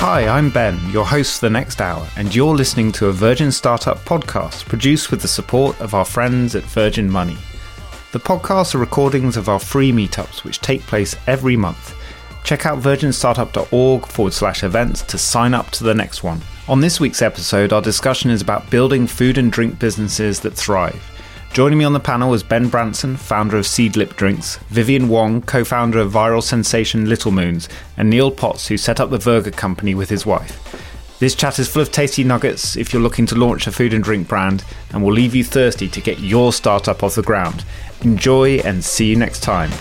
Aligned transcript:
Hi, 0.00 0.28
I'm 0.28 0.48
Ben, 0.50 0.78
your 0.90 1.04
host 1.04 1.40
for 1.40 1.46
the 1.46 1.50
next 1.50 1.80
hour, 1.80 2.06
and 2.16 2.32
you're 2.32 2.54
listening 2.54 2.92
to 2.92 3.08
a 3.08 3.12
Virgin 3.12 3.50
Startup 3.50 3.98
podcast 4.04 4.64
produced 4.66 5.10
with 5.10 5.20
the 5.22 5.26
support 5.26 5.78
of 5.80 5.92
our 5.92 6.04
friends 6.04 6.54
at 6.54 6.62
Virgin 6.62 7.10
Money. 7.10 7.36
The 8.12 8.20
podcasts 8.20 8.76
are 8.76 8.78
recordings 8.78 9.36
of 9.36 9.48
our 9.48 9.58
free 9.58 9.90
meetups, 9.90 10.44
which 10.44 10.60
take 10.60 10.82
place 10.82 11.16
every 11.26 11.56
month. 11.56 11.96
Check 12.44 12.64
out 12.64 12.78
virginstartup.org 12.78 14.06
forward 14.06 14.32
slash 14.32 14.62
events 14.62 15.02
to 15.02 15.18
sign 15.18 15.52
up 15.52 15.70
to 15.72 15.82
the 15.82 15.96
next 15.96 16.22
one. 16.22 16.42
On 16.68 16.80
this 16.80 17.00
week's 17.00 17.20
episode, 17.20 17.72
our 17.72 17.82
discussion 17.82 18.30
is 18.30 18.40
about 18.40 18.70
building 18.70 19.08
food 19.08 19.36
and 19.36 19.50
drink 19.50 19.80
businesses 19.80 20.38
that 20.40 20.54
thrive. 20.54 21.02
Joining 21.52 21.78
me 21.78 21.84
on 21.84 21.92
the 21.92 21.98
panel 21.98 22.34
is 22.34 22.42
Ben 22.44 22.68
Branson, 22.68 23.16
founder 23.16 23.56
of 23.56 23.64
Seedlip 23.64 24.14
Drinks, 24.14 24.58
Vivian 24.68 25.08
Wong, 25.08 25.42
co 25.42 25.64
founder 25.64 25.98
of 25.98 26.12
viral 26.12 26.42
sensation 26.42 27.08
Little 27.08 27.32
Moons, 27.32 27.68
and 27.96 28.08
Neil 28.08 28.30
Potts, 28.30 28.68
who 28.68 28.76
set 28.76 29.00
up 29.00 29.10
the 29.10 29.18
Vurger 29.18 29.56
company 29.56 29.94
with 29.94 30.08
his 30.08 30.24
wife. 30.24 30.64
This 31.18 31.34
chat 31.34 31.58
is 31.58 31.68
full 31.68 31.82
of 31.82 31.90
tasty 31.90 32.22
nuggets 32.22 32.76
if 32.76 32.92
you're 32.92 33.02
looking 33.02 33.26
to 33.26 33.34
launch 33.34 33.66
a 33.66 33.72
food 33.72 33.92
and 33.92 34.04
drink 34.04 34.28
brand 34.28 34.62
and 34.92 35.02
will 35.02 35.12
leave 35.12 35.34
you 35.34 35.42
thirsty 35.42 35.88
to 35.88 36.00
get 36.00 36.20
your 36.20 36.52
startup 36.52 37.02
off 37.02 37.16
the 37.16 37.22
ground. 37.22 37.64
Enjoy 38.02 38.58
and 38.58 38.84
see 38.84 39.06
you 39.06 39.16
next 39.16 39.40
time. 39.40 39.72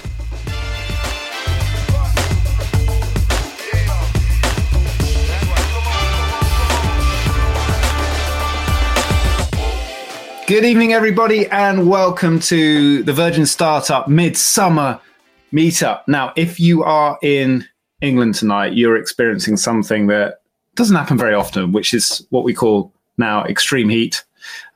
Good 10.47 10.63
evening, 10.63 10.93
everybody, 10.93 11.45
and 11.47 11.89
welcome 11.89 12.39
to 12.39 13.03
the 13.03 13.11
Virgin 13.11 13.45
Startup 13.45 14.07
Midsummer 14.07 14.97
Meetup. 15.51 16.07
Now, 16.07 16.31
if 16.37 16.57
you 16.57 16.85
are 16.85 17.19
in 17.21 17.65
England 17.99 18.35
tonight, 18.35 18.71
you're 18.71 18.95
experiencing 18.95 19.57
something 19.57 20.07
that 20.07 20.39
doesn't 20.75 20.95
happen 20.95 21.17
very 21.17 21.33
often, 21.33 21.73
which 21.73 21.93
is 21.93 22.25
what 22.29 22.45
we 22.45 22.53
call 22.53 22.93
now 23.17 23.43
extreme 23.43 23.89
heat. 23.89 24.23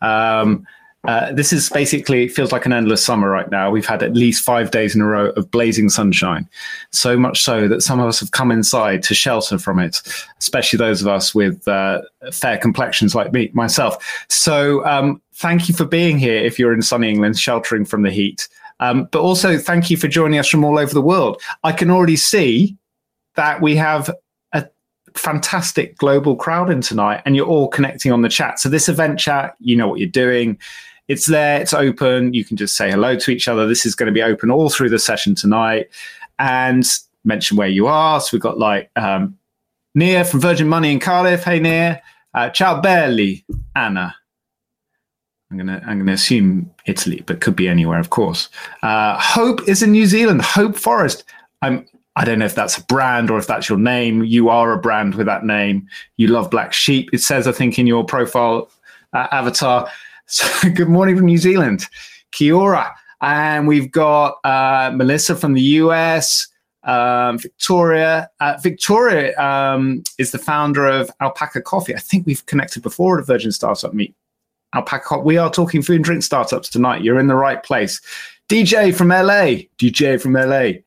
Um, 0.01 0.67
uh, 1.07 1.31
this 1.31 1.51
is 1.51 1.69
basically 1.69 2.27
feels 2.27 2.51
like 2.51 2.65
an 2.65 2.73
endless 2.73 3.03
summer 3.03 3.27
right 3.27 3.49
now. 3.49 3.71
We've 3.71 3.85
had 3.85 4.03
at 4.03 4.13
least 4.13 4.43
five 4.43 4.69
days 4.69 4.93
in 4.93 5.01
a 5.01 5.05
row 5.05 5.29
of 5.31 5.49
blazing 5.49 5.89
sunshine, 5.89 6.47
so 6.91 7.17
much 7.17 7.41
so 7.41 7.67
that 7.67 7.81
some 7.81 7.99
of 7.99 8.07
us 8.07 8.19
have 8.19 8.31
come 8.31 8.51
inside 8.51 9.01
to 9.03 9.15
shelter 9.15 9.57
from 9.57 9.79
it, 9.79 10.01
especially 10.37 10.77
those 10.77 11.01
of 11.01 11.07
us 11.07 11.33
with 11.33 11.67
uh, 11.67 12.01
fair 12.31 12.57
complexions 12.59 13.15
like 13.15 13.33
me, 13.33 13.49
myself. 13.53 13.97
So, 14.29 14.85
um, 14.85 15.19
thank 15.33 15.67
you 15.67 15.73
for 15.73 15.85
being 15.85 16.19
here 16.19 16.37
if 16.37 16.59
you're 16.59 16.73
in 16.73 16.83
sunny 16.83 17.09
England, 17.09 17.39
sheltering 17.39 17.83
from 17.83 18.03
the 18.03 18.11
heat. 18.11 18.47
Um, 18.79 19.07
but 19.11 19.21
also, 19.21 19.57
thank 19.57 19.89
you 19.89 19.97
for 19.97 20.07
joining 20.07 20.37
us 20.37 20.47
from 20.47 20.63
all 20.63 20.77
over 20.77 20.93
the 20.93 21.01
world. 21.01 21.41
I 21.63 21.71
can 21.71 21.89
already 21.89 22.15
see 22.15 22.77
that 23.35 23.59
we 23.59 23.75
have 23.75 24.11
a 24.53 24.67
fantastic 25.15 25.97
global 25.97 26.35
crowd 26.35 26.69
in 26.69 26.81
tonight, 26.81 27.23
and 27.25 27.35
you're 27.35 27.47
all 27.47 27.69
connecting 27.69 28.11
on 28.11 28.21
the 28.21 28.29
chat. 28.29 28.59
So, 28.59 28.69
this 28.69 28.87
event 28.87 29.17
chat, 29.17 29.55
you 29.59 29.75
know 29.75 29.87
what 29.87 29.97
you're 29.97 30.07
doing 30.07 30.59
it's 31.11 31.25
there, 31.25 31.61
it's 31.61 31.73
open. 31.73 32.33
You 32.33 32.45
can 32.45 32.55
just 32.55 32.77
say 32.77 32.89
hello 32.89 33.17
to 33.17 33.31
each 33.31 33.47
other. 33.47 33.67
This 33.67 33.85
is 33.85 33.95
going 33.95 34.07
to 34.07 34.13
be 34.13 34.23
open 34.23 34.49
all 34.49 34.69
through 34.69 34.89
the 34.89 34.99
session 34.99 35.35
tonight. 35.35 35.89
And 36.39 36.85
mention 37.23 37.57
where 37.57 37.67
you 37.67 37.87
are. 37.87 38.19
So 38.21 38.29
we've 38.33 38.41
got 38.41 38.57
like 38.57 38.89
um, 38.95 39.37
Nia 39.93 40.25
from 40.25 40.39
Virgin 40.39 40.67
Money 40.67 40.91
in 40.91 40.99
Cardiff. 40.99 41.43
Hey, 41.43 41.59
Nia. 41.59 42.01
Uh, 42.33 42.49
ciao 42.49 42.79
belli, 42.79 43.43
Anna. 43.75 44.15
I'm 45.51 45.57
gonna 45.57 45.83
I'm 45.85 45.99
gonna 45.99 46.13
assume 46.13 46.71
Italy, 46.85 47.23
but 47.25 47.41
could 47.41 47.57
be 47.57 47.67
anywhere, 47.67 47.99
of 47.99 48.09
course. 48.09 48.47
Uh, 48.83 49.19
Hope 49.19 49.67
is 49.67 49.83
in 49.83 49.91
New 49.91 50.05
Zealand. 50.05 50.41
Hope 50.41 50.77
Forest. 50.77 51.25
I'm 51.61 51.85
I 52.15 52.23
don't 52.23 52.39
know 52.39 52.45
if 52.45 52.55
that's 52.55 52.77
a 52.77 52.83
brand 52.85 53.29
or 53.29 53.37
if 53.37 53.47
that's 53.47 53.67
your 53.67 53.77
name. 53.77 54.23
You 54.23 54.47
are 54.47 54.71
a 54.71 54.77
brand 54.77 55.15
with 55.15 55.25
that 55.27 55.45
name. 55.45 55.87
You 56.15 56.27
love 56.27 56.49
black 56.49 56.71
sheep. 56.71 57.09
It 57.11 57.19
says 57.19 57.47
I 57.47 57.51
think 57.51 57.77
in 57.77 57.85
your 57.85 58.05
profile 58.05 58.71
uh, 59.13 59.27
avatar. 59.31 59.89
So, 60.31 60.69
good 60.73 60.87
morning 60.87 61.17
from 61.17 61.25
New 61.25 61.37
Zealand. 61.37 61.85
Kia 62.31 62.55
ora. 62.55 62.95
And 63.19 63.67
we've 63.67 63.91
got 63.91 64.39
uh, 64.45 64.91
Melissa 64.95 65.35
from 65.35 65.53
the 65.53 65.61
US, 65.61 66.47
um, 66.83 67.37
Victoria. 67.37 68.29
Uh, 68.39 68.57
Victoria 68.63 69.37
um, 69.37 70.03
is 70.17 70.31
the 70.31 70.37
founder 70.37 70.87
of 70.87 71.11
Alpaca 71.19 71.61
Coffee. 71.61 71.93
I 71.93 71.99
think 71.99 72.25
we've 72.25 72.45
connected 72.45 72.81
before 72.81 73.17
at 73.17 73.23
a 73.23 73.25
Virgin 73.25 73.51
Startup 73.51 73.93
Meet. 73.93 74.15
Alpaca, 74.73 75.19
we 75.19 75.37
are 75.37 75.51
talking 75.51 75.81
food 75.81 75.97
and 75.97 76.05
drink 76.05 76.23
startups 76.23 76.69
tonight. 76.69 77.03
You're 77.03 77.19
in 77.19 77.27
the 77.27 77.35
right 77.35 77.61
place. 77.61 77.99
DJ 78.47 78.95
from 78.95 79.09
LA, 79.09 79.67
DJ 79.77 80.19
from 80.19 80.31
LA, 80.31 80.79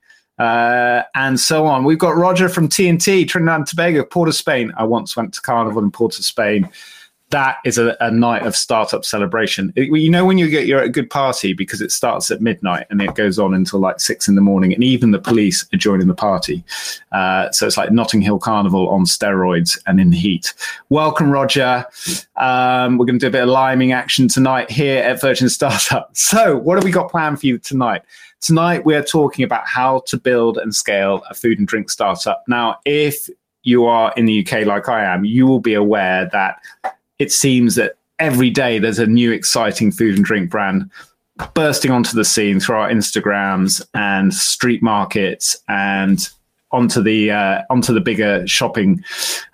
uh, 0.43 1.03
and 1.15 1.39
so 1.39 1.67
on. 1.67 1.85
We've 1.85 1.99
got 1.99 2.17
Roger 2.17 2.49
from 2.49 2.71
TNT, 2.71 3.29
Trinidad 3.29 3.57
and 3.57 3.67
Tobago, 3.67 4.05
Port 4.05 4.31
of 4.31 4.35
Spain. 4.35 4.73
I 4.79 4.85
once 4.85 5.15
went 5.19 5.35
to 5.35 5.43
Carnival 5.43 5.83
in 5.83 5.91
Port 5.91 6.19
of 6.19 6.25
Spain 6.25 6.71
that 7.31 7.57
is 7.65 7.79
a, 7.79 7.97
a, 8.01 8.11
night 8.11 8.47
of 8.47 8.55
startup 8.55 9.05
celebration. 9.05 9.73
It, 9.77 9.87
you 9.99 10.11
know 10.11 10.25
when 10.25 10.39
you 10.39 10.49
get 10.49 10.67
you're 10.67 10.79
at 10.79 10.87
a 10.87 10.91
good 10.91 11.11
party 11.11 11.53
because 11.53 11.81
it 11.81 11.91
starts 11.91 12.31
at 12.31 12.41
midnight 12.41 12.87
and 12.91 13.01
it 13.03 13.15
goes 13.15 13.39
on 13.39 13.55
until 13.55 13.81
like 13.81 13.99
six 13.99 14.29
in 14.29 14.35
the 14.35 14.41
morning, 14.41 14.73
and 14.73 14.85
even 14.85 15.11
the 15.11 15.19
police 15.19 15.67
are 15.73 15.77
joining 15.77 16.07
the 16.07 16.15
party. 16.15 16.63
Uh, 17.13 17.51
so 17.51 17.67
it's 17.67 17.77
like 17.77 17.91
Notting 17.91 18.21
Hill 18.21 18.39
Carnival 18.39 18.89
on 18.89 19.05
steroids 19.05 19.79
and 19.87 19.99
in 19.99 20.11
the 20.11 20.17
heat. 20.17 20.55
Welcome, 20.91 21.31
Roger. 21.31 21.85
Um, 22.37 22.99
we're 22.99 23.07
going 23.07 23.19
to 23.19 23.25
do 23.25 23.29
a 23.29 23.31
bit 23.31 23.43
of 23.43 23.49
liming 23.49 23.93
action 23.93 24.29
tonight 24.29 24.71
here 24.71 25.03
at 25.03 25.21
Virgin 25.21 25.49
Startup. 25.49 26.11
So 26.35 26.57
what 26.57 26.77
have 26.77 26.85
we 26.85 26.91
got 26.91 27.11
planned 27.11 27.41
for 27.41 27.47
you 27.47 27.59
tonight? 27.59 28.03
Tonight 28.41 28.85
we're 28.85 29.05
talking 29.05 29.45
about 29.45 29.67
how 29.67 30.03
to 30.07 30.17
build 30.17 30.59
and 30.59 30.75
scale 30.75 31.23
a 31.31 31.35
food 31.35 31.59
and 31.59 31.69
drink 31.69 31.91
startup. 31.91 32.43
Now, 32.49 32.79
if 32.85 33.29
you 33.63 33.87
are 33.87 34.13
in 34.17 34.27
the 34.27 34.47
UK 34.47 34.67
like 34.67 34.89
I 34.89 35.05
am, 35.05 35.25
you 35.25 35.47
will 35.47 35.61
be 35.61 35.75
aware 35.75 36.29
that 36.33 36.61
it 37.19 37.33
seems 37.33 37.75
that 37.77 37.97
every 38.19 38.51
day 38.51 38.79
there's 38.79 38.99
a 38.99 39.07
new 39.07 39.33
exciting 39.33 39.91
food 39.91 40.17
and 40.17 40.25
drink 40.25 40.51
brand 40.51 40.91
bursting 41.55 41.91
onto 41.91 42.15
the 42.17 42.25
scene 42.25 42.61
through 42.61 42.77
our 42.77 42.89
Instagrams 42.89 43.83
and 43.95 44.33
street 44.33 44.83
markets 44.83 45.57
and 45.69 46.29
onto 46.71 47.03
the 47.03 47.31
uh, 47.31 47.63
onto 47.71 47.93
the 47.93 48.01
bigger 48.01 48.47
shopping 48.47 49.03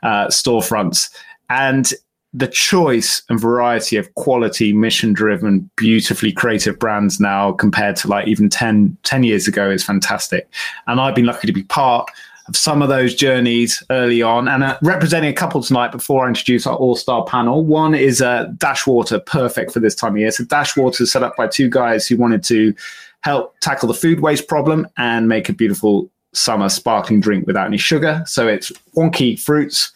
uh, 0.02 0.26
storefronts. 0.26 1.10
And 1.48 1.92
the 2.32 2.46
choice 2.46 3.22
and 3.28 3.40
variety 3.40 3.96
of 3.96 4.14
quality 4.14 4.72
mission 4.72 5.12
driven 5.12 5.68
beautifully 5.76 6.32
creative 6.32 6.78
brands 6.78 7.18
now 7.18 7.52
compared 7.52 7.96
to 7.96 8.08
like 8.08 8.28
even 8.28 8.48
10, 8.48 8.96
10 9.02 9.22
years 9.24 9.48
ago 9.48 9.68
is 9.68 9.82
fantastic. 9.82 10.48
And 10.86 11.00
i've 11.00 11.14
been 11.14 11.26
lucky 11.26 11.48
to 11.48 11.52
be 11.52 11.64
part 11.64 12.08
of 12.50 12.56
some 12.56 12.82
of 12.82 12.88
those 12.88 13.14
journeys 13.14 13.82
early 13.90 14.22
on. 14.22 14.48
And 14.48 14.62
uh, 14.62 14.78
representing 14.82 15.30
a 15.30 15.32
couple 15.34 15.62
tonight 15.62 15.92
before 15.92 16.24
I 16.24 16.28
introduce 16.28 16.66
our 16.66 16.76
all 16.76 16.96
star 16.96 17.24
panel. 17.24 17.64
One 17.64 17.94
is 17.94 18.20
uh, 18.20 18.46
Dashwater, 18.56 19.24
perfect 19.24 19.72
for 19.72 19.80
this 19.80 19.94
time 19.94 20.12
of 20.12 20.18
year. 20.18 20.30
So, 20.30 20.44
Dashwater 20.44 21.00
is 21.02 21.12
set 21.12 21.22
up 21.22 21.36
by 21.36 21.46
two 21.46 21.70
guys 21.70 22.06
who 22.06 22.16
wanted 22.16 22.44
to 22.44 22.74
help 23.22 23.58
tackle 23.60 23.88
the 23.88 23.94
food 23.94 24.20
waste 24.20 24.48
problem 24.48 24.86
and 24.96 25.28
make 25.28 25.48
a 25.48 25.52
beautiful 25.52 26.10
summer 26.32 26.68
sparkling 26.68 27.20
drink 27.20 27.46
without 27.46 27.66
any 27.66 27.78
sugar. 27.78 28.22
So, 28.26 28.46
it's 28.48 28.70
wonky 28.96 29.40
fruits 29.40 29.92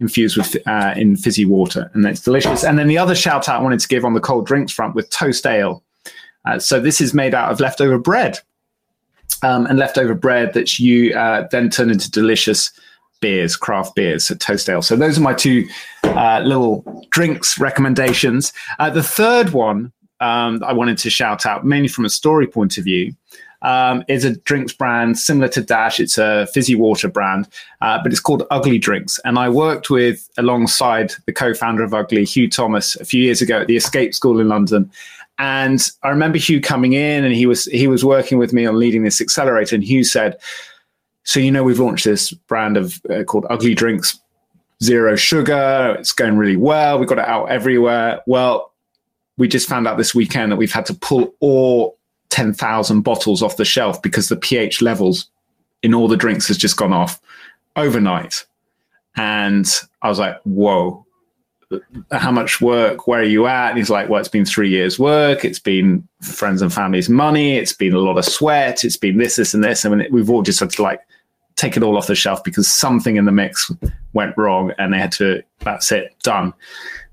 infused 0.00 0.36
with 0.36 0.56
uh, 0.66 0.94
in 0.96 1.16
fizzy 1.16 1.44
water, 1.44 1.90
and 1.94 2.04
it's 2.04 2.20
delicious. 2.20 2.64
And 2.64 2.78
then 2.78 2.88
the 2.88 2.98
other 2.98 3.14
shout 3.14 3.48
out 3.48 3.60
I 3.60 3.62
wanted 3.62 3.80
to 3.80 3.88
give 3.88 4.04
on 4.04 4.14
the 4.14 4.20
cold 4.20 4.46
drinks 4.46 4.72
front 4.72 4.94
with 4.94 5.08
Toast 5.10 5.46
Ale. 5.46 5.82
Uh, 6.44 6.58
so 6.58 6.80
this 6.80 7.00
is 7.00 7.14
made 7.14 7.34
out 7.34 7.52
of 7.52 7.60
leftover 7.60 7.98
bread 7.98 8.40
um, 9.42 9.66
and 9.66 9.78
leftover 9.78 10.14
bread 10.14 10.54
that 10.54 10.78
you 10.78 11.14
uh, 11.14 11.46
then 11.50 11.70
turn 11.70 11.90
into 11.90 12.10
delicious 12.10 12.70
beers, 13.20 13.56
craft 13.56 13.94
beers, 13.94 14.24
so 14.24 14.34
toast 14.34 14.68
ale. 14.68 14.82
So 14.82 14.96
those 14.96 15.16
are 15.16 15.22
my 15.22 15.34
two 15.34 15.66
uh, 16.04 16.40
little 16.44 17.06
drinks 17.10 17.58
recommendations. 17.58 18.52
Uh, 18.78 18.90
the 18.90 19.02
third 19.02 19.50
one 19.50 19.92
um, 20.20 20.62
I 20.64 20.72
wanted 20.72 20.98
to 20.98 21.10
shout 21.10 21.46
out, 21.46 21.64
mainly 21.64 21.88
from 21.88 22.04
a 22.04 22.10
story 22.10 22.46
point 22.46 22.78
of 22.78 22.84
view, 22.84 23.12
um, 23.62 24.04
is 24.08 24.24
a 24.24 24.36
drinks 24.36 24.72
brand 24.72 25.18
similar 25.18 25.48
to 25.48 25.62
Dash. 25.62 26.00
It's 26.00 26.18
a 26.18 26.46
fizzy 26.52 26.74
water 26.74 27.08
brand, 27.08 27.48
uh, 27.80 27.98
but 28.02 28.12
it's 28.12 28.20
called 28.20 28.44
Ugly 28.50 28.78
Drinks. 28.78 29.18
And 29.24 29.38
I 29.38 29.48
worked 29.48 29.88
with 29.88 30.28
alongside 30.36 31.12
the 31.26 31.32
co-founder 31.32 31.82
of 31.82 31.94
Ugly, 31.94 32.24
Hugh 32.24 32.50
Thomas, 32.50 32.96
a 32.96 33.04
few 33.04 33.22
years 33.22 33.40
ago 33.40 33.60
at 33.60 33.66
the 33.66 33.76
Escape 33.76 34.14
School 34.14 34.40
in 34.40 34.48
London. 34.48 34.90
And 35.38 35.88
I 36.02 36.08
remember 36.08 36.38
Hugh 36.38 36.60
coming 36.60 36.92
in 36.92 37.24
and 37.24 37.34
he 37.34 37.46
was 37.46 37.64
he 37.66 37.88
was 37.88 38.04
working 38.04 38.38
with 38.38 38.52
me 38.52 38.66
on 38.66 38.78
leading 38.78 39.02
this 39.02 39.20
accelerator. 39.20 39.74
And 39.74 39.84
Hugh 39.84 40.04
said, 40.04 40.36
"So 41.24 41.40
you 41.40 41.50
know 41.50 41.64
we've 41.64 41.80
launched 41.80 42.04
this 42.04 42.32
brand 42.32 42.76
of 42.76 43.00
uh, 43.10 43.24
called 43.24 43.46
Ugly 43.50 43.74
Drinks, 43.74 44.20
zero 44.82 45.16
sugar. 45.16 45.96
It's 45.98 46.12
going 46.12 46.36
really 46.36 46.56
well. 46.56 46.98
We've 46.98 47.08
got 47.08 47.18
it 47.18 47.28
out 47.28 47.46
everywhere. 47.46 48.20
Well, 48.26 48.72
we 49.38 49.48
just 49.48 49.68
found 49.68 49.88
out 49.88 49.98
this 49.98 50.14
weekend 50.14 50.52
that 50.52 50.56
we've 50.56 50.72
had 50.72 50.86
to 50.86 50.94
pull 50.94 51.34
all 51.40 51.98
ten 52.28 52.52
thousand 52.52 53.00
bottles 53.00 53.42
off 53.42 53.56
the 53.56 53.64
shelf 53.64 54.00
because 54.02 54.28
the 54.28 54.36
pH 54.36 54.82
levels 54.82 55.28
in 55.82 55.94
all 55.94 56.08
the 56.08 56.16
drinks 56.16 56.46
has 56.48 56.56
just 56.58 56.76
gone 56.76 56.92
off 56.92 57.20
overnight." 57.76 58.46
And 59.16 59.68
I 60.02 60.08
was 60.08 60.18
like, 60.18 60.40
"Whoa." 60.44 61.06
How 62.10 62.30
much 62.30 62.60
work, 62.60 63.06
where 63.06 63.20
are 63.20 63.24
you 63.24 63.46
at? 63.46 63.70
And 63.70 63.78
he's 63.78 63.90
like, 63.90 64.08
well, 64.08 64.20
it's 64.20 64.28
been 64.28 64.44
three 64.44 64.68
years 64.68 64.98
work. 64.98 65.44
It's 65.44 65.58
been 65.58 66.06
friends 66.20 66.62
and 66.62 66.72
family's 66.72 67.08
money. 67.08 67.56
It's 67.56 67.72
been 67.72 67.94
a 67.94 67.98
lot 67.98 68.18
of 68.18 68.24
sweat. 68.24 68.84
It's 68.84 68.96
been 68.96 69.18
this, 69.18 69.36
this, 69.36 69.54
and 69.54 69.62
this. 69.62 69.84
I 69.84 69.88
mean, 69.88 70.06
we've 70.10 70.30
all 70.30 70.42
just 70.42 70.60
had 70.60 70.70
to 70.70 70.82
like 70.82 71.00
take 71.56 71.76
it 71.76 71.82
all 71.82 71.96
off 71.96 72.06
the 72.06 72.14
shelf 72.14 72.42
because 72.44 72.68
something 72.68 73.16
in 73.16 73.24
the 73.24 73.32
mix 73.32 73.70
went 74.12 74.36
wrong 74.36 74.72
and 74.78 74.92
they 74.92 74.98
had 74.98 75.12
to, 75.12 75.42
that's 75.60 75.92
it, 75.92 76.14
done. 76.22 76.52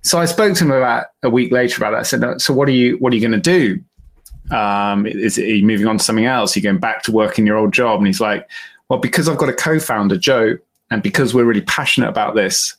So 0.02 0.20
I 0.20 0.26
spoke 0.26 0.56
to 0.56 0.64
him 0.64 0.72
about 0.72 1.08
a 1.24 1.30
week 1.30 1.52
later 1.52 1.78
about 1.78 1.92
that. 1.92 2.00
I 2.00 2.04
said, 2.04 2.42
so 2.42 2.54
what 2.54 2.68
are 2.70 2.74
you, 2.74 2.98
what 2.98 3.12
are 3.12 3.16
you 3.16 3.28
going 3.28 3.42
to 3.42 3.78
do? 4.50 4.56
Um, 4.56 5.06
is 5.06 5.38
are 5.38 5.46
you 5.46 5.66
moving 5.66 5.88
on 5.88 5.98
to 5.98 6.04
something 6.04 6.26
else? 6.26 6.56
Are 6.56 6.60
you 6.60 6.64
going 6.64 6.80
back 6.80 7.04
to 7.04 7.12
work 7.12 7.38
in 7.38 7.46
your 7.46 7.58
old 7.58 7.74
job? 7.74 8.00
And 8.00 8.08
he's 8.08 8.22
like, 8.22 8.50
well, 8.88 8.98
because 8.98 9.30
I've 9.30 9.38
got 9.38 9.50
a 9.50 9.54
co-founder, 9.54 10.18
Joe, 10.18 10.58
and 10.90 11.04
because 11.04 11.36
we're 11.36 11.46
really 11.46 11.62
passionate 11.62 12.10
about 12.10 12.34
this, 12.34 12.76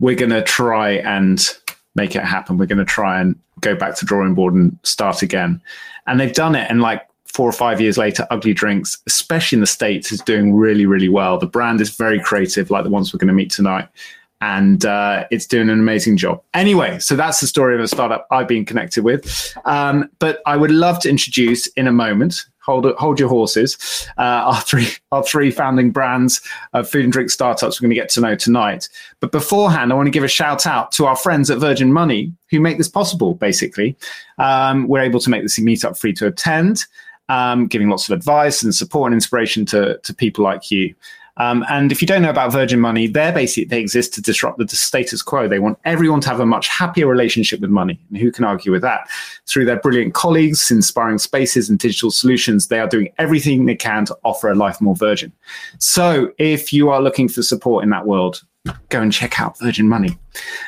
we're 0.00 0.16
going 0.16 0.30
to 0.30 0.42
try 0.42 0.92
and 0.92 1.56
make 1.94 2.16
it 2.16 2.24
happen. 2.24 2.58
We're 2.58 2.66
going 2.66 2.78
to 2.78 2.84
try 2.84 3.20
and 3.20 3.38
go 3.60 3.74
back 3.74 3.94
to 3.96 4.06
drawing 4.06 4.34
board 4.34 4.54
and 4.54 4.76
start 4.82 5.22
again. 5.22 5.60
And 6.06 6.18
they've 6.18 6.32
done 6.32 6.54
it. 6.54 6.68
And 6.70 6.80
like 6.80 7.06
four 7.26 7.48
or 7.48 7.52
five 7.52 7.80
years 7.80 7.96
later, 7.96 8.26
Ugly 8.30 8.54
Drinks, 8.54 8.98
especially 9.06 9.56
in 9.56 9.60
the 9.60 9.66
States, 9.66 10.10
is 10.10 10.20
doing 10.22 10.54
really, 10.54 10.86
really 10.86 11.08
well. 11.08 11.38
The 11.38 11.46
brand 11.46 11.80
is 11.80 11.94
very 11.94 12.20
creative, 12.20 12.70
like 12.70 12.84
the 12.84 12.90
ones 12.90 13.12
we're 13.12 13.18
going 13.18 13.28
to 13.28 13.34
meet 13.34 13.50
tonight. 13.50 13.88
And 14.40 14.86
uh, 14.86 15.26
it's 15.30 15.46
doing 15.46 15.68
an 15.68 15.78
amazing 15.78 16.16
job. 16.16 16.42
Anyway, 16.54 16.98
so 16.98 17.14
that's 17.14 17.40
the 17.40 17.46
story 17.46 17.74
of 17.74 17.80
a 17.80 17.88
startup 17.88 18.26
I've 18.30 18.48
been 18.48 18.64
connected 18.64 19.04
with. 19.04 19.54
Um, 19.66 20.10
but 20.18 20.40
I 20.46 20.56
would 20.56 20.70
love 20.70 20.98
to 21.00 21.10
introduce 21.10 21.66
in 21.68 21.86
a 21.86 21.92
moment 21.92 22.46
hold 22.60 22.86
hold 22.98 23.18
your 23.18 23.28
horses. 23.28 24.06
Uh, 24.18 24.22
our 24.22 24.60
three 24.60 24.88
our 25.12 25.22
three 25.22 25.50
founding 25.50 25.90
brands 25.90 26.40
of 26.72 26.88
food 26.88 27.04
and 27.04 27.12
drink 27.12 27.30
startups 27.30 27.80
we're 27.80 27.86
going 27.86 27.96
to 27.96 28.00
get 28.00 28.08
to 28.10 28.20
know 28.20 28.34
tonight. 28.34 28.88
But 29.20 29.32
beforehand, 29.32 29.92
I 29.92 29.96
want 29.96 30.06
to 30.06 30.10
give 30.10 30.24
a 30.24 30.28
shout 30.28 30.66
out 30.66 30.92
to 30.92 31.06
our 31.06 31.16
friends 31.16 31.50
at 31.50 31.58
Virgin 31.58 31.92
Money 31.92 32.32
who 32.50 32.60
make 32.60 32.78
this 32.78 32.88
possible. 32.88 33.34
Basically, 33.34 33.96
um, 34.38 34.88
we're 34.88 35.00
able 35.00 35.20
to 35.20 35.30
make 35.30 35.42
this 35.42 35.58
meetup 35.58 35.98
free 35.98 36.12
to 36.14 36.26
attend, 36.26 36.84
um, 37.28 37.66
giving 37.66 37.88
lots 37.88 38.08
of 38.08 38.16
advice 38.16 38.62
and 38.62 38.74
support 38.74 39.08
and 39.08 39.14
inspiration 39.14 39.64
to 39.66 39.98
to 39.98 40.14
people 40.14 40.44
like 40.44 40.70
you. 40.70 40.94
Um, 41.40 41.64
and 41.70 41.90
if 41.90 42.02
you 42.02 42.06
don't 42.06 42.20
know 42.20 42.28
about 42.28 42.52
Virgin 42.52 42.80
Money, 42.80 43.06
they're 43.06 43.32
basically 43.32 43.64
they 43.64 43.80
exist 43.80 44.12
to 44.12 44.20
disrupt 44.20 44.58
the 44.58 44.68
status 44.68 45.22
quo. 45.22 45.48
They 45.48 45.58
want 45.58 45.78
everyone 45.86 46.20
to 46.20 46.28
have 46.28 46.38
a 46.38 46.44
much 46.44 46.68
happier 46.68 47.06
relationship 47.06 47.60
with 47.60 47.70
money, 47.70 47.98
and 48.10 48.18
who 48.18 48.30
can 48.30 48.44
argue 48.44 48.70
with 48.70 48.82
that? 48.82 49.08
Through 49.46 49.64
their 49.64 49.80
brilliant 49.80 50.12
colleagues, 50.12 50.70
inspiring 50.70 51.16
spaces, 51.16 51.70
and 51.70 51.78
digital 51.78 52.10
solutions, 52.10 52.66
they 52.66 52.78
are 52.78 52.86
doing 52.86 53.08
everything 53.16 53.64
they 53.64 53.74
can 53.74 54.04
to 54.04 54.18
offer 54.22 54.50
a 54.50 54.54
life 54.54 54.82
more 54.82 54.94
virgin. 54.94 55.32
So, 55.78 56.30
if 56.36 56.74
you 56.74 56.90
are 56.90 57.00
looking 57.00 57.26
for 57.26 57.42
support 57.42 57.84
in 57.84 57.90
that 57.90 58.06
world, 58.06 58.42
go 58.88 59.00
and 59.00 59.12
check 59.12 59.40
out 59.40 59.58
Virgin 59.58 59.88
Money. 59.88 60.18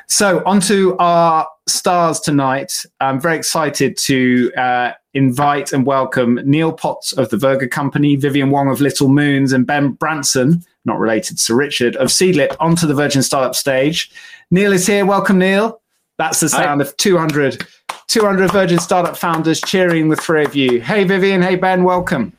So, 0.09 0.43
on 0.47 0.61
to 0.63 0.97
our 0.99 1.47
stars 1.69 2.21
tonight. 2.21 2.85
I'm 3.01 3.21
very 3.21 3.37
excited 3.37 3.97
to 3.99 4.53
uh, 4.55 4.93
invite 5.15 5.73
and 5.73 5.87
welcome 5.87 6.41
Neil 6.45 6.73
Potts 6.73 7.13
of 7.13 7.31
the 7.31 7.37
Vurger 7.37 7.71
Company, 7.71 8.17
Vivian 8.17 8.51
Wong 8.51 8.71
of 8.71 8.81
Little 8.81 9.09
Moons, 9.09 9.53
and 9.53 9.67
Ben 9.67 9.93
Branson, 9.93 10.65
not 10.85 10.99
related 10.99 11.37
to 11.37 11.43
Sir 11.43 11.55
Richard, 11.55 11.97
of 11.97 12.09
Seedlip 12.09 12.57
onto 12.61 12.87
the 12.87 12.95
Virgin 12.95 13.23
Startup 13.23 13.55
stage. 13.55 14.11
Neil 14.51 14.73
is 14.73 14.87
here. 14.87 15.05
Welcome, 15.05 15.39
Neil. 15.39 15.81
That's 16.19 16.41
the 16.41 16.49
sound 16.49 16.81
Hi. 16.81 16.89
of 16.89 16.97
200, 16.97 17.67
200 18.09 18.53
Virgin 18.53 18.79
Startup 18.79 19.17
founders 19.17 19.61
cheering 19.61 20.09
the 20.09 20.17
three 20.17 20.45
of 20.45 20.55
you. 20.55 20.81
Hey, 20.81 21.05
Vivian. 21.05 21.43
Hey, 21.43 21.57
Ben. 21.57 21.85
Welcome. 21.85 22.33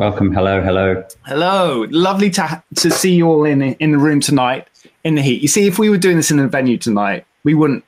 Welcome. 0.00 0.32
Hello. 0.32 0.62
Hello. 0.62 1.04
Hello. 1.26 1.86
Lovely 1.90 2.30
to, 2.30 2.62
to 2.76 2.90
see 2.90 3.12
you 3.12 3.26
all 3.28 3.44
in, 3.44 3.60
in 3.60 3.92
the 3.92 3.98
room 3.98 4.18
tonight 4.18 4.66
in 5.04 5.14
the 5.14 5.20
heat. 5.20 5.42
You 5.42 5.48
see, 5.48 5.66
if 5.66 5.78
we 5.78 5.90
were 5.90 5.98
doing 5.98 6.16
this 6.16 6.30
in 6.30 6.38
a 6.38 6.48
venue 6.48 6.78
tonight, 6.78 7.26
we 7.44 7.52
wouldn't 7.52 7.84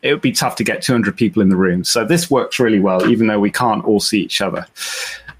it 0.00 0.10
would 0.10 0.22
be 0.22 0.32
tough 0.32 0.56
to 0.56 0.64
get 0.64 0.80
200 0.80 1.14
people 1.14 1.42
in 1.42 1.50
the 1.50 1.56
room. 1.56 1.84
So 1.84 2.02
this 2.02 2.30
works 2.30 2.58
really 2.58 2.80
well, 2.80 3.06
even 3.10 3.26
though 3.26 3.40
we 3.40 3.50
can't 3.50 3.84
all 3.84 4.00
see 4.00 4.22
each 4.22 4.40
other. 4.40 4.66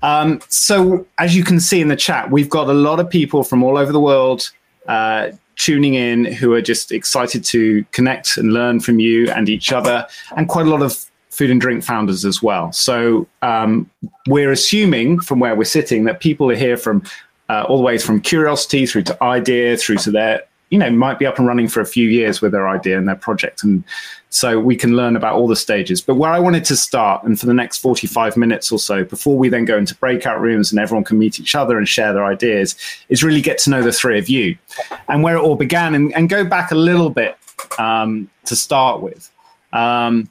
Um, 0.03 0.43
so 0.51 1.07
as 1.17 1.35
you 1.35 1.43
can 1.43 1.59
see 1.59 1.81
in 1.81 1.89
the 1.89 1.97
chat, 1.97 2.31
we've 2.31 2.51
got 2.51 2.69
a 2.69 2.75
lot 2.75 3.01
of 3.01 3.09
people 3.09 3.43
from 3.43 3.63
all 3.63 3.79
over 3.79 3.91
the 3.91 3.99
world 3.99 4.51
uh, 4.87 5.31
tuning 5.57 5.95
in 5.95 6.27
who 6.27 6.53
are 6.53 6.61
just 6.61 6.93
excited 6.93 7.45
to 7.45 7.83
connect 7.93 8.37
and 8.37 8.53
learn 8.53 8.79
from 8.79 8.99
you 8.99 9.31
and 9.31 9.49
each 9.49 9.73
other, 9.73 10.07
and 10.37 10.49
quite 10.49 10.67
a 10.67 10.69
lot 10.69 10.83
of 10.83 11.07
food 11.35 11.51
and 11.51 11.61
drink 11.61 11.83
founders 11.83 12.25
as 12.25 12.43
well. 12.43 12.73
So 12.73 13.27
um, 13.43 13.91
we're 14.29 14.53
assuming 14.53 15.21
from 15.21 15.41
where 15.41 15.55
we're 15.55 15.65
sitting 15.65 16.05
that 16.05 16.21
people 16.21 16.51
are 16.51 16.57
here 16.57 16.77
from 16.77 17.03
uh, 17.49 17.65
all 17.69 17.77
the 17.77 17.83
way 17.83 17.99
from 17.99 18.21
curiosity 18.21 18.87
through 18.87 19.03
to 19.03 19.23
idea 19.23 19.77
through 19.77 19.97
to 19.97 20.11
their 20.11 20.43
you 20.71 20.79
know 20.79 20.91
might 20.91 21.19
be 21.19 21.27
up 21.27 21.39
and 21.39 21.47
running 21.47 21.69
for 21.69 21.81
a 21.81 21.87
few 21.87 22.09
years 22.09 22.41
with 22.41 22.53
their 22.53 22.69
idea 22.69 22.97
and 22.97 23.07
their 23.07 23.17
project. 23.17 23.63
And 23.63 23.85
so 24.31 24.59
we 24.59 24.75
can 24.75 24.97
learn 24.97 25.15
about 25.15 25.35
all 25.35 25.47
the 25.47 25.57
stages. 25.57 26.01
But 26.01 26.17
where 26.17 26.33
i 26.33 26.39
wanted 26.39 26.65
to 26.65 26.77
start 26.77 27.23
and 27.25 27.39
for 27.39 27.47
the 27.47 27.55
next 27.55 27.79
45 27.79 28.37
minutes 28.37 28.73
or 28.73 28.79
so 28.79 29.05
before 29.05 29.37
we 29.37 29.49
then 29.49 29.65
go 29.65 29.77
into 29.77 29.95
breakout 29.95 30.41
rooms 30.41 30.73
and 30.73 30.81
everyone 30.81 31.05
can 31.05 31.19
meet 31.19 31.39
each 31.39 31.55
other 31.55 31.79
and 31.79 31.89
share 31.89 32.13
their 32.13 32.25
ideas 32.25 32.77
is 33.09 33.23
really 33.23 33.41
get 33.41 33.59
to 33.59 33.71
know 33.71 33.83
the 33.83 33.93
three 33.93 34.19
of 34.19 34.29
you 34.29 34.57
and 35.09 35.23
where 35.23 35.37
it 35.37 35.41
all 35.41 35.57
began. 35.57 35.95
And, 35.95 36.13
and 36.15 36.29
go 36.29 36.45
back 36.45 36.73
a 36.73 36.77
little 36.77 37.11
bit 37.11 37.37
um, 37.79 38.29
to 38.47 38.57
start 38.57 39.01
with. 39.01 39.31
Um, 39.73 40.29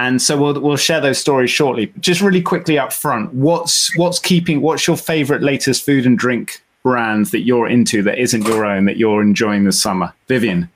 and 0.00 0.22
so 0.22 0.40
we'll 0.40 0.58
we'll 0.58 0.78
share 0.78 1.00
those 1.00 1.18
stories 1.18 1.50
shortly. 1.50 1.92
Just 2.00 2.22
really 2.22 2.40
quickly 2.40 2.78
up 2.78 2.90
front, 2.90 3.34
what's 3.34 3.94
what's 3.98 4.18
keeping? 4.18 4.62
What's 4.62 4.86
your 4.86 4.96
favorite 4.96 5.42
latest 5.42 5.84
food 5.84 6.06
and 6.06 6.18
drink 6.18 6.62
brand 6.82 7.26
that 7.26 7.40
you're 7.40 7.68
into 7.68 8.02
that 8.04 8.18
isn't 8.18 8.46
your 8.46 8.64
own 8.64 8.86
that 8.86 8.96
you're 8.96 9.20
enjoying 9.20 9.64
this 9.64 9.80
summer? 9.80 10.14
Vivian. 10.26 10.70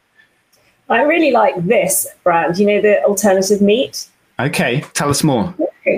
I 0.91 1.01
really 1.01 1.31
like 1.31 1.55
this 1.65 2.07
brand, 2.23 2.59
you 2.59 2.67
know, 2.67 2.83
the 2.83 3.03
alternative 3.05 3.63
meat. 3.63 4.07
Okay, 4.39 4.85
tell 4.93 5.09
us 5.09 5.25
more. 5.25 5.55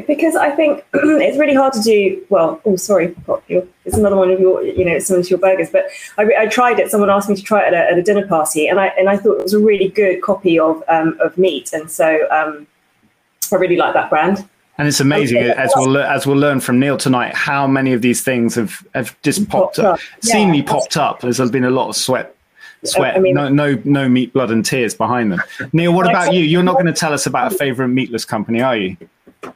Because 0.06 0.36
I 0.36 0.50
think 0.50 0.84
it's 0.94 1.36
really 1.36 1.54
hard 1.54 1.72
to 1.72 1.80
do. 1.80 2.24
Well, 2.28 2.60
oh, 2.64 2.76
sorry, 2.76 3.16
it's 3.84 3.96
another 3.96 4.14
one 4.14 4.30
of 4.30 4.38
your, 4.38 4.62
you 4.62 4.84
know, 4.84 5.00
some 5.00 5.18
of 5.18 5.28
your 5.28 5.40
burgers. 5.40 5.70
But 5.70 5.86
I, 6.16 6.28
I 6.38 6.46
tried 6.46 6.78
it. 6.78 6.92
Someone 6.92 7.10
asked 7.10 7.28
me 7.28 7.34
to 7.34 7.42
try 7.42 7.66
it 7.66 7.74
at 7.74 7.74
a, 7.74 7.90
at 7.90 7.98
a, 7.98 8.02
dinner 8.02 8.26
party, 8.28 8.68
and 8.68 8.78
I 8.78 8.88
and 8.98 9.08
I 9.08 9.16
thought 9.16 9.38
it 9.38 9.42
was 9.42 9.54
a 9.54 9.58
really 9.58 9.88
good 9.88 10.22
copy 10.22 10.60
of 10.60 10.84
um, 10.86 11.18
of 11.20 11.36
meat, 11.36 11.72
and 11.72 11.90
so 11.90 12.28
um, 12.30 12.68
I 13.52 13.56
really 13.56 13.76
like 13.76 13.94
that 13.94 14.10
brand. 14.10 14.48
And 14.78 14.86
it's 14.86 15.00
amazing 15.00 15.38
okay, 15.38 15.52
as 15.52 15.72
we'll 15.74 15.96
as 15.96 16.26
we'll 16.26 16.36
learn 16.36 16.60
from 16.60 16.78
Neil 16.78 16.98
tonight 16.98 17.34
how 17.34 17.66
many 17.66 17.94
of 17.94 18.02
these 18.02 18.22
things 18.22 18.54
have, 18.56 18.86
have 18.94 19.20
just 19.22 19.48
popped, 19.48 19.76
popped 19.76 19.78
up, 19.78 19.94
up. 19.94 20.00
Yeah, 20.22 20.32
seemingly 20.32 20.62
popped 20.62 20.98
up. 20.98 21.20
There's 21.20 21.40
been 21.50 21.64
a 21.64 21.70
lot 21.70 21.88
of 21.88 21.96
sweat, 21.96 22.36
sweat, 22.84 23.16
I 23.16 23.20
mean, 23.20 23.34
no, 23.34 23.48
no, 23.48 23.80
no 23.84 24.06
meat, 24.06 24.34
blood, 24.34 24.50
and 24.50 24.64
tears 24.64 24.94
behind 24.94 25.32
them. 25.32 25.42
Neil, 25.72 25.94
what 25.94 26.08
about 26.08 26.34
you? 26.34 26.42
You're 26.42 26.62
not 26.62 26.74
going 26.74 26.86
to 26.86 26.92
tell 26.92 27.14
us 27.14 27.26
about 27.26 27.52
a 27.52 27.56
favorite 27.56 27.88
meatless 27.88 28.26
company, 28.26 28.60
are 28.60 28.76
you? 28.76 28.96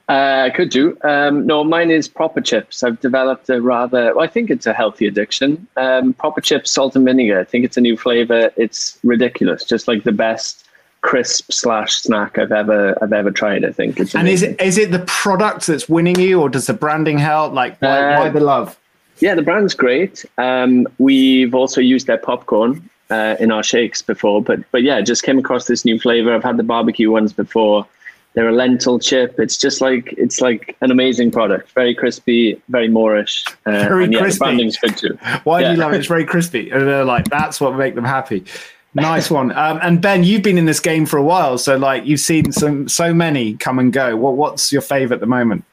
Uh, 0.08 0.44
I 0.46 0.50
could 0.50 0.70
do. 0.70 0.96
Um, 1.02 1.46
no, 1.46 1.64
mine 1.64 1.90
is 1.90 2.08
Proper 2.08 2.40
Chips. 2.40 2.82
I've 2.82 3.00
developed 3.00 3.50
a 3.50 3.60
rather, 3.60 4.14
well, 4.14 4.24
I 4.24 4.28
think 4.28 4.48
it's 4.48 4.66
a 4.66 4.72
healthy 4.72 5.06
addiction. 5.06 5.66
Um, 5.76 6.14
Proper 6.14 6.40
Chips, 6.40 6.70
salt 6.70 6.96
and 6.96 7.04
vinegar. 7.04 7.40
I 7.40 7.44
think 7.44 7.64
it's 7.64 7.76
a 7.76 7.80
new 7.80 7.96
flavor. 7.96 8.50
It's 8.56 8.98
ridiculous, 9.02 9.64
just 9.64 9.88
like 9.88 10.04
the 10.04 10.12
best 10.12 10.64
crisp 11.02 11.52
slash 11.52 11.94
snack 11.94 12.38
I've 12.38 12.52
ever 12.52 12.96
I've 13.02 13.12
ever 13.12 13.30
tried. 13.30 13.64
I 13.64 13.72
think. 13.72 14.00
It's 14.00 14.14
and 14.14 14.28
is 14.28 14.42
it 14.42 14.60
is 14.60 14.78
it 14.78 14.90
the 14.90 15.00
product 15.00 15.66
that's 15.66 15.88
winning 15.88 16.18
you, 16.18 16.40
or 16.40 16.48
does 16.48 16.66
the 16.66 16.74
branding 16.74 17.18
help? 17.18 17.52
Like, 17.52 17.80
why, 17.80 18.14
uh, 18.14 18.20
why 18.20 18.28
the 18.28 18.40
love? 18.40 18.78
Yeah, 19.20 19.34
the 19.34 19.42
brand's 19.42 19.74
great. 19.74 20.24
Um, 20.38 20.86
we've 20.98 21.54
also 21.54 21.80
used 21.80 22.06
their 22.06 22.18
popcorn 22.18 22.88
uh, 23.10 23.36
in 23.38 23.50
our 23.50 23.62
shakes 23.62 24.02
before, 24.02 24.42
but 24.42 24.60
but 24.72 24.82
yeah, 24.82 25.00
just 25.00 25.22
came 25.22 25.38
across 25.38 25.66
this 25.66 25.84
new 25.84 25.98
flavor. 25.98 26.34
I've 26.34 26.44
had 26.44 26.56
the 26.56 26.62
barbecue 26.62 27.10
ones 27.10 27.32
before. 27.32 27.86
They're 28.34 28.48
a 28.48 28.52
lentil 28.52 29.00
chip. 29.00 29.40
It's 29.40 29.56
just 29.56 29.80
like 29.80 30.14
it's 30.16 30.40
like 30.40 30.76
an 30.82 30.92
amazing 30.92 31.32
product. 31.32 31.72
Very 31.72 31.94
crispy, 31.94 32.62
very 32.68 32.88
moreish. 32.88 33.44
Uh, 33.66 33.88
very 33.88 34.04
and 34.04 34.12
yeah, 34.12 34.20
crispy. 34.20 34.38
The 34.38 34.44
branding's 34.44 34.76
good 34.76 34.96
too. 34.96 35.18
Why 35.42 35.60
yeah. 35.60 35.68
do 35.68 35.74
you 35.74 35.80
love 35.80 35.92
it? 35.92 35.98
It's 35.98 36.06
very 36.06 36.24
crispy, 36.24 36.70
and 36.70 36.86
they're 36.86 37.04
like 37.04 37.28
that's 37.28 37.60
what 37.60 37.74
make 37.76 37.96
them 37.96 38.04
happy. 38.04 38.44
Nice 38.94 39.30
one. 39.30 39.52
Um, 39.52 39.78
and 39.82 40.00
Ben, 40.00 40.24
you've 40.24 40.42
been 40.42 40.58
in 40.58 40.64
this 40.64 40.80
game 40.80 41.06
for 41.06 41.16
a 41.16 41.22
while, 41.22 41.58
so 41.58 41.76
like 41.76 42.04
you've 42.04 42.20
seen 42.20 42.50
some 42.50 42.88
so 42.88 43.14
many 43.14 43.54
come 43.54 43.78
and 43.78 43.92
go. 43.92 44.16
What 44.16 44.36
what's 44.36 44.72
your 44.72 44.82
favorite 44.82 45.16
at 45.16 45.20
the 45.20 45.26
moment? 45.26 45.64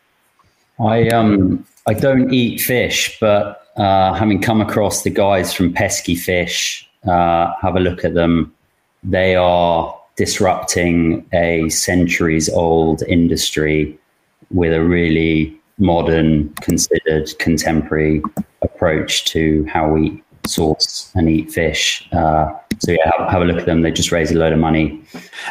I 0.80 1.08
um 1.10 1.66
I 1.88 1.94
don't 1.94 2.32
eat 2.32 2.62
fish, 2.62 3.18
but 3.20 3.68
uh, 3.78 4.14
having 4.14 4.42
come 4.42 4.62
across 4.62 5.04
the 5.04 5.10
guys 5.10 5.54
from 5.54 5.74
Pesky 5.74 6.16
Fish, 6.16 6.88
uh, 7.08 7.54
have 7.62 7.76
a 7.76 7.80
look 7.80 8.04
at 8.04 8.14
them. 8.14 8.54
They 9.04 9.36
are 9.36 9.98
disrupting 10.16 11.26
a 11.34 11.70
centuries 11.70 12.50
old 12.50 13.04
industry 13.04 13.98
with 14.52 14.74
a 14.74 14.84
really 14.84 15.58
modern, 15.78 16.50
considered, 16.56 17.30
contemporary 17.40 18.22
approach 18.62 19.26
to 19.26 19.66
how 19.66 19.88
we 19.88 20.22
source 20.48 21.12
and 21.16 21.30
eat 21.30 21.52
fish. 21.52 22.08
Uh, 22.12 22.54
so 22.80 22.92
yeah, 22.92 23.12
have, 23.18 23.30
have, 23.30 23.42
a 23.42 23.46
look 23.46 23.58
at 23.58 23.66
them. 23.66 23.82
They 23.82 23.92
just 23.92 24.12
raise 24.12 24.32
a 24.32 24.36
load 24.36 24.54
of 24.54 24.60
money. 24.60 25.02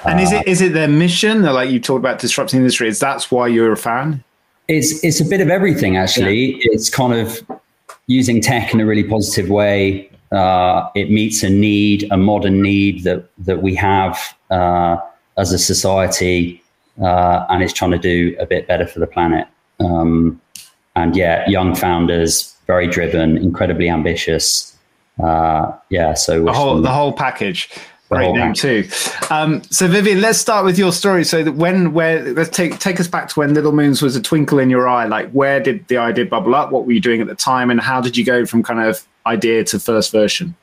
And 0.04 0.18
uh, 0.18 0.22
is 0.22 0.32
it 0.32 0.62
uh, 0.62 0.64
it 0.66 0.72
their 0.74 0.88
mission? 0.88 1.42
They're 1.42 1.52
like 1.52 1.70
you 1.70 1.80
talked 1.80 1.98
about 1.98 2.18
disrupting 2.18 2.58
the 2.58 2.64
industry. 2.64 2.88
Is 2.88 2.98
that's 2.98 3.30
why 3.30 3.48
you're 3.48 3.72
a 3.72 3.76
fan? 3.76 4.22
It's 4.68 5.02
it's 5.04 5.20
a 5.20 5.24
bit 5.24 5.40
of 5.40 5.48
everything 5.48 5.96
actually. 5.96 6.52
Yeah. 6.52 6.72
It's 6.72 6.90
kind 6.90 7.12
of 7.12 7.40
using 8.06 8.40
tech 8.40 8.72
in 8.72 8.80
a 8.80 8.86
really 8.86 9.04
positive 9.04 9.50
way. 9.50 10.10
Uh, 10.32 10.88
it 10.94 11.10
meets 11.10 11.42
a 11.42 11.50
need, 11.50 12.08
a 12.10 12.16
modern 12.16 12.62
need 12.62 13.04
that 13.04 13.28
that 13.38 13.62
we 13.62 13.74
have 13.74 14.18
uh, 14.50 14.96
as 15.36 15.52
a 15.52 15.58
society, 15.58 16.62
uh, 17.00 17.46
and 17.48 17.62
it's 17.62 17.72
trying 17.72 17.92
to 17.92 17.98
do 17.98 18.36
a 18.38 18.46
bit 18.46 18.66
better 18.66 18.86
for 18.86 19.00
the 19.00 19.06
planet. 19.06 19.46
Um, 19.80 20.40
and 20.94 21.14
yeah, 21.14 21.48
young 21.48 21.74
founders, 21.74 22.54
very 22.66 22.86
driven, 22.86 23.36
incredibly 23.36 23.88
ambitious 23.88 24.75
uh, 25.22 25.72
yeah, 25.90 26.14
so 26.14 26.44
the 26.44 26.52
whole 26.52 26.80
the 26.80 26.90
whole 26.90 27.12
package. 27.12 27.70
Great 28.08 28.32
name 28.32 28.54
too. 28.54 28.88
Um, 29.30 29.64
so 29.64 29.88
Vivian, 29.88 30.20
let's 30.20 30.38
start 30.38 30.64
with 30.64 30.78
your 30.78 30.92
story. 30.92 31.24
So 31.24 31.42
that 31.42 31.56
when, 31.56 31.92
where, 31.92 32.22
let's 32.34 32.50
take 32.50 32.78
take 32.78 33.00
us 33.00 33.08
back 33.08 33.28
to 33.30 33.40
when 33.40 33.52
Little 33.52 33.72
Moons 33.72 34.00
was 34.00 34.14
a 34.14 34.22
twinkle 34.22 34.60
in 34.60 34.70
your 34.70 34.86
eye. 34.86 35.06
Like, 35.06 35.28
where 35.32 35.58
did 35.58 35.88
the 35.88 35.96
idea 35.96 36.24
bubble 36.24 36.54
up? 36.54 36.70
What 36.70 36.86
were 36.86 36.92
you 36.92 37.00
doing 37.00 37.20
at 37.20 37.26
the 37.26 37.34
time, 37.34 37.68
and 37.68 37.80
how 37.80 38.00
did 38.00 38.16
you 38.16 38.24
go 38.24 38.46
from 38.46 38.62
kind 38.62 38.80
of 38.80 39.04
idea 39.26 39.64
to 39.64 39.80
first 39.80 40.12
version? 40.12 40.54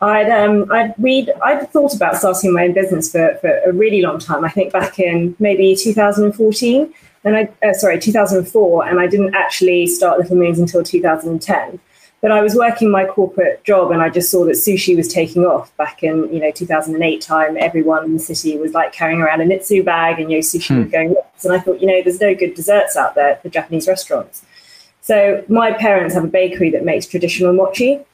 I'd 0.00 0.30
um 0.30 0.70
I'd 0.72 0.94
read 0.96 1.30
I'd 1.42 1.70
thought 1.70 1.94
about 1.94 2.16
starting 2.16 2.54
my 2.54 2.64
own 2.64 2.72
business 2.72 3.12
for, 3.12 3.36
for 3.42 3.50
a 3.66 3.72
really 3.72 4.00
long 4.00 4.18
time. 4.18 4.44
I 4.44 4.48
think 4.48 4.72
back 4.72 4.98
in 4.98 5.36
maybe 5.38 5.76
2014, 5.76 6.94
and 7.24 7.36
I 7.36 7.48
uh, 7.62 7.74
sorry 7.74 7.98
2004, 7.98 8.88
and 8.88 8.98
I 8.98 9.06
didn't 9.06 9.34
actually 9.34 9.86
start 9.86 10.18
Little 10.18 10.36
Moons 10.36 10.58
until 10.58 10.82
2010. 10.82 11.78
But 12.22 12.32
I 12.32 12.42
was 12.42 12.54
working 12.54 12.90
my 12.90 13.06
corporate 13.06 13.64
job, 13.64 13.90
and 13.90 14.02
I 14.02 14.10
just 14.10 14.30
saw 14.30 14.44
that 14.44 14.56
sushi 14.56 14.94
was 14.94 15.08
taking 15.08 15.46
off 15.46 15.74
back 15.76 16.02
in 16.02 16.32
you 16.32 16.40
know 16.40 16.50
2008 16.50 17.20
time. 17.20 17.56
Everyone 17.56 18.04
in 18.04 18.12
the 18.14 18.18
city 18.18 18.58
was 18.58 18.72
like 18.72 18.92
carrying 18.92 19.20
around 19.20 19.40
an 19.40 19.48
Itsu 19.48 19.84
bag, 19.84 20.20
and 20.20 20.30
you 20.30 20.38
know 20.38 20.42
sushi 20.42 20.74
hmm. 20.74 20.82
was 20.82 20.92
going 20.92 21.12
nuts. 21.14 21.44
And 21.44 21.54
I 21.54 21.60
thought, 21.60 21.80
you 21.80 21.86
know, 21.86 22.02
there's 22.02 22.20
no 22.20 22.34
good 22.34 22.54
desserts 22.54 22.96
out 22.96 23.14
there 23.14 23.36
for 23.36 23.48
Japanese 23.48 23.88
restaurants. 23.88 24.44
So 25.00 25.44
my 25.48 25.72
parents 25.72 26.14
have 26.14 26.24
a 26.24 26.28
bakery 26.28 26.70
that 26.70 26.84
makes 26.84 27.06
traditional 27.06 27.52
mochi 27.54 28.04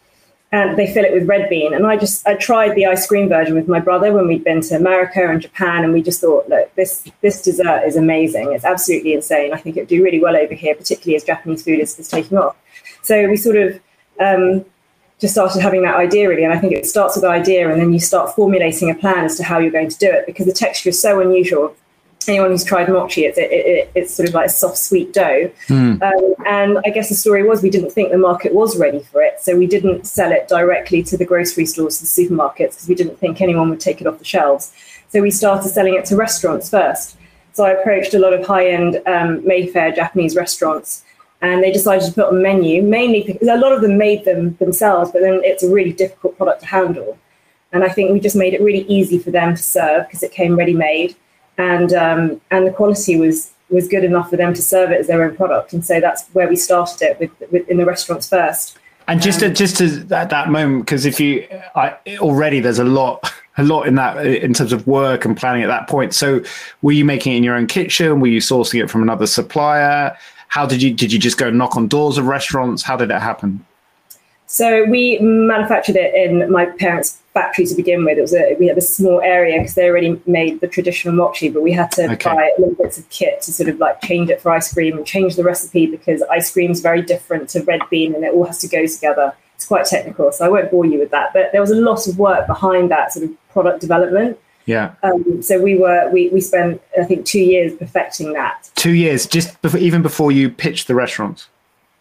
and 0.52 0.78
they 0.78 0.86
fill 0.86 1.04
it 1.04 1.12
with 1.12 1.28
red 1.28 1.48
bean. 1.48 1.74
And 1.74 1.86
I 1.86 1.96
just 1.96 2.26
I 2.26 2.34
tried 2.34 2.74
the 2.74 2.86
ice 2.86 3.06
cream 3.06 3.28
version 3.28 3.54
with 3.54 3.68
my 3.68 3.80
brother 3.80 4.12
when 4.12 4.28
we'd 4.28 4.44
been 4.44 4.60
to 4.62 4.76
America 4.76 5.28
and 5.28 5.40
Japan, 5.40 5.84
and 5.84 5.92
we 5.92 6.02
just 6.02 6.20
thought, 6.20 6.48
look, 6.48 6.74
this 6.74 7.10
this 7.20 7.42
dessert 7.42 7.82
is 7.86 7.96
amazing. 7.96 8.52
It's 8.52 8.64
absolutely 8.64 9.14
insane. 9.14 9.52
I 9.52 9.58
think 9.58 9.76
it'd 9.76 9.88
do 9.88 10.02
really 10.02 10.20
well 10.20 10.36
over 10.36 10.54
here, 10.54 10.74
particularly 10.74 11.16
as 11.16 11.24
Japanese 11.24 11.62
food 11.64 11.80
is, 11.80 11.98
is 11.98 12.08
taking 12.08 12.38
off. 12.38 12.56
So 13.02 13.28
we 13.28 13.36
sort 13.36 13.56
of 13.56 13.80
um, 14.20 14.64
just 15.18 15.34
started 15.34 15.60
having 15.60 15.82
that 15.82 15.96
idea 15.96 16.28
really, 16.28 16.44
and 16.44 16.52
I 16.52 16.58
think 16.58 16.72
it 16.72 16.86
starts 16.86 17.16
with 17.16 17.22
the 17.22 17.30
idea, 17.30 17.70
and 17.70 17.80
then 17.80 17.92
you 17.92 18.00
start 18.00 18.34
formulating 18.34 18.90
a 18.90 18.94
plan 18.94 19.24
as 19.24 19.36
to 19.36 19.44
how 19.44 19.58
you're 19.58 19.70
going 19.70 19.88
to 19.88 19.98
do 19.98 20.10
it 20.10 20.26
because 20.26 20.46
the 20.46 20.52
texture 20.52 20.90
is 20.90 21.00
so 21.00 21.20
unusual 21.20 21.74
anyone 22.28 22.50
who's 22.50 22.64
tried 22.64 22.88
mochi, 22.88 23.24
it's, 23.24 23.38
it, 23.38 23.50
it, 23.50 23.90
it's 23.94 24.14
sort 24.14 24.28
of 24.28 24.34
like 24.34 24.46
a 24.46 24.50
soft, 24.50 24.78
sweet 24.78 25.12
dough. 25.12 25.50
Mm. 25.68 26.02
Um, 26.02 26.34
and 26.46 26.78
I 26.84 26.90
guess 26.90 27.08
the 27.08 27.14
story 27.14 27.42
was 27.42 27.62
we 27.62 27.70
didn't 27.70 27.90
think 27.90 28.10
the 28.10 28.18
market 28.18 28.54
was 28.54 28.78
ready 28.78 29.00
for 29.00 29.22
it. 29.22 29.40
So 29.40 29.56
we 29.56 29.66
didn't 29.66 30.06
sell 30.06 30.32
it 30.32 30.48
directly 30.48 31.02
to 31.04 31.16
the 31.16 31.24
grocery 31.24 31.66
stores, 31.66 32.00
the 32.00 32.06
supermarkets, 32.06 32.70
because 32.70 32.88
we 32.88 32.94
didn't 32.94 33.18
think 33.18 33.40
anyone 33.40 33.70
would 33.70 33.80
take 33.80 34.00
it 34.00 34.06
off 34.06 34.18
the 34.18 34.24
shelves. 34.24 34.72
So 35.08 35.22
we 35.22 35.30
started 35.30 35.68
selling 35.68 35.94
it 35.94 36.04
to 36.06 36.16
restaurants 36.16 36.70
first. 36.70 37.16
So 37.52 37.64
I 37.64 37.70
approached 37.70 38.12
a 38.14 38.18
lot 38.18 38.34
of 38.34 38.46
high 38.46 38.68
end 38.68 39.00
um, 39.06 39.46
Mayfair 39.46 39.92
Japanese 39.92 40.36
restaurants. 40.36 41.04
And 41.46 41.62
they 41.62 41.72
decided 41.72 42.04
to 42.08 42.12
put 42.12 42.26
on 42.32 42.42
menu, 42.42 42.82
mainly 42.82 43.20
because 43.22 43.48
a 43.48 43.56
lot 43.64 43.72
of 43.72 43.80
them 43.82 43.96
made 43.98 44.24
them 44.24 44.56
themselves, 44.56 45.10
but 45.12 45.20
then 45.20 45.40
it's 45.44 45.62
a 45.62 45.70
really 45.70 45.92
difficult 45.92 46.36
product 46.38 46.60
to 46.62 46.66
handle. 46.66 47.18
And 47.72 47.84
I 47.84 47.90
think 47.94 48.12
we 48.12 48.20
just 48.20 48.36
made 48.36 48.54
it 48.54 48.62
really 48.68 48.84
easy 48.98 49.18
for 49.18 49.30
them 49.30 49.54
to 49.54 49.62
serve 49.62 50.06
because 50.06 50.22
it 50.22 50.32
came 50.32 50.56
ready 50.56 50.74
made 50.74 51.14
and 51.58 51.92
um, 51.92 52.40
and 52.50 52.66
the 52.66 52.70
quality 52.70 53.18
was 53.18 53.52
was 53.68 53.88
good 53.88 54.04
enough 54.04 54.30
for 54.30 54.36
them 54.36 54.54
to 54.54 54.62
serve 54.62 54.90
it 54.92 55.00
as 55.00 55.06
their 55.08 55.24
own 55.24 55.36
product. 55.36 55.72
And 55.72 55.84
so 55.84 56.00
that's 56.00 56.28
where 56.28 56.48
we 56.48 56.54
started 56.54 57.02
it 57.02 57.18
with, 57.18 57.50
with 57.50 57.68
in 57.68 57.78
the 57.78 57.84
restaurants 57.84 58.28
first. 58.28 58.78
And 59.08 59.20
just 59.20 59.42
um, 59.42 59.48
to, 59.48 59.54
just 59.54 59.76
to 59.78 59.88
that, 59.88 60.30
that 60.30 60.50
moment, 60.50 60.86
because 60.86 61.04
if 61.04 61.18
you 61.18 61.46
I, 61.74 61.96
already 62.18 62.60
there's 62.60 62.78
a 62.78 62.84
lot 62.84 63.32
a 63.56 63.64
lot 63.64 63.88
in 63.88 63.94
that 63.96 64.24
in 64.24 64.52
terms 64.52 64.72
of 64.72 64.86
work 64.86 65.24
and 65.24 65.36
planning 65.36 65.62
at 65.62 65.68
that 65.68 65.88
point. 65.88 66.14
So 66.14 66.42
were 66.82 66.92
you 66.92 67.04
making 67.04 67.32
it 67.32 67.36
in 67.36 67.44
your 67.44 67.56
own 67.56 67.66
kitchen? 67.66 68.20
Were 68.20 68.26
you 68.26 68.40
sourcing 68.40 68.82
it 68.82 68.90
from 68.90 69.02
another 69.02 69.26
supplier? 69.26 70.16
How 70.48 70.66
did 70.66 70.82
you 70.82 70.92
did 70.92 71.12
you 71.12 71.18
just 71.18 71.38
go 71.38 71.50
knock 71.50 71.76
on 71.76 71.88
doors 71.88 72.18
of 72.18 72.26
restaurants? 72.26 72.82
How 72.82 72.96
did 72.96 73.10
it 73.10 73.20
happen? 73.20 73.64
So 74.46 74.84
we 74.84 75.18
manufactured 75.18 75.96
it 75.96 76.14
in 76.14 76.50
my 76.50 76.66
parents' 76.66 77.18
factory 77.34 77.66
to 77.66 77.74
begin 77.74 78.04
with. 78.04 78.16
It 78.16 78.22
was 78.22 78.34
a, 78.34 78.54
we 78.60 78.68
had 78.68 78.78
a 78.78 78.80
small 78.80 79.20
area 79.20 79.58
because 79.58 79.74
they 79.74 79.88
already 79.88 80.20
made 80.26 80.60
the 80.60 80.68
traditional 80.68 81.14
mochi, 81.14 81.48
but 81.48 81.62
we 81.62 81.72
had 81.72 81.90
to 81.92 82.12
okay. 82.12 82.30
buy 82.30 82.52
little 82.56 82.76
bits 82.76 82.96
of 82.96 83.08
kit 83.10 83.42
to 83.42 83.52
sort 83.52 83.68
of 83.68 83.78
like 83.78 84.00
change 84.02 84.30
it 84.30 84.40
for 84.40 84.52
ice 84.52 84.72
cream 84.72 84.96
and 84.96 85.04
change 85.04 85.34
the 85.34 85.42
recipe 85.42 85.86
because 85.86 86.22
ice 86.30 86.52
cream 86.52 86.70
is 86.70 86.80
very 86.80 87.02
different 87.02 87.48
to 87.50 87.62
red 87.64 87.80
bean 87.90 88.14
and 88.14 88.24
it 88.24 88.32
all 88.32 88.44
has 88.44 88.58
to 88.58 88.68
go 88.68 88.86
together. 88.86 89.34
It's 89.56 89.66
quite 89.66 89.86
technical, 89.86 90.30
so 90.30 90.44
I 90.44 90.48
won't 90.48 90.70
bore 90.70 90.86
you 90.86 90.98
with 90.98 91.10
that. 91.10 91.32
But 91.32 91.50
there 91.50 91.60
was 91.60 91.72
a 91.72 91.76
lot 91.76 92.06
of 92.06 92.18
work 92.18 92.46
behind 92.46 92.90
that 92.92 93.12
sort 93.12 93.24
of 93.24 93.50
product 93.50 93.80
development. 93.80 94.38
Yeah. 94.66 94.94
Um, 95.02 95.42
so 95.42 95.60
we 95.60 95.76
were 95.76 96.10
we 96.12 96.28
we 96.30 96.40
spent 96.40 96.82
I 97.00 97.04
think 97.04 97.24
two 97.24 97.40
years 97.40 97.74
perfecting 97.74 98.32
that. 98.34 98.70
Two 98.74 98.92
years, 98.92 99.26
just 99.26 99.60
before, 99.62 99.80
even 99.80 100.02
before 100.02 100.32
you 100.32 100.50
pitched 100.50 100.88
the 100.88 100.94
restaurant. 100.94 101.48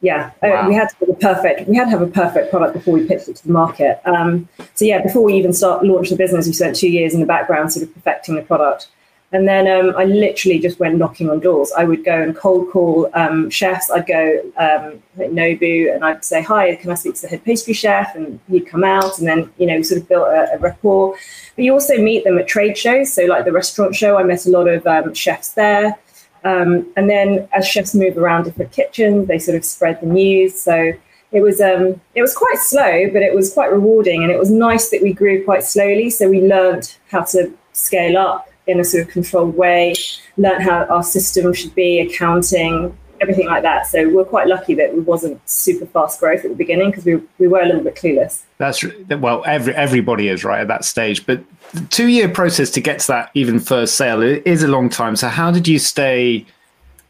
yeah 0.01 0.31
uh, 0.43 0.47
wow. 0.47 0.65
uh, 0.65 0.67
we 0.67 0.75
had 0.75 0.89
to 0.89 0.95
have 0.99 1.09
a 1.09 1.13
perfect 1.13 1.67
we 1.69 1.75
had 1.75 1.85
to 1.85 1.91
have 1.91 2.01
a 2.01 2.07
perfect 2.07 2.51
product 2.51 2.73
before 2.73 2.93
we 2.93 3.07
pitched 3.07 3.29
it 3.29 3.35
to 3.37 3.47
the 3.47 3.53
market 3.53 4.01
um, 4.05 4.47
so 4.73 4.85
yeah 4.85 5.01
before 5.01 5.23
we 5.23 5.33
even 5.33 5.53
start 5.53 5.85
launch 5.85 6.09
the 6.09 6.15
business 6.15 6.45
we 6.45 6.53
spent 6.53 6.75
two 6.75 6.89
years 6.89 7.13
in 7.13 7.19
the 7.19 7.25
background 7.25 7.71
sort 7.71 7.83
of 7.87 7.93
perfecting 7.93 8.35
the 8.35 8.41
product 8.41 8.87
and 9.35 9.45
then 9.45 9.67
um, 9.67 9.93
I 9.97 10.05
literally 10.05 10.59
just 10.59 10.79
went 10.79 10.95
knocking 10.95 11.29
on 11.29 11.41
doors. 11.41 11.69
I 11.77 11.83
would 11.83 12.05
go 12.05 12.21
and 12.21 12.33
cold 12.33 12.71
call 12.71 13.09
um, 13.13 13.49
chefs. 13.49 13.91
I'd 13.91 14.07
go 14.07 14.39
um, 14.55 15.03
Nobu 15.17 15.93
and 15.93 16.05
I'd 16.05 16.23
say, 16.23 16.41
"Hi, 16.41 16.73
can 16.75 16.89
I 16.89 16.95
speak 16.95 17.15
to 17.15 17.23
the 17.23 17.27
head 17.27 17.43
pastry 17.43 17.73
chef?" 17.73 18.15
And 18.15 18.39
he'd 18.49 18.65
come 18.65 18.85
out, 18.85 19.19
and 19.19 19.27
then 19.27 19.51
you 19.57 19.67
know, 19.67 19.81
sort 19.81 20.01
of 20.01 20.07
built 20.07 20.29
a, 20.29 20.53
a 20.53 20.57
rapport. 20.59 21.17
But 21.57 21.65
you 21.65 21.73
also 21.73 21.97
meet 21.97 22.23
them 22.23 22.37
at 22.37 22.47
trade 22.47 22.77
shows. 22.77 23.11
So, 23.11 23.25
like 23.25 23.43
the 23.43 23.51
restaurant 23.51 23.93
show, 23.93 24.17
I 24.17 24.23
met 24.23 24.45
a 24.45 24.49
lot 24.49 24.69
of 24.69 24.87
um, 24.87 25.13
chefs 25.13 25.51
there. 25.51 25.99
Um, 26.45 26.87
and 26.95 27.09
then 27.09 27.49
as 27.51 27.67
chefs 27.67 27.93
move 27.93 28.17
around 28.17 28.45
different 28.45 28.71
kitchens, 28.71 29.27
they 29.27 29.39
sort 29.39 29.57
of 29.57 29.65
spread 29.65 29.99
the 29.99 30.07
news. 30.07 30.57
So 30.57 30.93
it 31.33 31.41
was 31.41 31.59
um, 31.59 31.99
it 32.13 32.21
was 32.21 32.33
quite 32.33 32.59
slow, 32.59 33.09
but 33.11 33.21
it 33.21 33.35
was 33.35 33.53
quite 33.53 33.69
rewarding, 33.69 34.23
and 34.23 34.31
it 34.31 34.39
was 34.39 34.49
nice 34.49 34.91
that 34.91 35.01
we 35.01 35.11
grew 35.11 35.43
quite 35.43 35.65
slowly. 35.65 36.09
So 36.09 36.29
we 36.29 36.47
learned 36.47 36.95
how 37.11 37.23
to 37.33 37.51
scale 37.73 38.17
up 38.17 38.47
in 38.67 38.79
a 38.79 38.83
sort 38.83 39.05
of 39.05 39.09
controlled 39.09 39.55
way, 39.55 39.93
learn 40.37 40.61
how 40.61 40.85
our 40.85 41.03
system 41.03 41.53
should 41.53 41.73
be, 41.75 41.99
accounting, 41.99 42.97
everything 43.21 43.47
like 43.47 43.63
that. 43.63 43.87
So 43.87 44.09
we're 44.09 44.25
quite 44.25 44.47
lucky 44.47 44.73
that 44.75 44.89
it 44.89 45.05
wasn't 45.05 45.39
super 45.49 45.85
fast 45.85 46.19
growth 46.19 46.43
at 46.43 46.49
the 46.49 46.55
beginning 46.55 46.91
because 46.91 47.05
we, 47.05 47.21
we 47.39 47.47
were 47.47 47.61
a 47.61 47.65
little 47.65 47.83
bit 47.83 47.95
clueless. 47.95 48.43
That's 48.57 48.83
well, 49.09 49.43
every 49.45 49.73
everybody 49.75 50.27
is 50.27 50.43
right 50.43 50.61
at 50.61 50.67
that 50.67 50.85
stage. 50.85 51.25
But 51.25 51.43
the 51.73 51.85
two 51.87 52.07
year 52.07 52.29
process 52.29 52.69
to 52.71 52.81
get 52.81 52.99
to 53.01 53.07
that 53.07 53.31
even 53.33 53.59
first 53.59 53.95
sale 53.95 54.21
is 54.21 54.63
a 54.63 54.67
long 54.67 54.89
time. 54.89 55.15
So 55.15 55.27
how 55.27 55.51
did 55.51 55.67
you 55.67 55.79
stay 55.79 56.45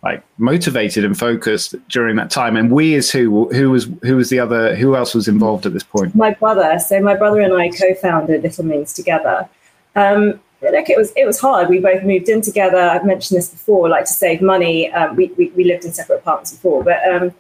like 0.03 0.23
motivated 0.37 1.03
and 1.03 1.17
focused 1.17 1.75
during 1.89 2.15
that 2.17 2.29
time? 2.29 2.55
And 2.55 2.71
we 2.71 2.93
is 2.93 3.11
who 3.11 3.49
who 3.53 3.71
was 3.71 3.87
who 4.03 4.15
was 4.15 4.29
the 4.29 4.39
other 4.39 4.75
who 4.75 4.95
else 4.95 5.15
was 5.15 5.27
involved 5.27 5.65
at 5.65 5.73
this 5.73 5.83
point? 5.83 6.15
My 6.15 6.33
brother. 6.33 6.79
So 6.79 6.99
my 7.01 7.15
brother 7.15 7.41
and 7.41 7.53
I 7.53 7.69
co-founded 7.69 8.43
Little 8.43 8.65
Moons 8.65 8.93
together. 8.93 9.49
Um, 9.95 10.39
like 10.61 10.89
it 10.89 10.97
was 10.97 11.11
it 11.15 11.25
was 11.25 11.39
hard. 11.39 11.69
We 11.69 11.79
both 11.79 12.03
moved 12.03 12.29
in 12.29 12.41
together. 12.41 12.77
I've 12.77 13.05
mentioned 13.05 13.37
this 13.37 13.49
before, 13.49 13.89
like 13.89 14.05
to 14.05 14.13
save 14.13 14.41
money. 14.41 14.91
Um, 14.91 15.15
we, 15.15 15.27
we, 15.37 15.49
we 15.49 15.63
lived 15.63 15.85
in 15.85 15.93
separate 15.93 16.17
apartments 16.19 16.51
before, 16.53 16.83
but 16.83 17.07
um, 17.07 17.33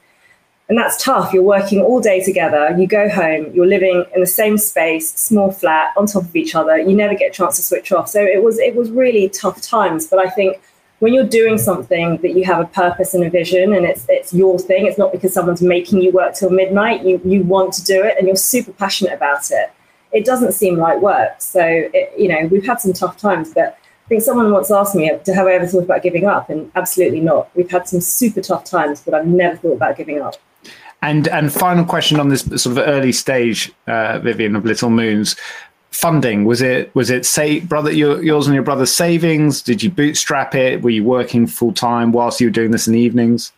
and 0.67 0.77
that's 0.77 1.03
tough. 1.03 1.31
You're 1.31 1.43
working 1.43 1.81
all 1.81 2.01
day 2.01 2.23
together. 2.23 2.75
You 2.77 2.87
go 2.87 3.07
home. 3.07 3.51
You're 3.53 3.67
living 3.67 4.03
in 4.13 4.21
the 4.21 4.27
same 4.27 4.57
space, 4.57 5.13
small 5.13 5.51
flat, 5.51 5.93
on 5.95 6.07
top 6.07 6.23
of 6.23 6.35
each 6.35 6.55
other. 6.55 6.77
You 6.77 6.95
never 6.95 7.13
get 7.13 7.31
a 7.31 7.33
chance 7.33 7.57
to 7.57 7.63
switch 7.63 7.91
off. 7.91 8.09
So 8.09 8.21
it 8.21 8.43
was 8.43 8.59
it 8.59 8.75
was 8.75 8.91
really 8.91 9.29
tough 9.29 9.61
times. 9.61 10.07
But 10.07 10.19
I 10.19 10.29
think 10.29 10.61
when 10.99 11.13
you're 11.13 11.27
doing 11.27 11.57
something 11.57 12.17
that 12.17 12.35
you 12.35 12.43
have 12.45 12.59
a 12.59 12.65
purpose 12.65 13.13
and 13.13 13.23
a 13.23 13.29
vision, 13.29 13.73
and 13.73 13.85
it's 13.85 14.05
it's 14.09 14.33
your 14.33 14.59
thing. 14.59 14.87
It's 14.87 14.97
not 14.97 15.11
because 15.11 15.33
someone's 15.33 15.61
making 15.61 16.01
you 16.01 16.11
work 16.11 16.35
till 16.35 16.49
midnight. 16.49 17.03
You 17.03 17.21
you 17.23 17.43
want 17.43 17.73
to 17.73 17.83
do 17.83 18.03
it, 18.03 18.17
and 18.17 18.27
you're 18.27 18.35
super 18.35 18.71
passionate 18.73 19.13
about 19.13 19.51
it 19.51 19.71
it 20.15 20.23
doesn't 20.23 20.53
seem 20.53 20.77
like 20.77 21.01
work. 21.01 21.41
So, 21.41 21.61
it, 21.61 22.11
you 22.17 22.29
know, 22.29 22.47
we've 22.47 22.65
had 22.65 22.79
some 22.79 22.93
tough 22.93 23.17
times, 23.17 23.53
but 23.53 23.77
I 24.05 24.07
think 24.07 24.21
someone 24.21 24.49
once 24.49 24.71
asked 24.71 24.95
me, 24.95 25.07
have 25.07 25.45
I 25.45 25.53
ever 25.53 25.67
thought 25.67 25.83
about 25.83 26.03
giving 26.03 26.25
up? 26.25 26.49
And 26.49 26.71
absolutely 26.73 27.19
not. 27.19 27.49
We've 27.53 27.69
had 27.69 27.89
some 27.89 27.99
super 27.99 28.39
tough 28.39 28.63
times, 28.63 29.01
but 29.01 29.13
I've 29.13 29.27
never 29.27 29.57
thought 29.57 29.73
about 29.73 29.97
giving 29.97 30.21
up. 30.21 30.35
And 31.01 31.27
and 31.27 31.51
final 31.51 31.85
question 31.85 32.19
on 32.19 32.29
this 32.29 32.41
sort 32.41 32.65
of 32.65 32.77
early 32.77 33.11
stage, 33.11 33.71
uh, 33.87 34.19
Vivian 34.19 34.55
of 34.55 34.65
Little 34.65 34.89
Moons, 34.89 35.35
funding 35.91 36.45
was 36.45 36.61
it 36.61 36.93
was 36.95 37.09
it 37.09 37.25
say 37.25 37.59
brother 37.59 37.91
your, 37.91 38.23
yours 38.23 38.47
and 38.47 38.55
your 38.55 38.63
brother's 38.63 38.93
savings? 38.93 39.61
Did 39.61 39.83
you 39.83 39.89
bootstrap 39.89 40.55
it? 40.55 40.81
Were 40.81 40.89
you 40.89 41.03
working 41.03 41.45
full 41.45 41.73
time 41.73 42.11
whilst 42.11 42.39
you 42.39 42.47
were 42.47 42.51
doing 42.51 42.71
this 42.71 42.87
in 42.87 42.93
the 42.93 42.99
evenings? 42.99 43.51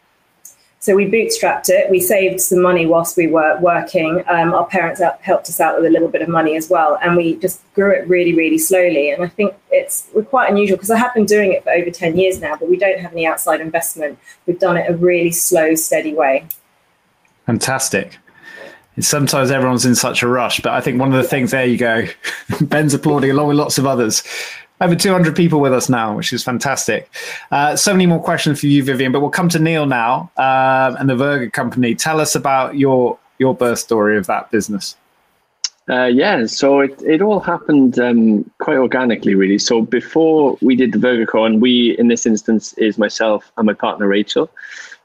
So 0.88 0.96
we 0.96 1.06
bootstrapped 1.06 1.68
it. 1.68 1.92
We 1.92 2.00
saved 2.00 2.40
some 2.40 2.62
money 2.62 2.86
whilst 2.86 3.18
we 3.18 3.28
were 3.28 3.60
working. 3.60 4.24
Um, 4.30 4.54
our 4.54 4.66
parents 4.68 5.02
helped 5.20 5.50
us 5.50 5.60
out 5.60 5.76
with 5.76 5.86
a 5.86 5.90
little 5.90 6.08
bit 6.08 6.22
of 6.22 6.30
money 6.30 6.56
as 6.56 6.70
well, 6.70 6.98
and 7.02 7.18
we 7.18 7.36
just 7.36 7.62
grew 7.74 7.92
it 7.92 8.08
really, 8.08 8.34
really 8.34 8.58
slowly. 8.58 9.10
And 9.10 9.22
I 9.22 9.28
think 9.28 9.54
it's 9.70 10.08
we're 10.14 10.24
quite 10.24 10.50
unusual 10.50 10.78
because 10.78 10.90
I 10.90 10.98
have 10.98 11.14
been 11.14 11.26
doing 11.26 11.52
it 11.52 11.66
for 11.66 11.72
over 11.72 11.92
ten 11.92 12.18
years 12.18 12.40
now, 12.40 12.56
but 12.56 12.70
we 12.70 12.78
don't 12.78 13.02
have 13.02 13.12
any 13.12 13.28
outside 13.28 13.60
investment. 13.60 14.18
We've 14.46 14.60
done 14.60 14.78
it 14.78 14.90
a 14.90 14.96
really 14.96 15.32
slow, 15.32 15.76
steady 15.76 16.14
way. 16.14 16.48
Fantastic. 17.48 18.18
Sometimes 18.98 19.52
everyone's 19.52 19.86
in 19.86 19.94
such 19.94 20.24
a 20.24 20.28
rush, 20.30 20.62
but 20.62 20.72
I 20.72 20.80
think 20.80 21.02
one 21.02 21.14
of 21.14 21.22
the 21.22 21.28
things 21.28 21.52
there 21.52 21.66
you 21.66 21.78
go, 21.78 22.06
Ben's 22.62 22.94
applauding 22.94 23.32
along 23.32 23.50
with 23.50 23.58
lots 23.58 23.78
of 23.78 23.86
others 23.86 24.24
over 24.82 24.96
200 24.96 25.36
people 25.36 25.60
with 25.60 25.74
us 25.74 25.90
now, 25.90 26.16
which 26.16 26.32
is 26.34 26.44
fantastic. 26.44 27.12
Uh, 27.52 27.76
so 27.76 27.92
many 27.94 28.06
more 28.06 28.22
questions 28.22 28.60
for 28.60 28.68
you, 28.68 28.84
Vivian, 28.84 29.12
but 29.12 29.22
we'll 29.22 29.30
come 29.30 29.50
to 29.50 29.60
Neil 29.60 29.86
now 29.86 30.32
um, 30.38 30.96
and 30.98 31.10
the 31.10 31.16
Vurger 31.16 31.52
Company. 31.52 31.96
Tell 31.96 32.20
us 32.20 32.36
about 32.36 32.78
your 32.78 33.18
your 33.40 33.54
birth 33.54 33.80
story 33.80 34.18
of 34.18 34.26
that 34.26 34.50
business. 34.50 34.96
Uh, 35.90 36.06
yeah, 36.06 36.46
so 36.46 36.82
it, 36.82 37.02
it 37.04 37.22
all 37.22 37.40
happened 37.40 37.98
um, 37.98 38.50
quite 38.60 38.78
organically, 38.78 39.36
really. 39.36 39.58
So 39.58 39.82
before 39.82 40.58
we 40.62 40.76
did 40.76 40.92
the 40.92 41.44
and 41.44 41.62
we, 41.62 41.98
in 41.98 42.10
this 42.10 42.26
instance, 42.26 42.74
is 42.74 42.98
myself 42.98 43.52
and 43.58 43.66
my 43.66 43.74
partner 43.74 44.08
Rachel. 44.08 44.50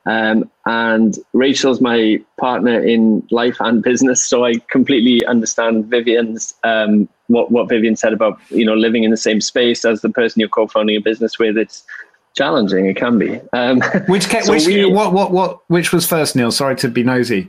Um, 0.07 0.51
and 0.67 1.17
Rachel's 1.33 1.81
my 1.81 2.21
partner 2.37 2.83
in 2.83 3.25
life 3.31 3.57
and 3.61 3.83
business, 3.83 4.25
so 4.25 4.45
I 4.45 4.55
completely 4.71 5.25
understand 5.27 5.87
Vivian's 5.87 6.55
um, 6.65 7.09
what 7.33 7.51
what 7.51 7.69
Vivian 7.69 7.97
said 7.97 8.13
about 8.13 8.39
you 8.51 8.65
know 8.65 8.75
living 8.75 9.05
in 9.05 9.11
the 9.11 9.17
same 9.17 9.41
space 9.41 9.85
as 9.85 10.03
the 10.03 10.11
person 10.11 10.41
you're 10.41 10.49
co-founding 10.49 10.97
a 10.97 11.01
business 11.01 11.39
with. 11.39 11.57
It's 11.57 11.85
challenging. 12.35 12.87
It 12.87 12.97
can 12.97 13.19
be. 13.19 13.41
Um, 13.53 13.81
which 14.07 14.25
so 14.43 14.53
which 14.53 14.67
we, 14.67 14.85
what 14.85 15.13
what 15.13 15.33
what 15.33 15.61
which 15.69 15.93
was 15.93 16.07
first, 16.07 16.37
Neil? 16.37 16.53
Sorry 16.53 16.77
to 16.77 16.89
be 16.89 17.03
nosy. 17.03 17.49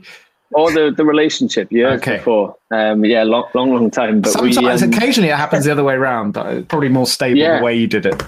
Or 0.52 0.70
the, 0.70 0.94
the 0.96 1.04
relationship 1.04 1.72
years 1.72 2.00
okay. 2.00 2.18
before. 2.18 2.54
Um, 2.70 3.04
yeah, 3.04 3.24
long, 3.24 3.48
long, 3.54 3.72
long 3.72 3.90
time. 3.90 4.20
But 4.20 4.30
sometimes, 4.30 4.82
we, 4.82 4.86
um, 4.86 4.92
occasionally, 4.92 5.30
it 5.30 5.36
happens 5.36 5.64
the 5.64 5.72
other 5.72 5.82
way 5.82 5.94
around. 5.94 6.32
But 6.32 6.68
probably 6.68 6.90
more 6.90 7.08
stable 7.08 7.38
yeah. 7.38 7.58
the 7.58 7.64
way 7.64 7.74
you 7.74 7.88
did 7.88 8.06
it. 8.06 8.22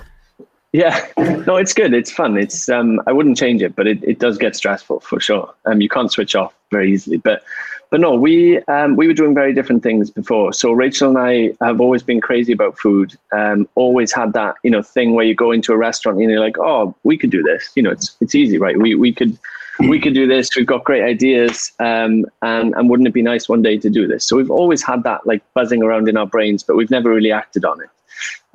Yeah, 0.73 1.07
no, 1.17 1.57
it's 1.57 1.73
good. 1.73 1.95
It's 1.95 2.11
fun. 2.11 2.37
It's 2.37 2.69
um, 2.69 3.01
I 3.07 3.13
wouldn't 3.13 3.39
change 3.39 3.63
it, 3.63 3.77
but 3.77 3.87
it, 3.87 4.03
it 4.03 4.19
does 4.19 4.39
get 4.39 4.57
stressful 4.57 5.01
for 5.01 5.21
sure. 5.21 5.55
Um, 5.67 5.81
you 5.81 5.89
can't 5.89 6.11
switch 6.11 6.35
off 6.35 6.53
very 6.73 6.93
easily. 6.93 7.17
But 7.17 7.45
but 7.91 8.01
no, 8.01 8.15
we 8.15 8.59
um, 8.65 8.97
we 8.97 9.07
were 9.07 9.15
doing 9.15 9.35
very 9.35 9.53
different 9.53 9.83
things 9.83 10.11
before. 10.11 10.53
So 10.53 10.73
Rachel 10.73 11.09
and 11.09 11.19
I 11.19 11.65
have 11.65 11.81
always 11.81 12.03
been 12.03 12.21
crazy 12.21 12.53
about 12.53 12.79
food. 12.79 13.17
Um, 13.33 13.69
always 13.75 14.13
had 14.13 14.33
that 14.33 14.57
you 14.63 14.71
know 14.71 14.83
thing 14.83 15.15
where 15.15 15.25
you 15.25 15.35
go 15.35 15.53
into 15.53 15.73
a 15.73 15.77
restaurant 15.77 16.19
and 16.19 16.31
you're 16.31 16.41
like, 16.41 16.59
oh, 16.59 16.95
we 17.05 17.17
could 17.17 17.31
do 17.31 17.43
this. 17.43 17.71
You 17.77 17.83
know, 17.83 17.91
it's 17.91 18.17
it's 18.21 18.35
easy, 18.35 18.59
right? 18.59 18.79
We 18.79 18.95
we 18.95 19.13
could 19.13 19.39
we 19.81 20.01
could 20.01 20.15
do 20.15 20.27
this. 20.27 20.51
We've 20.57 20.67
got 20.67 20.85
great 20.85 21.03
ideas, 21.03 21.73
um, 21.79 22.27
and 22.43 22.75
and 22.75 22.91
wouldn't 22.91 23.09
it 23.09 23.15
be 23.15 23.23
nice 23.23 23.49
one 23.49 23.63
day 23.63 23.79
to 23.79 23.91
do 23.91 24.07
this? 24.07 24.25
So 24.25 24.37
we've 24.37 24.51
always 24.51 24.83
had 24.83 25.03
that 25.05 25.27
like 25.27 25.43
buzzing 25.55 25.83
around 25.83 26.09
in 26.09 26.17
our 26.17 26.27
brains, 26.27 26.63
but 26.63 26.77
we've 26.77 26.91
never 26.91 27.11
really 27.11 27.33
acted 27.33 27.65
on 27.65 27.81
it. 27.81 27.89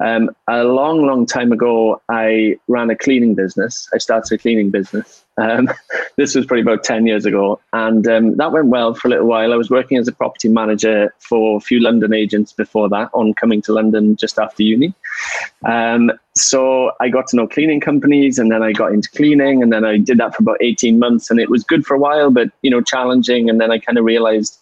Um, 0.01 0.31
a 0.47 0.63
long, 0.63 1.05
long 1.05 1.25
time 1.25 1.51
ago, 1.51 2.01
I 2.09 2.57
ran 2.67 2.89
a 2.89 2.95
cleaning 2.95 3.35
business. 3.35 3.87
I 3.93 3.99
started 3.99 4.33
a 4.33 4.37
cleaning 4.37 4.71
business. 4.71 5.23
Um, 5.37 5.69
this 6.17 6.35
was 6.35 6.45
probably 6.45 6.63
about 6.63 6.83
10 6.83 7.05
years 7.05 7.25
ago. 7.25 7.59
And 7.71 8.07
um, 8.07 8.37
that 8.37 8.51
went 8.51 8.67
well 8.67 8.95
for 8.95 9.07
a 9.07 9.11
little 9.11 9.27
while. 9.27 9.53
I 9.53 9.57
was 9.57 9.69
working 9.69 9.97
as 9.97 10.07
a 10.07 10.11
property 10.11 10.49
manager 10.49 11.13
for 11.19 11.57
a 11.57 11.59
few 11.59 11.79
London 11.79 12.13
agents 12.13 12.51
before 12.51 12.89
that, 12.89 13.09
on 13.13 13.33
coming 13.35 13.61
to 13.63 13.73
London 13.73 14.15
just 14.15 14.39
after 14.39 14.63
uni. 14.63 14.93
Um, 15.65 16.11
so 16.35 16.93
I 16.99 17.09
got 17.09 17.27
to 17.27 17.35
know 17.35 17.47
cleaning 17.47 17.79
companies 17.79 18.39
and 18.39 18.51
then 18.51 18.63
I 18.63 18.71
got 18.71 18.93
into 18.93 19.09
cleaning 19.11 19.61
and 19.61 19.71
then 19.71 19.85
I 19.85 19.97
did 19.97 20.17
that 20.17 20.33
for 20.33 20.41
about 20.41 20.57
18 20.61 20.97
months 20.97 21.29
and 21.29 21.39
it 21.39 21.49
was 21.49 21.63
good 21.63 21.85
for 21.85 21.93
a 21.93 21.99
while, 21.99 22.31
but, 22.31 22.49
you 22.61 22.71
know, 22.71 22.81
challenging. 22.81 23.49
And 23.49 23.61
then 23.61 23.71
I 23.71 23.77
kind 23.77 23.97
of 23.97 24.05
realized 24.05 24.57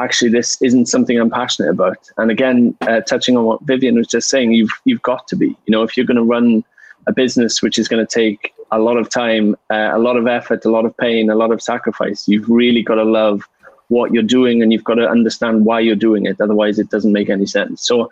actually 0.00 0.30
this 0.30 0.60
isn't 0.62 0.86
something 0.86 1.18
I'm 1.18 1.30
passionate 1.30 1.70
about. 1.70 1.98
And 2.16 2.30
again, 2.30 2.76
uh, 2.82 3.00
touching 3.00 3.36
on 3.36 3.44
what 3.44 3.62
Vivian 3.62 3.96
was 3.96 4.08
just 4.08 4.28
saying, 4.28 4.52
you've 4.52 4.72
you've 4.84 5.02
got 5.02 5.28
to 5.28 5.36
be. 5.36 5.48
You 5.66 5.72
know, 5.72 5.82
if 5.82 5.96
you're 5.96 6.06
going 6.06 6.16
to 6.16 6.22
run 6.24 6.64
a 7.06 7.12
business 7.12 7.62
which 7.62 7.78
is 7.78 7.88
going 7.88 8.04
to 8.04 8.12
take 8.12 8.54
a 8.70 8.78
lot 8.78 8.96
of 8.96 9.08
time, 9.10 9.54
uh, 9.70 9.90
a 9.92 9.98
lot 9.98 10.16
of 10.16 10.26
effort, 10.26 10.64
a 10.64 10.70
lot 10.70 10.84
of 10.84 10.96
pain, 10.96 11.30
a 11.30 11.34
lot 11.34 11.52
of 11.52 11.62
sacrifice, 11.62 12.26
you've 12.26 12.48
really 12.48 12.82
got 12.82 12.96
to 12.96 13.04
love 13.04 13.42
what 13.88 14.12
you're 14.12 14.22
doing 14.22 14.62
and 14.62 14.72
you've 14.72 14.84
got 14.84 14.94
to 14.94 15.08
understand 15.08 15.64
why 15.64 15.80
you're 15.80 15.94
doing 15.96 16.26
it. 16.26 16.40
Otherwise, 16.40 16.78
it 16.78 16.88
doesn't 16.90 17.12
make 17.12 17.28
any 17.28 17.46
sense. 17.46 17.86
So 17.86 18.10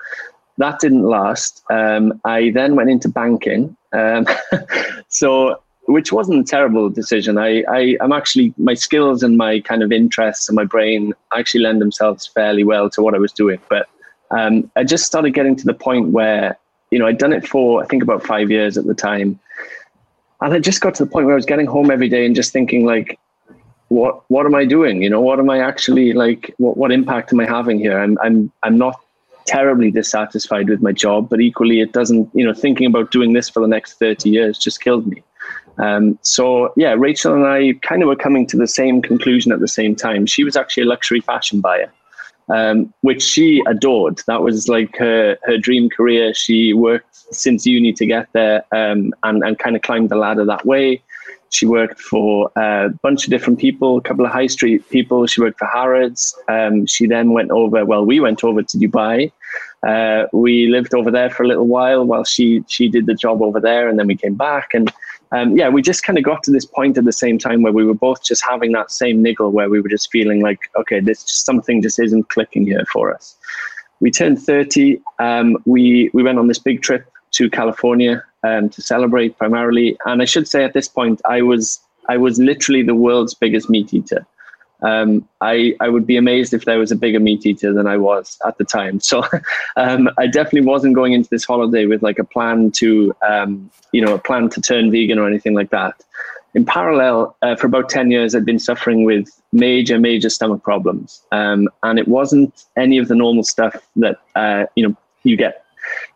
that 0.58 0.78
didn't 0.78 1.04
last. 1.04 1.62
Um, 1.70 2.20
I 2.24 2.50
then 2.50 2.76
went 2.76 2.90
into 2.90 3.08
banking. 3.08 3.76
Um, 3.92 4.26
so 5.08 5.62
which 5.86 6.12
wasn't 6.12 6.40
a 6.40 6.44
terrible 6.44 6.88
decision. 6.88 7.38
I, 7.38 7.64
I 7.68 7.96
I'm 8.00 8.12
actually 8.12 8.54
my 8.56 8.74
skills 8.74 9.22
and 9.22 9.36
my 9.36 9.60
kind 9.60 9.82
of 9.82 9.92
interests 9.92 10.48
and 10.48 10.56
my 10.56 10.64
brain 10.64 11.12
actually 11.34 11.62
lend 11.62 11.80
themselves 11.80 12.26
fairly 12.26 12.64
well 12.64 12.88
to 12.90 13.02
what 13.02 13.14
I 13.14 13.18
was 13.18 13.32
doing. 13.32 13.60
But 13.68 13.88
um, 14.30 14.70
I 14.76 14.84
just 14.84 15.04
started 15.04 15.30
getting 15.30 15.56
to 15.56 15.64
the 15.64 15.74
point 15.74 16.08
where 16.08 16.56
you 16.90 16.98
know 16.98 17.06
I'd 17.06 17.18
done 17.18 17.32
it 17.32 17.46
for 17.46 17.82
I 17.82 17.86
think 17.86 18.02
about 18.02 18.24
five 18.24 18.50
years 18.50 18.78
at 18.78 18.86
the 18.86 18.94
time, 18.94 19.40
and 20.40 20.54
I 20.54 20.58
just 20.58 20.80
got 20.80 20.94
to 20.96 21.04
the 21.04 21.10
point 21.10 21.26
where 21.26 21.34
I 21.34 21.36
was 21.36 21.46
getting 21.46 21.66
home 21.66 21.90
every 21.90 22.08
day 22.08 22.24
and 22.26 22.34
just 22.34 22.52
thinking 22.52 22.86
like, 22.86 23.18
what 23.88 24.22
what 24.28 24.46
am 24.46 24.54
I 24.54 24.64
doing? 24.64 25.02
You 25.02 25.10
know, 25.10 25.20
what 25.20 25.38
am 25.38 25.50
I 25.50 25.58
actually 25.58 26.12
like? 26.12 26.54
What 26.58 26.76
what 26.76 26.92
impact 26.92 27.32
am 27.32 27.40
I 27.40 27.46
having 27.46 27.78
here? 27.78 27.98
I'm 27.98 28.18
I'm 28.22 28.52
I'm 28.62 28.78
not 28.78 29.00
terribly 29.44 29.90
dissatisfied 29.90 30.68
with 30.68 30.80
my 30.80 30.92
job, 30.92 31.28
but 31.28 31.40
equally 31.40 31.80
it 31.80 31.92
doesn't. 31.92 32.30
You 32.34 32.46
know, 32.46 32.54
thinking 32.54 32.86
about 32.86 33.10
doing 33.10 33.32
this 33.32 33.48
for 33.48 33.60
the 33.60 33.68
next 33.68 33.94
thirty 33.94 34.30
years 34.30 34.58
just 34.58 34.80
killed 34.80 35.08
me. 35.08 35.24
Um, 35.78 36.18
so 36.22 36.72
yeah, 36.76 36.94
Rachel 36.96 37.34
and 37.34 37.46
I 37.46 37.74
kind 37.82 38.02
of 38.02 38.08
were 38.08 38.16
coming 38.16 38.46
to 38.48 38.56
the 38.56 38.66
same 38.66 39.02
conclusion 39.02 39.52
at 39.52 39.60
the 39.60 39.68
same 39.68 39.96
time. 39.96 40.26
She 40.26 40.44
was 40.44 40.56
actually 40.56 40.84
a 40.84 40.86
luxury 40.86 41.20
fashion 41.20 41.60
buyer, 41.60 41.92
um, 42.48 42.92
which 43.00 43.22
she 43.22 43.62
adored. 43.66 44.20
That 44.26 44.42
was 44.42 44.68
like 44.68 44.96
her 44.98 45.38
her 45.44 45.58
dream 45.58 45.88
career. 45.88 46.34
She 46.34 46.72
worked 46.74 47.14
since 47.34 47.66
uni 47.66 47.92
to 47.94 48.06
get 48.06 48.28
there, 48.32 48.64
um, 48.72 49.12
and 49.22 49.42
and 49.42 49.58
kind 49.58 49.76
of 49.76 49.82
climbed 49.82 50.10
the 50.10 50.16
ladder 50.16 50.44
that 50.44 50.66
way. 50.66 51.02
She 51.52 51.66
worked 51.66 52.00
for 52.00 52.50
a 52.56 52.88
bunch 53.02 53.24
of 53.24 53.30
different 53.30 53.58
people, 53.58 53.98
a 53.98 54.00
couple 54.00 54.24
of 54.24 54.32
high 54.32 54.46
street 54.46 54.88
people. 54.88 55.26
She 55.26 55.42
worked 55.42 55.58
for 55.58 55.66
Harrods. 55.66 56.34
Um, 56.48 56.86
she 56.86 57.06
then 57.06 57.32
went 57.32 57.50
over. 57.50 57.84
Well, 57.84 58.06
we 58.06 58.20
went 58.20 58.42
over 58.42 58.62
to 58.62 58.78
Dubai. 58.78 59.30
Uh, 59.86 60.28
we 60.32 60.68
lived 60.68 60.94
over 60.94 61.10
there 61.10 61.28
for 61.28 61.42
a 61.42 61.46
little 61.46 61.66
while 61.66 62.06
while 62.06 62.24
she 62.24 62.64
she 62.68 62.88
did 62.88 63.04
the 63.04 63.14
job 63.14 63.42
over 63.42 63.60
there, 63.60 63.88
and 63.88 63.98
then 63.98 64.06
we 64.06 64.16
came 64.16 64.34
back 64.34 64.70
and 64.72 64.90
um, 65.32 65.56
yeah, 65.56 65.68
we 65.68 65.80
just 65.80 66.02
kind 66.02 66.18
of 66.18 66.24
got 66.24 66.42
to 66.44 66.50
this 66.50 66.66
point 66.66 66.98
at 66.98 67.04
the 67.04 67.12
same 67.12 67.38
time 67.38 67.62
where 67.62 67.72
we 67.72 67.84
were 67.84 67.94
both 67.94 68.22
just 68.22 68.44
having 68.44 68.72
that 68.72 68.90
same 68.90 69.22
niggle 69.22 69.50
where 69.50 69.70
we 69.70 69.80
were 69.80 69.88
just 69.88 70.10
feeling 70.10 70.42
like, 70.42 70.70
okay, 70.76 71.00
this 71.00 71.24
just 71.24 71.46
something 71.46 71.80
just 71.80 71.98
isn't 71.98 72.28
clicking 72.28 72.66
here 72.66 72.84
for 72.92 73.14
us. 73.14 73.36
We 74.00 74.10
turned 74.10 74.40
30. 74.42 75.00
Um, 75.18 75.56
we 75.64 76.10
we 76.12 76.22
went 76.22 76.38
on 76.38 76.48
this 76.48 76.58
big 76.58 76.82
trip 76.82 77.10
to 77.32 77.48
California 77.48 78.22
um, 78.42 78.68
to 78.70 78.82
celebrate 78.82 79.38
primarily, 79.38 79.96
and 80.04 80.20
I 80.20 80.26
should 80.26 80.46
say 80.46 80.64
at 80.64 80.74
this 80.74 80.88
point 80.88 81.22
I 81.24 81.40
was 81.40 81.80
I 82.08 82.18
was 82.18 82.38
literally 82.38 82.82
the 82.82 82.94
world's 82.94 83.32
biggest 83.32 83.70
meat 83.70 83.94
eater. 83.94 84.26
Um, 84.82 85.28
I, 85.40 85.74
I 85.80 85.88
would 85.88 86.06
be 86.06 86.16
amazed 86.16 86.52
if 86.52 86.64
there 86.64 86.78
was 86.78 86.90
a 86.90 86.96
bigger 86.96 87.20
meat 87.20 87.46
eater 87.46 87.72
than 87.72 87.86
I 87.86 87.96
was 87.96 88.38
at 88.44 88.58
the 88.58 88.64
time. 88.64 89.00
So 89.00 89.22
um, 89.76 90.10
I 90.18 90.26
definitely 90.26 90.62
wasn't 90.62 90.94
going 90.94 91.12
into 91.12 91.30
this 91.30 91.44
holiday 91.44 91.86
with 91.86 92.02
like 92.02 92.18
a 92.18 92.24
plan 92.24 92.70
to, 92.72 93.14
um, 93.26 93.70
you 93.92 94.04
know, 94.04 94.14
a 94.14 94.18
plan 94.18 94.48
to 94.50 94.60
turn 94.60 94.90
vegan 94.90 95.18
or 95.18 95.26
anything 95.26 95.54
like 95.54 95.70
that. 95.70 96.02
In 96.54 96.66
parallel, 96.66 97.34
uh, 97.40 97.56
for 97.56 97.66
about 97.66 97.88
10 97.88 98.10
years, 98.10 98.34
I'd 98.34 98.44
been 98.44 98.58
suffering 98.58 99.04
with 99.04 99.28
major, 99.52 99.98
major 99.98 100.28
stomach 100.28 100.62
problems. 100.62 101.22
Um, 101.32 101.68
and 101.82 101.98
it 101.98 102.08
wasn't 102.08 102.64
any 102.76 102.98
of 102.98 103.08
the 103.08 103.14
normal 103.14 103.42
stuff 103.42 103.74
that, 103.96 104.18
uh, 104.34 104.64
you 104.74 104.86
know, 104.86 104.96
you 105.22 105.36
get 105.36 105.64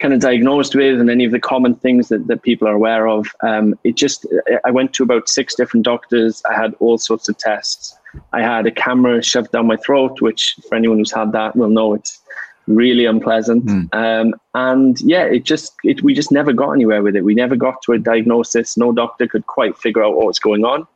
kind 0.01 0.13
of 0.13 0.21
diagnosed 0.21 0.75
with 0.75 1.01
and 1.01 1.11
any 1.11 1.25
of 1.25 1.33
the 1.33 1.41
common 1.41 1.75
things 1.75 2.09
that, 2.09 2.27
that 2.27 2.43
people 2.43 2.69
are 2.69 2.75
aware 2.75 3.09
of. 3.09 3.29
Um, 3.43 3.79
it 3.85 3.97
just, 3.97 4.27
I 4.65 4.71
went 4.71 4.93
to 4.95 5.03
about 5.03 5.29
six 5.29 5.55
different 5.55 5.85
doctors. 5.85 6.43
I 6.49 6.55
had 6.55 6.75
all 6.81 6.99
sorts 6.99 7.29
of 7.29 7.39
tests. 7.39 7.97
I 8.33 8.43
had 8.43 8.67
a 8.67 8.71
camera 8.71 9.23
shoved 9.23 9.53
down 9.53 9.67
my 9.67 9.77
throat, 9.77 10.21
which 10.21 10.57
for 10.69 10.75
anyone 10.75 10.99
who's 10.99 11.13
had 11.13 11.33
that 11.33 11.57
will 11.57 11.71
know 11.71 11.95
it's 11.95 12.21
really 12.67 13.05
unpleasant. 13.05 13.65
Mm. 13.67 13.89
Um, 13.95 14.35
and 14.55 15.01
yeah, 15.01 15.25
it 15.25 15.45
just 15.45 15.75
it, 15.85 16.03
we 16.03 16.15
just 16.15 16.33
never 16.33 16.53
got 16.53 16.73
anywhere 16.73 17.03
with 17.03 17.17
it. 17.17 17.25
We 17.25 17.35
never 17.35 17.57
got 17.57 17.83
to 17.83 17.93
a 17.93 17.99
diagnosis. 17.99 18.77
No 18.77 18.93
doctor 18.93 19.27
could 19.27 19.47
quite 19.47 19.77
figure 19.79 20.05
out 20.05 20.17
what 20.17 20.27
was 20.27 20.39
going 20.39 20.65
on. 20.65 20.87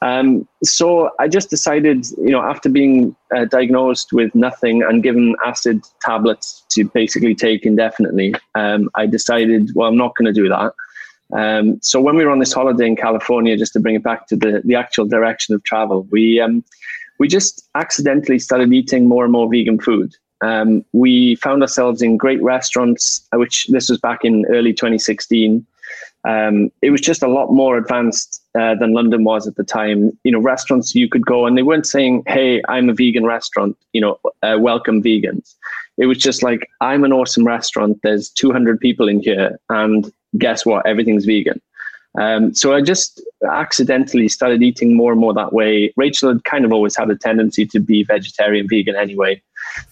Um, 0.00 0.48
so 0.64 1.10
I 1.20 1.28
just 1.28 1.48
decided, 1.48 2.10
you 2.18 2.30
know, 2.30 2.42
after 2.42 2.68
being 2.68 3.14
uh, 3.34 3.44
diagnosed 3.44 4.12
with 4.12 4.34
nothing 4.34 4.82
and 4.82 5.00
given 5.00 5.36
acid 5.44 5.84
tablets 6.00 6.64
to 6.70 6.84
basically 6.88 7.36
take 7.36 7.64
indefinitely, 7.64 8.34
um, 8.56 8.90
I 8.96 9.06
decided, 9.06 9.70
well, 9.76 9.88
I'm 9.88 9.96
not 9.96 10.16
going 10.16 10.26
to 10.26 10.32
do 10.32 10.48
that. 10.48 10.72
Um, 11.32 11.80
so 11.80 12.00
when 12.00 12.16
we 12.16 12.24
were 12.24 12.30
on 12.30 12.38
this 12.38 12.52
holiday 12.52 12.86
in 12.86 12.96
California, 12.96 13.56
just 13.56 13.72
to 13.72 13.80
bring 13.80 13.94
it 13.94 14.02
back 14.02 14.26
to 14.28 14.36
the, 14.36 14.62
the 14.64 14.74
actual 14.74 15.06
direction 15.06 15.54
of 15.54 15.62
travel, 15.64 16.06
we 16.10 16.40
um, 16.40 16.64
we 17.18 17.28
just 17.28 17.68
accidentally 17.74 18.38
started 18.38 18.72
eating 18.72 19.06
more 19.06 19.24
and 19.24 19.32
more 19.32 19.48
vegan 19.50 19.78
food. 19.78 20.14
Um, 20.42 20.84
we 20.92 21.36
found 21.36 21.62
ourselves 21.62 22.02
in 22.02 22.16
great 22.16 22.42
restaurants, 22.42 23.26
uh, 23.32 23.38
which 23.38 23.66
this 23.68 23.88
was 23.88 23.98
back 23.98 24.24
in 24.24 24.44
early 24.46 24.72
2016. 24.72 25.64
Um, 26.24 26.70
it 26.82 26.90
was 26.90 27.00
just 27.00 27.22
a 27.22 27.28
lot 27.28 27.52
more 27.52 27.76
advanced 27.76 28.42
uh, 28.58 28.74
than 28.74 28.92
London 28.92 29.24
was 29.24 29.46
at 29.46 29.56
the 29.56 29.64
time. 29.64 30.16
You 30.24 30.32
know, 30.32 30.40
restaurants 30.40 30.94
you 30.94 31.08
could 31.08 31.24
go 31.24 31.46
and 31.46 31.56
they 31.56 31.62
weren't 31.62 31.86
saying, 31.86 32.24
"Hey, 32.26 32.62
I'm 32.68 32.88
a 32.88 32.94
vegan 32.94 33.24
restaurant." 33.24 33.76
You 33.92 34.00
know, 34.02 34.20
uh, 34.42 34.56
welcome 34.60 35.02
vegans. 35.02 35.54
It 35.98 36.06
was 36.06 36.18
just 36.18 36.42
like, 36.42 36.68
"I'm 36.80 37.04
an 37.04 37.12
awesome 37.12 37.46
restaurant. 37.46 37.98
There's 38.02 38.28
200 38.30 38.78
people 38.80 39.08
in 39.08 39.20
here, 39.20 39.58
and 39.68 40.12
guess 40.38 40.64
what? 40.66 40.86
Everything's 40.86 41.24
vegan. 41.24 41.60
Um, 42.20 42.54
so 42.54 42.74
I 42.74 42.82
just 42.82 43.22
accidentally 43.50 44.28
started 44.28 44.62
eating 44.62 44.94
more 44.94 45.12
and 45.12 45.20
more 45.20 45.32
that 45.32 45.52
way. 45.52 45.92
Rachel 45.96 46.28
had 46.28 46.44
kind 46.44 46.64
of 46.64 46.72
always 46.72 46.94
had 46.94 47.10
a 47.10 47.16
tendency 47.16 47.64
to 47.66 47.80
be 47.80 48.04
vegetarian, 48.04 48.66
vegan 48.68 48.96
anyway. 48.96 49.42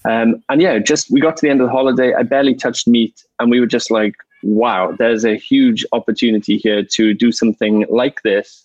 Um, 0.04 0.42
and 0.50 0.60
yeah, 0.60 0.78
just 0.78 1.10
we 1.10 1.20
got 1.20 1.36
to 1.38 1.42
the 1.42 1.50
end 1.50 1.62
of 1.62 1.68
the 1.68 1.72
holiday. 1.72 2.12
I 2.12 2.22
barely 2.22 2.54
touched 2.54 2.86
meat, 2.86 3.24
and 3.38 3.50
we 3.50 3.58
were 3.58 3.66
just 3.66 3.90
like, 3.90 4.14
wow, 4.42 4.94
there's 4.98 5.24
a 5.24 5.36
huge 5.36 5.84
opportunity 5.92 6.58
here 6.58 6.84
to 6.84 7.14
do 7.14 7.32
something 7.32 7.86
like 7.88 8.20
this 8.22 8.64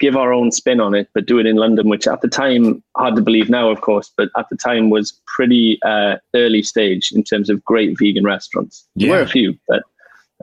give 0.00 0.16
our 0.16 0.32
own 0.32 0.50
spin 0.50 0.80
on 0.80 0.94
it, 0.94 1.08
but 1.14 1.26
do 1.26 1.38
it 1.38 1.46
in 1.46 1.56
London, 1.56 1.88
which 1.88 2.08
at 2.08 2.22
the 2.22 2.28
time, 2.28 2.82
hard 2.96 3.14
to 3.14 3.22
believe 3.22 3.50
now, 3.50 3.68
of 3.68 3.82
course, 3.82 4.10
but 4.16 4.30
at 4.36 4.46
the 4.50 4.56
time 4.56 4.90
was 4.90 5.20
pretty 5.26 5.78
uh, 5.84 6.16
early 6.34 6.62
stage 6.62 7.12
in 7.12 7.22
terms 7.22 7.50
of 7.50 7.62
great 7.64 7.96
vegan 7.98 8.24
restaurants. 8.24 8.86
Yeah. 8.96 9.08
There 9.08 9.16
were 9.18 9.22
a 9.24 9.28
few, 9.28 9.58
but 9.68 9.82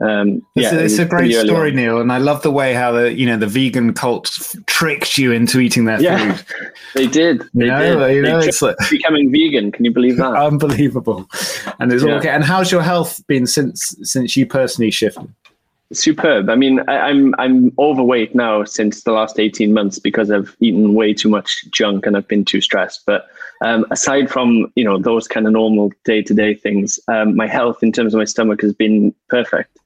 um, 0.00 0.46
yeah, 0.54 0.66
it's, 0.66 0.72
a, 0.72 0.84
it's 0.84 0.98
a 0.98 1.04
great 1.04 1.34
story, 1.34 1.72
Neil, 1.72 2.00
and 2.00 2.12
I 2.12 2.18
love 2.18 2.42
the 2.42 2.52
way 2.52 2.72
how 2.72 2.92
the 2.92 3.12
you 3.12 3.26
know 3.26 3.36
the 3.36 3.48
vegan 3.48 3.94
cult 3.94 4.30
tricked 4.66 5.18
you 5.18 5.32
into 5.32 5.58
eating 5.58 5.86
their 5.86 6.00
yeah, 6.00 6.34
food. 6.34 6.46
They 6.94 7.06
did. 7.06 7.42
They 7.52 7.64
you 7.64 7.70
know, 7.70 8.06
did. 8.06 8.14
You 8.14 8.22
know, 8.22 8.38
it's 8.38 8.62
like, 8.62 8.76
becoming 8.90 9.32
vegan. 9.32 9.72
Can 9.72 9.84
you 9.84 9.92
believe 9.92 10.16
that? 10.18 10.32
Unbelievable. 10.36 11.28
And 11.80 11.92
it's 11.92 12.04
yeah. 12.04 12.12
all 12.12 12.18
okay. 12.18 12.28
And 12.28 12.44
how's 12.44 12.70
your 12.70 12.82
health 12.82 13.26
been 13.26 13.46
since 13.46 13.96
since 14.02 14.36
you 14.36 14.46
personally 14.46 14.92
shifted? 14.92 15.28
Superb. 15.92 16.48
I 16.48 16.54
mean, 16.54 16.80
I, 16.86 16.98
I'm 16.98 17.34
I'm 17.38 17.72
overweight 17.80 18.36
now 18.36 18.62
since 18.62 19.02
the 19.02 19.12
last 19.12 19.40
eighteen 19.40 19.72
months 19.72 19.98
because 19.98 20.30
I've 20.30 20.54
eaten 20.60 20.94
way 20.94 21.12
too 21.12 21.28
much 21.28 21.64
junk 21.72 22.06
and 22.06 22.16
I've 22.16 22.28
been 22.28 22.44
too 22.44 22.60
stressed. 22.60 23.02
But 23.04 23.26
um, 23.62 23.84
aside 23.90 24.30
from 24.30 24.70
you 24.76 24.84
know 24.84 24.96
those 24.98 25.26
kind 25.26 25.46
of 25.46 25.52
normal 25.52 25.90
day 26.04 26.22
to 26.22 26.34
day 26.34 26.54
things, 26.54 27.00
um, 27.08 27.34
my 27.34 27.48
health 27.48 27.82
in 27.82 27.90
terms 27.90 28.14
of 28.14 28.18
my 28.18 28.26
stomach 28.26 28.60
has 28.60 28.72
been 28.72 29.12
perfect. 29.28 29.76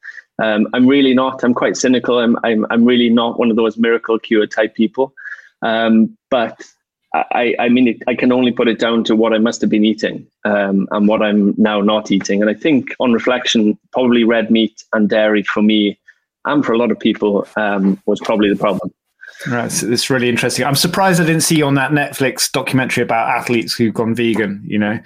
Um, 0.41 0.69
I'm 0.73 0.87
really 0.87 1.15
not. 1.15 1.43
I'm 1.45 1.55
quite 1.55 1.77
cynical. 1.77 2.19
I'm, 2.19 2.37
I'm, 2.45 2.67
I'm 2.71 2.85
really 2.85 3.11
not 3.11 3.39
one 3.39 3.51
of 3.51 3.57
those 3.57 3.77
miracle 3.77 4.19
cure 4.19 4.47
type 4.47 4.75
people. 4.75 5.15
Um, 5.63 6.17
but 6.31 6.63
I, 7.15 7.55
I 7.59 7.69
mean, 7.69 7.89
it, 7.89 8.03
I 8.07 8.15
can 8.15 8.33
only 8.33 8.53
put 8.53 8.69
it 8.69 8.79
down 8.79 9.05
to 9.05 9.15
what 9.15 9.35
I 9.35 9.39
must 9.39 9.61
have 9.61 9.69
been 9.69 9.85
eating 9.85 10.27
um, 10.45 10.89
and 10.91 11.07
what 11.07 11.23
I'm 11.23 11.55
now 11.59 11.81
not 11.81 12.11
eating. 12.11 12.41
And 12.41 12.51
I 12.51 12.55
think 12.55 12.95
on 13.01 13.13
reflection, 13.13 13.79
probably 13.93 14.25
red 14.25 14.51
meat 14.51 14.83
and 14.93 15.09
dairy 15.09 15.43
for 15.43 15.63
me 15.63 15.99
and 16.47 16.65
for 16.65 16.73
a 16.73 16.79
lot 16.79 16.91
of 16.91 16.99
people 16.99 17.47
um, 17.57 18.01
was 18.07 18.21
probably 18.21 18.49
the 18.49 18.57
problem. 18.57 18.93
Right, 19.47 19.67
it's, 19.67 19.83
it's 19.83 20.09
really 20.09 20.29
interesting. 20.29 20.65
I'm 20.65 20.75
surprised 20.75 21.21
I 21.21 21.25
didn't 21.25 21.43
see 21.43 21.57
you 21.57 21.67
on 21.67 21.75
that 21.75 21.91
Netflix 21.91 22.51
documentary 22.51 23.03
about 23.03 23.29
athletes 23.29 23.75
who've 23.75 23.93
gone 23.93 24.15
vegan. 24.15 24.63
You 24.67 24.79
know, 24.79 24.99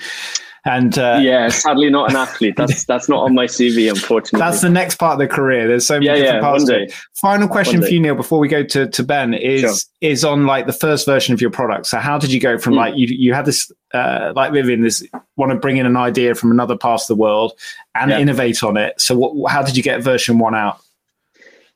and 0.67 0.99
uh, 0.99 1.19
yeah, 1.23 1.49
sadly 1.49 1.89
not 1.91 2.11
an 2.11 2.17
athlete. 2.17 2.57
That's 2.57 2.85
that's 2.87 3.09
not 3.09 3.23
on 3.23 3.35
my 3.35 3.47
CV, 3.47 3.89
unfortunately. 3.89 4.41
That's 4.41 4.61
the 4.61 4.69
next 4.69 4.97
part 4.97 5.13
of 5.13 5.19
the 5.21 5.33
career. 5.33 5.69
There's 5.69 5.87
so 5.87 5.95
many 5.95 6.07
yeah, 6.07 6.15
different 6.15 6.35
yeah, 6.35 6.41
parts. 6.41 6.65
One 6.65 6.73
day. 6.73 6.89
Final 7.15 7.49
question 7.49 7.81
for 7.81 7.89
you, 7.89 8.01
Neil, 8.01 8.17
before 8.17 8.41
we 8.41 8.49
go 8.49 8.65
to, 8.65 8.89
to 8.89 9.03
Ben, 9.05 9.33
is 9.33 9.61
sure. 9.61 9.75
is 10.01 10.25
on 10.25 10.45
like 10.47 10.67
the 10.67 10.73
first 10.73 11.07
version 11.07 11.33
of 11.33 11.41
your 11.41 11.51
product. 11.51 11.87
So 11.87 11.99
how 11.99 12.19
did 12.19 12.33
you 12.33 12.41
go 12.41 12.59
from 12.59 12.75
mm. 12.75 12.79
like 12.79 12.97
you 12.97 13.07
you 13.07 13.33
had 13.33 13.45
this 13.45 13.71
uh, 13.95 14.33
like 14.35 14.53
Vivian 14.53 14.83
this 14.83 15.07
want 15.37 15.53
to 15.53 15.59
bring 15.59 15.77
in 15.77 15.87
an 15.87 15.97
idea 15.97 16.35
from 16.35 16.51
another 16.51 16.77
part 16.77 17.01
of 17.01 17.07
the 17.07 17.15
world 17.15 17.53
and 17.95 18.11
yeah. 18.11 18.19
innovate 18.19 18.63
on 18.65 18.77
it. 18.77 19.01
So 19.01 19.17
what 19.17 19.53
how 19.53 19.63
did 19.63 19.77
you 19.77 19.83
get 19.85 20.03
version 20.03 20.39
one 20.39 20.57
out? 20.57 20.81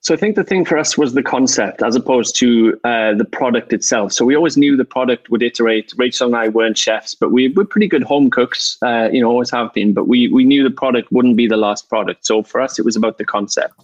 So 0.02 0.14
I 0.14 0.16
think 0.16 0.34
the 0.34 0.44
thing 0.44 0.64
for 0.64 0.78
us 0.78 0.96
was 0.96 1.12
the 1.12 1.22
concept 1.22 1.82
as 1.82 1.94
opposed 1.94 2.34
to 2.38 2.78
uh, 2.84 3.12
the 3.14 3.26
product 3.26 3.70
itself. 3.74 4.12
So 4.12 4.24
we 4.24 4.34
always 4.34 4.56
knew 4.56 4.74
the 4.74 4.84
product 4.84 5.28
would 5.28 5.42
iterate. 5.42 5.92
Rachel 5.98 6.28
and 6.28 6.36
I 6.36 6.48
weren't 6.48 6.78
chefs, 6.78 7.14
but 7.14 7.32
we 7.32 7.48
were 7.48 7.66
pretty 7.66 7.86
good 7.86 8.02
home 8.02 8.30
cooks, 8.30 8.78
uh, 8.80 9.10
you 9.12 9.20
know, 9.20 9.28
always 9.28 9.50
have 9.50 9.74
been. 9.74 9.92
But 9.92 10.08
we, 10.08 10.28
we 10.28 10.44
knew 10.44 10.64
the 10.64 10.70
product 10.70 11.12
wouldn't 11.12 11.36
be 11.36 11.46
the 11.46 11.58
last 11.58 11.90
product. 11.90 12.24
So 12.24 12.42
for 12.42 12.62
us, 12.62 12.78
it 12.78 12.84
was 12.86 12.96
about 12.96 13.18
the 13.18 13.26
concept. 13.26 13.74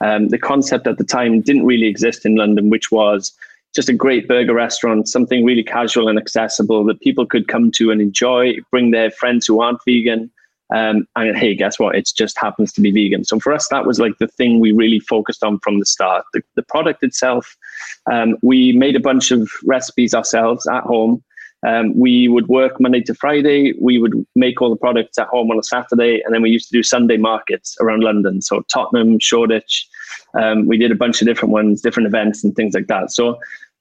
Um, 0.00 0.28
the 0.28 0.38
concept 0.38 0.86
at 0.86 0.98
the 0.98 1.04
time 1.04 1.40
didn't 1.40 1.66
really 1.66 1.86
exist 1.86 2.24
in 2.24 2.36
London, 2.36 2.70
which 2.70 2.92
was 2.92 3.32
just 3.74 3.88
a 3.88 3.92
great 3.92 4.28
burger 4.28 4.54
restaurant, 4.54 5.08
something 5.08 5.44
really 5.44 5.64
casual 5.64 6.08
and 6.08 6.18
accessible 6.18 6.84
that 6.84 7.00
people 7.00 7.26
could 7.26 7.48
come 7.48 7.72
to 7.72 7.90
and 7.90 8.00
enjoy, 8.00 8.54
bring 8.70 8.92
their 8.92 9.10
friends 9.10 9.46
who 9.46 9.60
aren't 9.60 9.80
vegan. 9.84 10.30
Um, 10.72 11.06
and 11.16 11.36
hey, 11.36 11.54
guess 11.54 11.78
what? 11.78 11.94
It 11.94 12.10
just 12.16 12.38
happens 12.38 12.72
to 12.72 12.80
be 12.80 12.90
vegan. 12.90 13.24
So 13.24 13.38
for 13.38 13.52
us, 13.52 13.68
that 13.68 13.86
was 13.86 13.98
like 13.98 14.18
the 14.18 14.28
thing 14.28 14.60
we 14.60 14.72
really 14.72 15.00
focused 15.00 15.44
on 15.44 15.58
from 15.60 15.78
the 15.78 15.86
start. 15.86 16.24
The, 16.32 16.42
the 16.54 16.62
product 16.62 17.02
itself, 17.02 17.56
um, 18.10 18.36
we 18.42 18.72
made 18.72 18.96
a 18.96 19.00
bunch 19.00 19.30
of 19.30 19.50
recipes 19.64 20.14
ourselves 20.14 20.66
at 20.66 20.84
home. 20.84 21.22
Um, 21.66 21.98
we 21.98 22.28
would 22.28 22.48
work 22.48 22.78
Monday 22.78 23.00
to 23.02 23.14
Friday. 23.14 23.72
We 23.80 23.98
would 23.98 24.26
make 24.34 24.60
all 24.60 24.68
the 24.68 24.76
products 24.76 25.18
at 25.18 25.28
home 25.28 25.50
on 25.50 25.58
a 25.58 25.62
Saturday, 25.62 26.20
and 26.22 26.34
then 26.34 26.42
we 26.42 26.50
used 26.50 26.68
to 26.68 26.76
do 26.76 26.82
Sunday 26.82 27.16
markets 27.16 27.76
around 27.80 28.02
London. 28.02 28.42
So 28.42 28.60
Tottenham, 28.68 29.18
Shoreditch. 29.18 29.88
Um, 30.38 30.66
we 30.66 30.76
did 30.76 30.92
a 30.92 30.96
bunch 30.96 31.22
of 31.22 31.26
different 31.26 31.52
ones, 31.52 31.80
different 31.80 32.06
events, 32.06 32.44
and 32.44 32.54
things 32.54 32.74
like 32.74 32.88
that. 32.88 33.12
So 33.12 33.38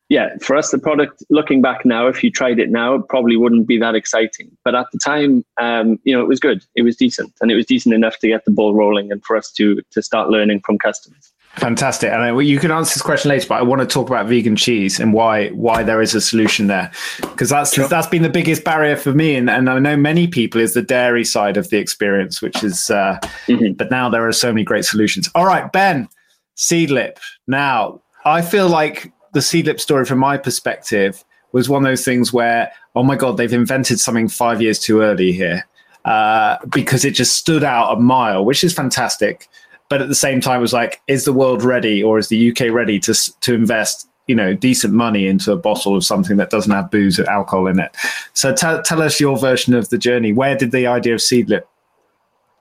yeah, 0.10 0.36
for 0.42 0.56
us, 0.56 0.70
the 0.70 0.78
product, 0.78 1.24
looking 1.30 1.62
back 1.62 1.86
now, 1.86 2.08
if 2.08 2.24
you 2.24 2.30
tried 2.30 2.60
it 2.60 2.70
now, 2.70 2.96
it 2.96 3.08
probably 3.08 3.38
wouldn't 3.38 3.68
be 3.68 3.78
that 3.80 3.96
exciting. 3.96 4.56
But 4.64 4.76
at 4.76 4.88
the 4.92 5.00
time, 5.00 5.44
um, 5.60 6.00
you 6.04 6.16
know, 6.16 6.22
it 6.22 6.28
was 6.28 6.40
good. 6.40 6.64
It 6.76 6.84
was 6.84 6.96
decent, 6.96 7.34
and 7.42 7.52
it 7.52 7.56
was 7.56 7.66
decent 7.66 7.96
enough 7.96 8.20
to 8.20 8.28
get 8.28 8.46
the 8.46 8.52
ball 8.52 8.74
rolling 8.76 9.12
and 9.12 9.24
for 9.24 9.36
us 9.36 9.52
to 9.54 9.82
to 9.92 10.02
start 10.02 10.30
learning 10.30 10.62
from 10.66 10.78
customers. 10.78 11.32
Fantastic, 11.56 12.12
and 12.12 12.46
you 12.46 12.60
can 12.60 12.72
answer 12.72 12.96
this 12.96 13.02
question 13.02 13.30
later. 13.30 13.48
But 13.48 13.60
I 13.60 13.62
want 13.62 13.80
to 13.82 13.88
talk 13.88 14.08
about 14.08 14.26
vegan 14.26 14.56
cheese 14.56 15.00
and 15.00 15.14
why 15.14 15.50
why 15.50 15.84
there 15.84 16.02
is 16.02 16.16
a 16.16 16.22
solution 16.22 16.68
there, 16.68 16.92
because 17.22 17.50
that's 17.50 17.74
sure. 17.74 17.88
that's 17.88 18.08
been 18.08 18.24
the 18.24 18.30
biggest 18.30 18.64
barrier 18.64 18.98
for 18.98 19.14
me, 19.14 19.36
and, 19.36 19.50
and 19.50 19.70
I 19.70 19.80
know 19.80 19.96
many 19.96 20.28
people 20.28 20.60
is 20.60 20.74
the 20.74 20.82
dairy 20.82 21.24
side 21.24 21.56
of 21.56 21.70
the 21.70 21.78
experience, 21.78 22.42
which 22.42 22.64
is. 22.64 22.90
Uh, 22.90 23.20
mm-hmm. 23.48 23.74
But 23.74 23.90
now 23.90 24.10
there 24.10 24.28
are 24.28 24.34
so 24.34 24.52
many 24.52 24.64
great 24.64 24.84
solutions. 24.84 25.30
All 25.34 25.46
right, 25.46 25.72
Ben, 25.72 26.10
Seedlip. 26.58 27.18
Now 27.48 28.02
I 28.26 28.42
feel 28.42 28.68
like 28.68 29.14
the 29.34 29.40
Seedlip 29.40 29.80
story, 29.80 30.06
from 30.06 30.20
my 30.20 30.38
perspective, 30.38 31.24
was 31.52 31.70
one 31.70 31.84
of 31.84 31.90
those 31.90 32.06
things 32.06 32.32
where, 32.32 32.72
oh 32.96 33.04
my 33.04 33.16
god, 33.16 33.38
they've 33.38 33.54
invented 33.54 34.00
something 34.00 34.28
five 34.28 34.62
years 34.62 34.80
too 34.80 35.02
early 35.02 35.32
here, 35.32 35.68
uh, 36.06 36.58
because 36.68 37.06
it 37.06 37.12
just 37.12 37.36
stood 37.36 37.64
out 37.64 37.96
a 37.96 38.00
mile, 38.00 38.46
which 38.46 38.64
is 38.64 38.74
fantastic. 38.74 39.48
But 39.90 40.02
at 40.02 40.08
the 40.08 40.16
same 40.16 40.42
time, 40.42 40.62
was 40.62 40.74
like, 40.74 41.02
is 41.08 41.26
the 41.26 41.34
world 41.34 41.64
ready, 41.64 42.02
or 42.02 42.18
is 42.18 42.30
the 42.30 42.52
UK 42.52 42.72
ready 42.72 43.00
to 43.02 43.14
to 43.42 43.54
invest 43.54 44.08
you 44.28 44.36
know 44.36 44.54
decent 44.54 44.94
money 44.94 45.28
into 45.28 45.52
a 45.52 45.58
bottle 45.58 45.96
of 45.98 46.06
something 46.06 46.38
that 46.38 46.50
doesn't 46.50 46.72
have 46.72 46.90
booze 46.90 47.20
or 47.20 47.30
alcohol 47.30 47.68
in 47.68 47.80
it. 47.80 47.96
So 48.34 48.54
tell 48.54 48.82
tell 48.82 49.02
us 49.02 49.20
your 49.20 49.38
version 49.38 49.74
of 49.74 49.90
the 49.90 49.98
journey. 49.98 50.34
Where 50.34 50.56
did 50.56 50.72
the 50.72 50.88
idea 50.88 51.14
of 51.14 51.20
Seedlip 51.20 51.64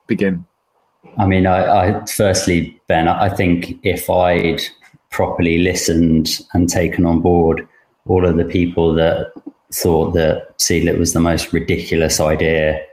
begin? 0.07 0.45
I 1.17 1.25
mean, 1.25 1.45
I, 1.45 1.99
I 1.99 2.05
firstly, 2.05 2.81
Ben, 2.87 3.07
I 3.07 3.29
think 3.29 3.77
if 3.83 4.09
I'd 4.09 4.61
properly 5.13 5.59
listened 5.59 6.39
and 6.53 6.67
taken 6.67 7.05
on 7.05 7.21
board 7.21 7.65
all 8.07 8.25
of 8.25 8.35
the 8.35 8.43
people 8.43 8.93
that 8.95 9.31
thought 9.71 10.13
that 10.13 10.57
Seedlip 10.57 10.97
was 10.97 11.13
the 11.13 11.19
most 11.19 11.53
ridiculous 11.53 12.19
idea 12.19 12.83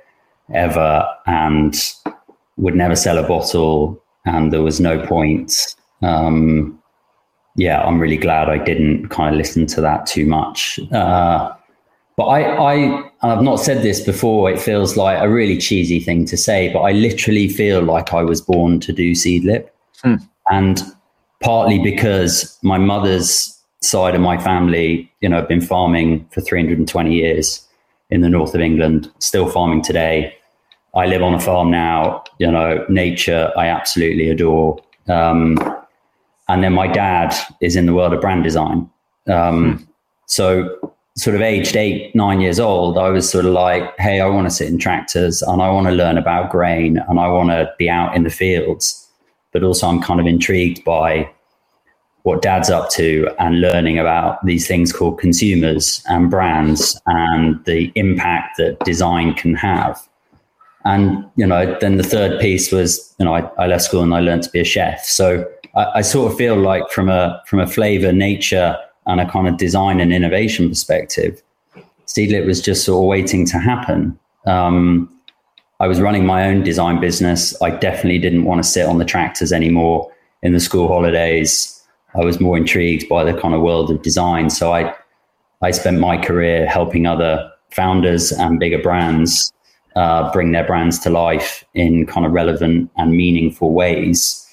ever 0.55 1.07
and 1.27 1.75
would 2.59 2.77
never 2.77 2.95
sell 2.95 3.19
a 3.19 3.27
bottle 3.27 4.01
and 4.27 4.53
there 4.53 4.63
was 4.63 4.81
no 4.81 5.05
point. 5.07 5.75
Um, 6.03 6.79
yeah, 7.57 7.83
I'm 7.83 7.99
really 7.99 8.19
glad 8.19 8.49
I 8.49 8.59
didn't 8.59 9.09
kind 9.09 9.35
of 9.35 9.39
listen 9.39 9.67
to 9.69 9.81
that 9.81 10.07
too 10.07 10.27
much. 10.27 10.79
Uh, 10.93 11.53
but 12.17 12.25
I, 12.25 12.75
I, 12.75 13.11
I've 13.23 13.43
not 13.43 13.57
said 13.57 13.83
this 13.83 14.01
before. 14.01 14.51
It 14.51 14.61
feels 14.61 14.97
like 14.97 15.19
a 15.21 15.29
really 15.29 15.57
cheesy 15.57 16.01
thing 16.01 16.27
to 16.27 16.37
say, 16.37 16.71
but 16.73 16.81
I 16.81 16.93
literally 16.93 17.49
feel 17.49 17.83
like 17.83 18.13
I 18.13 18.23
was 18.23 18.43
born 18.43 18.79
to 18.81 18.93
do 18.93 19.13
Seedlip. 19.13 19.71
Hmm. 20.03 20.17
And 20.51 20.83
partly 21.41 21.79
because 21.79 22.59
my 22.63 22.79
mother's 22.79 23.57
side 23.83 24.15
of 24.15 24.21
my 24.21 24.39
family, 24.39 25.11
you 25.21 25.29
know, 25.29 25.37
have 25.37 25.49
been 25.49 25.61
farming 25.61 26.27
for 26.33 26.41
320 26.41 27.15
years 27.15 27.67
in 28.11 28.21
the 28.21 28.29
north 28.29 28.55
of 28.55 28.61
England, 28.61 29.11
still 29.19 29.49
farming 29.49 29.83
today. 29.83 30.35
I 30.95 31.07
live 31.07 31.23
on 31.23 31.35
a 31.35 31.41
farm 31.41 31.71
now, 31.71 32.25
you 32.39 32.51
know, 32.51 32.85
nature 32.89 33.53
I 33.57 33.69
absolutely 33.69 34.29
adore. 34.29 34.83
Um, 35.09 35.57
and 36.49 36.65
then 36.65 36.73
my 36.73 36.89
dad 36.89 37.35
is 37.61 37.77
in 37.77 37.87
the 37.87 37.95
world 37.95 38.13
of 38.13 38.21
brand 38.21 38.45
design. 38.45 38.91
Um, 39.29 39.79
hmm. 39.79 39.85
So, 40.27 40.95
sort 41.17 41.37
of 41.37 41.43
aged 41.43 41.77
eight, 41.77 42.15
nine 42.15 42.41
years 42.41 42.61
old, 42.61 42.97
I 42.97 43.11
was 43.11 43.29
sort 43.29 43.45
of 43.45 43.53
like, 43.53 43.99
hey, 43.99 44.21
I 44.21 44.27
want 44.27 44.47
to 44.47 44.51
sit 44.51 44.69
in 44.69 44.79
tractors 44.79 45.43
and 45.43 45.61
I 45.61 45.69
want 45.71 45.87
to 45.89 45.93
learn 45.93 46.17
about 46.17 46.51
grain 46.51 46.99
and 47.09 47.19
I 47.19 47.29
want 47.29 47.51
to 47.51 47.71
be 47.79 47.91
out 47.91 48.15
in 48.15 48.23
the 48.23 48.31
fields 48.31 49.10
but 49.53 49.63
also 49.63 49.89
I'm 49.89 50.01
kind 50.01 50.21
of 50.21 50.27
intrigued 50.27 50.85
by 50.85 51.31
what 52.23 52.43
dad's 52.43 52.71
up 52.71 52.91
to 52.91 53.29
and 53.39 53.61
learning 53.61 53.99
about 53.99 54.45
these 54.45 54.67
things 54.67 54.93
called 54.93 55.19
consumers 55.19 56.03
and 56.09 56.31
brands 56.31 57.01
and 57.07 57.65
the 57.65 57.91
impact 57.95 58.59
that 58.59 58.79
design 58.81 59.33
can 59.35 59.55
have. 59.55 59.99
And, 60.85 61.25
you 61.37 61.47
know, 61.47 61.77
then 61.81 61.97
the 61.97 62.03
third 62.03 62.41
piece 62.41 62.73
was, 62.73 63.15
you 63.19 63.25
know, 63.25 63.35
I, 63.35 63.41
I 63.59 63.67
left 63.67 63.85
school 63.85 64.03
and 64.03 64.15
I 64.15 64.21
learned 64.21 64.43
to 64.45 64.51
be 64.51 64.61
a 64.61 64.65
chef. 64.65 65.05
So 65.05 65.51
I, 65.75 65.87
I 65.97 66.01
sort 66.03 66.31
of 66.31 66.39
feel 66.39 66.57
like 66.57 66.91
from 66.91 67.09
a, 67.09 67.43
from 67.47 67.61
a 67.61 67.67
flavor, 67.67 68.13
nature 68.13 68.77
and 69.07 69.21
a 69.21 69.31
kind 69.31 69.49
of 69.49 69.57
design 69.57 70.01
and 70.01 70.13
innovation 70.13 70.69
perspective, 70.69 71.43
Seedlip 72.07 72.47
was 72.47 72.61
just 72.61 72.85
sort 72.85 73.03
of 73.03 73.09
waiting 73.09 73.47
to 73.47 73.59
happen. 73.59 74.19
Um, 74.47 75.15
I 75.81 75.89
was 75.89 76.01
running 76.01 76.27
my 76.27 76.47
own 76.47 76.63
design 76.63 77.01
business. 77.01 77.61
I 77.63 77.71
definitely 77.71 78.19
didn't 78.19 78.45
want 78.45 78.63
to 78.63 78.69
sit 78.69 78.87
on 78.87 78.99
the 78.99 79.05
tractors 79.05 79.53
anymore 79.53 80.13
in 80.43 80.53
the 80.53 80.61
school 80.61 80.89
holidays. 80.89 81.83
I 82.15 82.21
was 82.21 82.39
more 82.39 82.57
intrigued 82.57 83.09
by 83.09 83.25
the 83.25 83.39
kind 83.41 83.55
of 83.55 83.63
world 83.63 83.91
of 83.91 84.03
design. 84.03 84.51
So 84.51 84.73
I, 84.73 84.95
I 85.63 85.71
spent 85.71 85.99
my 85.99 86.19
career 86.19 86.67
helping 86.67 87.07
other 87.07 87.51
founders 87.71 88.31
and 88.31 88.61
bigger 88.61 88.83
brands 88.83 89.53
uh, 89.97 90.31
bring 90.33 90.53
their 90.53 90.67
brands 90.67 90.99
to 91.01 91.11
life 91.11 91.65
in 91.75 92.07
kind 92.07 92.27
of 92.27 92.33
relevant 92.33 92.91
and 92.97 93.17
meaningful 93.17 93.73
ways 93.73 94.47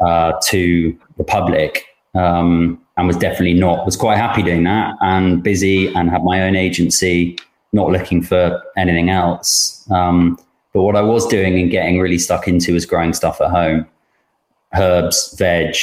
uh, 0.00 0.32
to 0.44 0.96
the 1.16 1.24
public. 1.24 1.84
um, 2.16 2.80
and 2.96 3.06
was 3.06 3.16
definitely 3.16 3.52
not 3.52 3.84
was 3.84 3.96
quite 3.96 4.16
happy 4.16 4.42
doing 4.42 4.64
that 4.64 4.94
and 5.02 5.42
busy 5.42 5.88
and 5.94 6.10
had 6.10 6.24
my 6.24 6.42
own 6.42 6.56
agency, 6.56 7.38
not 7.72 7.90
looking 7.90 8.22
for 8.22 8.62
anything 8.76 9.10
else. 9.10 9.86
Um, 9.90 10.38
but 10.76 10.82
what 10.82 10.94
I 10.94 11.00
was 11.00 11.26
doing 11.26 11.58
and 11.58 11.70
getting 11.70 11.98
really 12.00 12.18
stuck 12.18 12.46
into 12.46 12.74
was 12.74 12.84
growing 12.84 13.14
stuff 13.14 13.40
at 13.40 13.48
home, 13.48 13.86
herbs, 14.74 15.34
veg, 15.38 15.74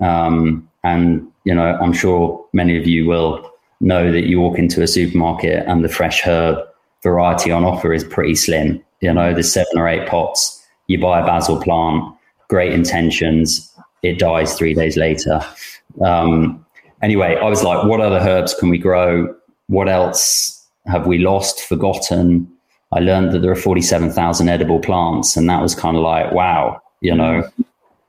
um, 0.00 0.68
and 0.82 1.24
you 1.44 1.54
know 1.54 1.78
I'm 1.80 1.92
sure 1.92 2.44
many 2.52 2.76
of 2.76 2.84
you 2.84 3.06
will 3.06 3.48
know 3.80 4.10
that 4.10 4.26
you 4.26 4.40
walk 4.40 4.58
into 4.58 4.82
a 4.82 4.88
supermarket 4.88 5.64
and 5.68 5.84
the 5.84 5.88
fresh 5.88 6.22
herb 6.22 6.58
variety 7.04 7.52
on 7.52 7.64
offer 7.64 7.92
is 7.92 8.02
pretty 8.02 8.34
slim. 8.34 8.82
You 9.00 9.14
know, 9.14 9.32
there's 9.32 9.52
seven 9.52 9.78
or 9.78 9.86
eight 9.86 10.08
pots. 10.08 10.60
You 10.88 11.00
buy 11.00 11.20
a 11.20 11.24
basil 11.24 11.62
plant, 11.62 12.12
great 12.48 12.72
intentions, 12.72 13.72
it 14.02 14.18
dies 14.18 14.58
three 14.58 14.74
days 14.74 14.96
later. 14.96 15.40
Um, 16.04 16.66
anyway, 17.02 17.36
I 17.40 17.48
was 17.48 17.62
like, 17.62 17.86
what 17.86 18.00
other 18.00 18.18
herbs 18.18 18.54
can 18.54 18.68
we 18.68 18.78
grow? 18.78 19.32
What 19.68 19.88
else 19.88 20.66
have 20.86 21.06
we 21.06 21.18
lost, 21.18 21.60
forgotten? 21.60 22.50
I 22.92 23.00
learned 23.00 23.32
that 23.32 23.40
there 23.40 23.52
are 23.52 23.56
47,000 23.56 24.48
edible 24.48 24.80
plants, 24.80 25.36
and 25.36 25.48
that 25.48 25.62
was 25.62 25.74
kind 25.74 25.96
of 25.96 26.02
like, 26.02 26.32
wow, 26.32 26.80
you 27.00 27.14
know, 27.14 27.48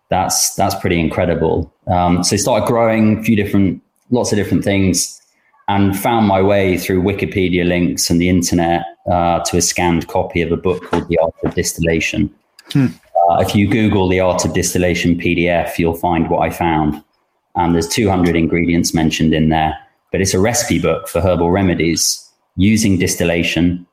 that's 0.10 0.56
that's 0.56 0.76
pretty 0.76 1.00
incredible. 1.00 1.72
Um, 1.88 2.24
so 2.24 2.34
I 2.34 2.38
started 2.38 2.68
growing 2.68 3.20
a 3.20 3.24
few 3.24 3.36
different, 3.36 3.82
lots 4.10 4.32
of 4.32 4.38
different 4.38 4.64
things 4.64 5.22
and 5.68 5.98
found 5.98 6.28
my 6.28 6.42
way 6.42 6.78
through 6.78 7.02
Wikipedia 7.02 7.66
links 7.66 8.10
and 8.10 8.20
the 8.20 8.28
internet 8.28 8.84
uh, 9.10 9.40
to 9.42 9.58
a 9.58 9.62
scanned 9.62 10.08
copy 10.08 10.42
of 10.42 10.52
a 10.52 10.58
book 10.58 10.84
called 10.84 11.08
The 11.08 11.18
Art 11.18 11.34
of 11.46 11.56
Distillation. 11.56 12.34
Hmm. 12.72 12.88
Uh, 13.30 13.38
if 13.40 13.56
you 13.56 13.70
Google 13.70 14.10
The 14.10 14.20
Art 14.20 14.44
of 14.44 14.54
Distillation 14.54 15.16
PDF, 15.16 15.78
you'll 15.78 15.96
find 15.96 16.30
what 16.30 16.40
I 16.40 16.50
found. 16.50 17.02
And 17.56 17.74
there's 17.74 17.88
200 17.88 18.36
ingredients 18.36 18.94
mentioned 18.94 19.34
in 19.34 19.50
there, 19.50 19.78
but 20.12 20.20
it's 20.20 20.34
a 20.34 20.40
recipe 20.40 20.80
book 20.80 21.08
for 21.08 21.22
herbal 21.22 21.52
remedies 21.52 22.28
using 22.58 22.98
distillation 22.98 23.86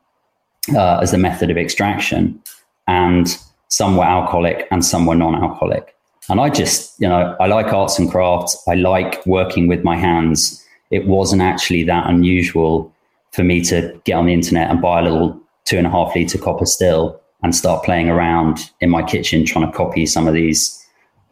uh, 0.75 0.99
as 0.99 1.11
the 1.11 1.17
method 1.17 1.49
of 1.49 1.57
extraction. 1.57 2.41
And 2.87 3.37
some 3.67 3.97
were 3.97 4.03
alcoholic 4.03 4.67
and 4.71 4.83
some 4.83 5.05
were 5.05 5.15
non 5.15 5.35
alcoholic. 5.35 5.95
And 6.29 6.39
I 6.39 6.49
just, 6.49 6.99
you 6.99 7.07
know, 7.07 7.35
I 7.39 7.47
like 7.47 7.73
arts 7.73 7.97
and 7.97 8.09
crafts. 8.09 8.61
I 8.67 8.75
like 8.75 9.25
working 9.25 9.67
with 9.67 9.83
my 9.83 9.95
hands 9.95 10.63
it 10.91 11.05
wasn't 11.05 11.41
actually 11.41 11.83
that 11.83 12.07
unusual 12.09 12.93
for 13.31 13.43
me 13.43 13.63
to 13.65 13.99
get 14.05 14.13
on 14.13 14.25
the 14.25 14.33
internet 14.33 14.69
and 14.69 14.81
buy 14.81 14.99
a 14.99 15.03
little 15.03 15.39
two 15.65 15.77
and 15.77 15.85
a 15.85 15.89
half 15.89 16.15
liter 16.15 16.37
copper 16.37 16.65
still 16.65 17.19
and 17.43 17.55
start 17.55 17.83
playing 17.83 18.09
around 18.09 18.71
in 18.81 18.89
my 18.89 19.03
kitchen 19.03 19.45
trying 19.45 19.69
to 19.69 19.77
copy 19.77 20.05
some 20.05 20.27
of 20.27 20.33
these 20.33 20.75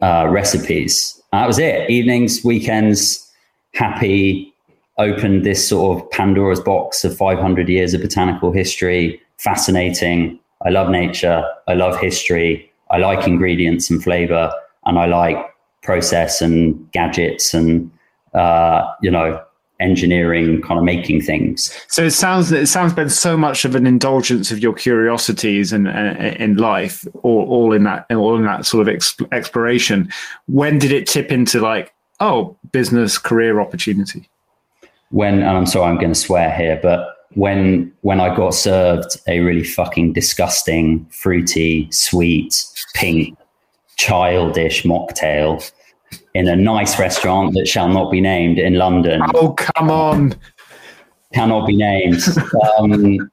uh, 0.00 0.26
recipes. 0.28 1.20
And 1.32 1.42
that 1.42 1.46
was 1.46 1.58
it. 1.58 1.90
Evenings, 1.90 2.44
weekends, 2.44 3.28
happy, 3.74 4.54
opened 4.98 5.44
this 5.44 5.66
sort 5.66 5.96
of 5.96 6.10
Pandora's 6.10 6.60
box 6.60 7.04
of 7.04 7.16
500 7.16 7.68
years 7.68 7.94
of 7.94 8.02
botanical 8.02 8.52
history. 8.52 9.20
Fascinating. 9.38 10.38
I 10.64 10.70
love 10.70 10.90
nature. 10.90 11.44
I 11.68 11.74
love 11.74 11.98
history. 12.00 12.70
I 12.90 12.98
like 12.98 13.26
ingredients 13.26 13.90
and 13.90 14.02
flavor. 14.02 14.52
And 14.86 14.98
I 14.98 15.06
like 15.06 15.36
process 15.82 16.40
and 16.40 16.90
gadgets 16.92 17.54
and, 17.54 17.90
uh, 18.34 18.86
you 19.02 19.10
know, 19.10 19.42
engineering 19.80 20.60
kind 20.60 20.76
of 20.76 20.84
making 20.84 21.20
things 21.20 21.72
so 21.86 22.02
it 22.02 22.10
sounds 22.10 22.50
it 22.50 22.66
sounds 22.66 22.92
been 22.92 23.08
so 23.08 23.36
much 23.36 23.64
of 23.64 23.76
an 23.76 23.86
indulgence 23.86 24.50
of 24.50 24.58
your 24.58 24.72
curiosities 24.72 25.72
and 25.72 25.86
in 25.86 26.56
life 26.56 27.06
all, 27.22 27.48
all 27.48 27.72
in 27.72 27.84
that 27.84 28.04
all 28.10 28.36
in 28.36 28.42
that 28.42 28.66
sort 28.66 28.88
of 28.88 28.92
exp- 28.92 29.32
exploration 29.32 30.10
when 30.46 30.80
did 30.80 30.90
it 30.90 31.06
tip 31.06 31.30
into 31.30 31.60
like 31.60 31.94
oh 32.18 32.56
business 32.72 33.18
career 33.18 33.60
opportunity 33.60 34.28
when 35.10 35.34
and 35.34 35.56
i'm 35.56 35.66
sorry 35.66 35.90
i'm 35.90 35.96
going 35.96 36.12
to 36.12 36.18
swear 36.18 36.50
here 36.54 36.78
but 36.82 37.16
when 37.34 37.92
when 38.02 38.20
i 38.20 38.34
got 38.34 38.54
served 38.54 39.16
a 39.26 39.40
really 39.40 39.64
fucking 39.64 40.12
disgusting 40.12 41.06
fruity 41.10 41.88
sweet 41.90 42.64
pink 42.94 43.36
childish 43.96 44.84
mocktail 44.84 45.70
in 46.34 46.48
a 46.48 46.56
nice 46.56 46.98
restaurant 46.98 47.54
that 47.54 47.66
shall 47.66 47.88
not 47.88 48.10
be 48.10 48.20
named 48.20 48.58
in 48.58 48.74
London. 48.74 49.20
Oh, 49.34 49.52
come 49.52 49.90
on. 49.90 50.34
Cannot 51.34 51.66
be 51.66 51.76
named. 51.76 52.22
Um, 52.78 53.30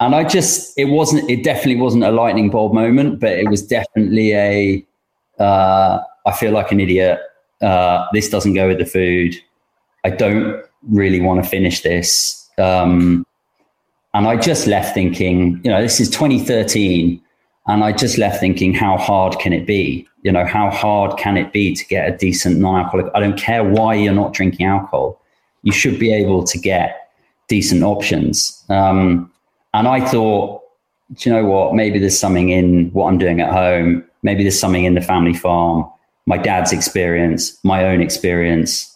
and 0.00 0.14
I 0.14 0.24
just, 0.24 0.76
it 0.76 0.86
wasn't, 0.86 1.30
it 1.30 1.44
definitely 1.44 1.76
wasn't 1.76 2.04
a 2.04 2.10
lightning 2.10 2.50
bulb 2.50 2.74
moment, 2.74 3.20
but 3.20 3.32
it 3.32 3.48
was 3.48 3.64
definitely 3.66 4.34
a. 4.34 4.86
Uh, 5.38 6.00
I 6.26 6.32
feel 6.32 6.52
like 6.52 6.72
an 6.72 6.80
idiot. 6.80 7.20
Uh, 7.62 8.06
this 8.12 8.28
doesn't 8.28 8.54
go 8.54 8.68
with 8.68 8.78
the 8.78 8.86
food. 8.86 9.34
I 10.04 10.10
don't 10.10 10.64
really 10.90 11.20
want 11.20 11.42
to 11.42 11.48
finish 11.48 11.82
this. 11.82 12.48
Um, 12.58 13.26
and 14.14 14.26
I 14.28 14.36
just 14.36 14.66
left 14.66 14.94
thinking, 14.94 15.60
you 15.64 15.70
know, 15.70 15.82
this 15.82 16.00
is 16.00 16.08
2013. 16.10 17.20
And 17.66 17.82
I 17.82 17.92
just 17.92 18.18
left 18.18 18.40
thinking, 18.40 18.74
how 18.74 18.96
hard 18.98 19.38
can 19.38 19.52
it 19.52 19.66
be? 19.66 20.06
You 20.22 20.32
know, 20.32 20.44
how 20.44 20.70
hard 20.70 21.18
can 21.18 21.36
it 21.36 21.52
be 21.52 21.74
to 21.74 21.84
get 21.86 22.08
a 22.08 22.16
decent 22.16 22.58
non-alcoholic? 22.58 23.10
I 23.14 23.20
don't 23.20 23.38
care 23.38 23.64
why 23.64 23.94
you're 23.94 24.14
not 24.14 24.32
drinking 24.32 24.66
alcohol. 24.66 25.20
You 25.62 25.72
should 25.72 25.98
be 25.98 26.12
able 26.12 26.44
to 26.44 26.58
get 26.58 27.10
decent 27.48 27.82
options. 27.82 28.62
Um, 28.68 29.32
and 29.72 29.88
I 29.88 30.06
thought, 30.06 30.62
do 31.14 31.28
you 31.28 31.34
know 31.34 31.44
what? 31.44 31.74
Maybe 31.74 31.98
there's 31.98 32.18
something 32.18 32.50
in 32.50 32.90
what 32.92 33.08
I'm 33.08 33.18
doing 33.18 33.40
at 33.40 33.52
home. 33.52 34.04
Maybe 34.22 34.42
there's 34.42 34.58
something 34.58 34.84
in 34.84 34.94
the 34.94 35.00
family 35.00 35.34
farm, 35.34 35.90
my 36.26 36.38
dad's 36.38 36.72
experience, 36.72 37.58
my 37.62 37.84
own 37.84 38.00
experience, 38.00 38.93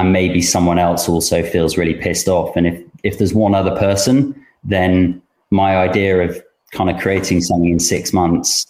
and 0.00 0.12
maybe 0.14 0.40
someone 0.40 0.78
else 0.78 1.10
also 1.10 1.42
feels 1.42 1.76
really 1.76 1.92
pissed 1.94 2.26
off. 2.26 2.56
And 2.56 2.66
if 2.66 2.82
if 3.02 3.18
there's 3.18 3.34
one 3.34 3.54
other 3.54 3.76
person, 3.76 4.34
then 4.64 5.20
my 5.50 5.76
idea 5.76 6.22
of 6.22 6.42
kind 6.72 6.88
of 6.88 6.98
creating 7.00 7.42
something 7.42 7.70
in 7.70 7.78
six 7.78 8.12
months 8.12 8.66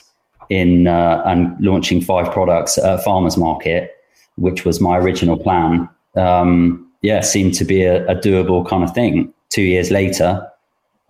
in 0.49 0.89
uh, 0.89 1.23
and 1.27 1.57
launching 1.61 2.01
five 2.01 2.33
products 2.33 2.79
at 2.79 2.85
a 2.85 2.99
farmers 2.99 3.37
market, 3.37 3.95
which 4.37 4.65
was 4.65 4.81
my 4.81 4.99
original 4.99 5.39
plan. 5.39 5.89
Um, 6.17 6.91
yeah, 7.03 7.21
seemed 7.21 7.55
to 7.55 7.65
be 7.65 7.85
a, 7.85 8.05
a, 8.09 8.17
doable 8.17 8.69
kind 8.69 8.83
of 8.83 8.93
thing. 8.93 9.33
Two 9.51 9.63
years 9.63 9.93
later, 9.93 10.45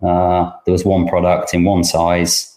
uh, 0.03 0.51
there 0.65 0.71
was 0.71 0.85
one 0.85 1.07
product 1.07 1.53
in 1.55 1.63
one 1.63 1.83
size 1.83 2.55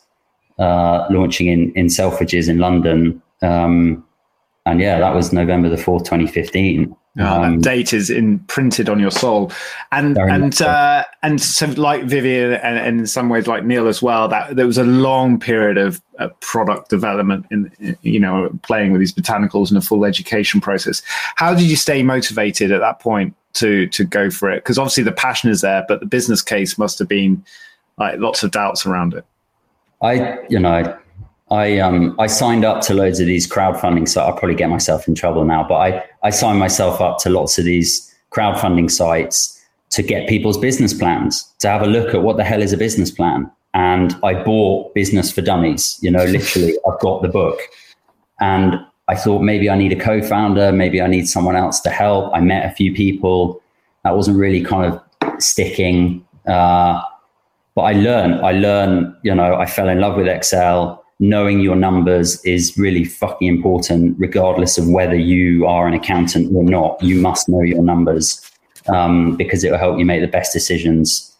uh, 0.59 1.07
launching 1.11 1.47
in 1.47 1.73
in 1.73 1.87
Selfridges 1.87 2.49
in 2.49 2.59
London, 2.59 3.23
um, 3.41 4.05
and 4.67 4.81
yeah, 4.81 4.99
that 4.99 5.15
was 5.15 5.33
November 5.33 5.71
the 5.71 5.79
fourth, 5.79 6.05
twenty 6.05 6.27
fifteen. 6.27 6.95
Oh, 7.17 7.45
um, 7.45 7.61
date 7.61 7.93
is 7.93 8.11
imprinted 8.11 8.89
on 8.89 8.99
your 8.99 9.13
soul, 9.13 9.53
and 9.93 10.19
and 10.19 10.61
uh, 10.61 11.05
and 11.23 11.41
so 11.41 11.67
like 11.77 12.03
Vivian, 12.05 12.55
and, 12.55 12.77
and, 12.77 13.01
in 13.01 13.07
some 13.07 13.29
ways 13.29 13.47
like 13.47 13.65
Neil 13.65 13.87
as 13.87 14.03
well. 14.03 14.27
That 14.27 14.57
there 14.57 14.67
was 14.67 14.79
a 14.79 14.85
long 14.85 15.39
period 15.39 15.79
of 15.79 16.03
uh, 16.19 16.31
product 16.41 16.91
development, 16.91 17.47
in, 17.53 17.71
in, 17.79 17.97
you 18.03 18.19
know, 18.19 18.51
playing 18.65 18.91
with 18.91 18.99
these 18.99 19.13
botanicals 19.13 19.69
and 19.69 19.79
a 19.79 19.81
full 19.81 20.05
education 20.05 20.61
process. 20.61 21.03
How 21.37 21.55
did 21.55 21.71
you 21.71 21.77
stay 21.77 22.03
motivated 22.03 22.73
at 22.73 22.81
that 22.81 22.99
point 22.99 23.37
to 23.55 23.87
to 23.87 24.03
go 24.03 24.29
for 24.29 24.51
it? 24.51 24.65
Because 24.65 24.77
obviously 24.77 25.05
the 25.05 25.13
passion 25.13 25.51
is 25.51 25.61
there, 25.61 25.85
but 25.87 26.01
the 26.01 26.07
business 26.07 26.43
case 26.43 26.77
must 26.79 26.99
have 26.99 27.07
been 27.07 27.45
like 27.97 28.19
lots 28.19 28.43
of 28.43 28.51
doubts 28.51 28.87
around 28.87 29.15
it. 29.15 29.25
I, 30.03 30.41
you 30.49 30.59
know, 30.59 30.99
I 31.51 31.79
um 31.79 32.15
I 32.19 32.27
signed 32.27 32.65
up 32.65 32.81
to 32.83 32.95
loads 32.95 33.21
of 33.21 33.27
these 33.27 33.49
crowdfunding 33.49 34.09
sites. 34.09 34.17
I'll 34.17 34.37
probably 34.37 34.55
get 34.55 34.71
myself 34.71 35.07
in 35.07 35.15
trouble 35.15 35.45
now, 35.45 35.67
but 35.67 35.75
I 35.75 36.05
I 36.23 36.31
signed 36.31 36.59
myself 36.59 37.01
up 37.01 37.19
to 37.19 37.31
lots 37.31 37.59
of 37.59 37.65
these 37.65 38.11
crowdfunding 38.31 38.91
sites 38.91 39.61
to 39.91 40.03
get 40.03 40.29
people's 40.29 40.59
business 40.59 40.95
plans 40.95 41.45
to 41.61 41.69
have 41.69 41.83
a 41.83 41.87
look 41.87 42.15
at 42.15 42.23
what 42.23 42.37
the 42.37 42.45
hell 42.45 42.63
is 42.63 42.73
a 42.73 42.77
business 42.77 43.11
plan. 43.11 43.51
And 43.75 44.17
I 44.23 44.43
bought 44.43 44.95
Business 44.95 45.31
for 45.33 45.41
Dummies. 45.41 45.99
You 46.01 46.11
know, 46.11 46.25
literally, 46.25 46.75
I've 46.89 46.99
got 47.01 47.23
the 47.23 47.29
book, 47.29 47.61
and 48.41 48.79
I 49.09 49.15
thought 49.15 49.43
maybe 49.43 49.69
I 49.69 49.77
need 49.77 49.93
a 49.93 50.01
co-founder, 50.01 50.73
maybe 50.73 51.03
I 51.03 51.07
need 51.07 51.29
someone 51.29 51.57
else 51.57 51.81
to 51.81 51.91
help. 51.91 52.33
I 52.35 52.41
met 52.41 52.71
a 52.71 52.75
few 52.75 52.95
people. 52.95 53.61
That 54.03 54.17
wasn't 54.17 54.39
really 54.39 54.63
kind 54.63 54.93
of 54.93 55.43
sticking. 55.43 56.25
Uh, 56.47 57.03
but 57.75 57.83
I 57.83 57.93
learned. 57.93 58.47
I 58.47 58.53
learned. 58.53 59.15
You 59.23 59.35
know, 59.35 59.57
I 59.57 59.67
fell 59.67 59.89
in 59.89 60.01
love 60.01 60.17
with 60.17 60.29
Excel 60.29 61.04
knowing 61.21 61.61
your 61.61 61.77
numbers 61.77 62.45
is 62.45 62.77
really 62.77 63.05
fucking 63.05 63.47
important, 63.47 64.17
regardless 64.19 64.79
of 64.79 64.89
whether 64.89 65.15
you 65.15 65.67
are 65.67 65.87
an 65.87 65.95
accountant 65.95 66.55
or 66.55 66.65
not. 66.65 67.01
You 67.03 67.21
must 67.21 67.49
know 67.49 67.61
your 67.61 67.83
numbers 67.83 68.41
um, 68.89 69.37
because 69.37 69.65
it 69.65 69.71
will 69.71 69.79
help 69.79 69.99
you 69.99 70.05
make 70.05 70.21
the 70.21 70.29
best 70.29 70.53
decisions. 70.53 71.31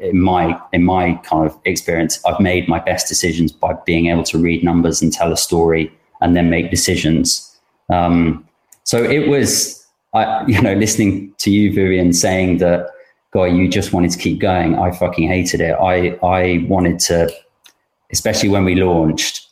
In 0.00 0.20
my 0.20 0.58
in 0.72 0.82
my 0.82 1.14
kind 1.24 1.46
of 1.46 1.58
experience, 1.64 2.18
I've 2.24 2.40
made 2.40 2.68
my 2.68 2.78
best 2.78 3.06
decisions 3.06 3.52
by 3.52 3.74
being 3.84 4.06
able 4.06 4.22
to 4.24 4.38
read 4.38 4.64
numbers 4.64 5.02
and 5.02 5.12
tell 5.12 5.32
a 5.32 5.36
story 5.36 5.92
and 6.22 6.34
then 6.34 6.48
make 6.48 6.70
decisions. 6.70 7.54
Um, 7.90 8.48
so 8.84 9.02
it 9.02 9.28
was, 9.28 9.86
I, 10.14 10.44
you 10.48 10.60
know, 10.60 10.74
listening 10.74 11.34
to 11.38 11.50
you, 11.50 11.72
Vivian, 11.72 12.14
saying 12.14 12.58
that, 12.58 12.88
"Guy, 13.32 13.48
you 13.48 13.68
just 13.68 13.92
wanted 13.92 14.10
to 14.12 14.18
keep 14.18 14.38
going." 14.40 14.78
I 14.78 14.90
fucking 14.90 15.28
hated 15.28 15.60
it. 15.60 15.72
I 15.72 16.18
I 16.26 16.64
wanted 16.66 16.98
to 17.00 17.30
especially 18.14 18.48
when 18.48 18.64
we 18.64 18.76
launched 18.76 19.48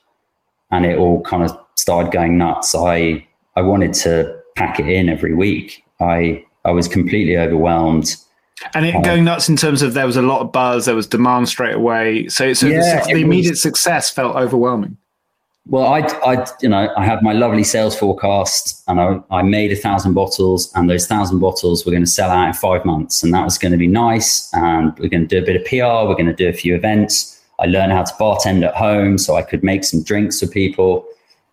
and 0.71 0.87
it 0.87 0.97
all 0.97 1.21
kind 1.23 1.43
of 1.43 1.57
started 1.75 2.13
going 2.13 2.39
nuts. 2.39 2.75
I 2.75 3.27
I 3.57 3.61
wanted 3.61 3.93
to 4.05 4.41
pack 4.57 4.81
it 4.81 4.89
in 4.89 5.09
every 5.09 5.35
week. 5.35 5.85
I 6.01 6.45
I 6.65 6.71
was 6.71 6.89
completely 6.89 7.37
overwhelmed. 7.37 8.17
And 8.75 8.87
it 8.87 8.95
uh, 8.95 9.01
going 9.01 9.25
nuts 9.25 9.49
in 9.49 9.57
terms 9.57 9.83
of 9.83 9.95
there 9.95 10.07
was 10.07 10.17
a 10.17 10.23
lot 10.23 10.41
of 10.41 10.53
buzz, 10.53 10.87
there 10.87 10.95
was 10.95 11.07
demand 11.07 11.49
straight 11.49 11.75
away. 11.75 12.29
So, 12.29 12.53
so 12.53 12.69
yeah, 12.69 13.05
the, 13.05 13.15
the 13.15 13.21
immediate 13.21 13.53
was, 13.53 13.63
success 13.63 14.09
felt 14.09 14.37
overwhelming. 14.37 14.97
Well, 15.67 15.93
I, 15.93 16.01
I, 16.25 16.47
you 16.61 16.69
know, 16.69 16.93
I 16.97 17.05
had 17.05 17.23
my 17.23 17.33
lovely 17.33 17.65
sales 17.65 17.97
forecast, 17.97 18.83
and 18.87 19.01
I, 19.01 19.21
I 19.31 19.43
made 19.43 19.73
a 19.73 19.77
thousand 19.77 20.15
bottles, 20.15 20.73
and 20.75 20.89
those 20.89 21.07
thousand 21.09 21.41
bottles 21.41 21.85
were 21.85 21.91
going 21.91 22.05
to 22.05 22.11
sell 22.11 22.31
out 22.31 22.49
in 22.49 22.55
five 22.55 22.85
months, 22.85 23.23
and 23.23 23.35
that 23.35 23.45
was 23.45 23.59
going 23.59 23.73
to 23.73 23.79
be 23.79 23.89
nice. 23.89 24.49
And 24.55 24.97
we're 24.99 25.09
going 25.09 25.27
to 25.27 25.29
do 25.29 25.43
a 25.43 25.47
bit 25.47 25.57
of 25.57 25.65
PR, 25.65 26.09
we're 26.09 26.15
going 26.15 26.27
to 26.27 26.33
do 26.33 26.49
a 26.49 26.53
few 26.53 26.77
events. 26.77 27.42
I 27.63 27.67
learned 27.67 27.93
how 27.93 28.03
to 28.03 28.15
bartend 28.15 28.67
at 28.67 28.75
home, 28.75 29.19
so 29.19 29.37
I 29.37 29.43
could 29.43 29.63
make 29.63 29.85
some 29.85 30.03
drinks 30.03 30.41
for 30.41 30.49
people. 30.49 31.07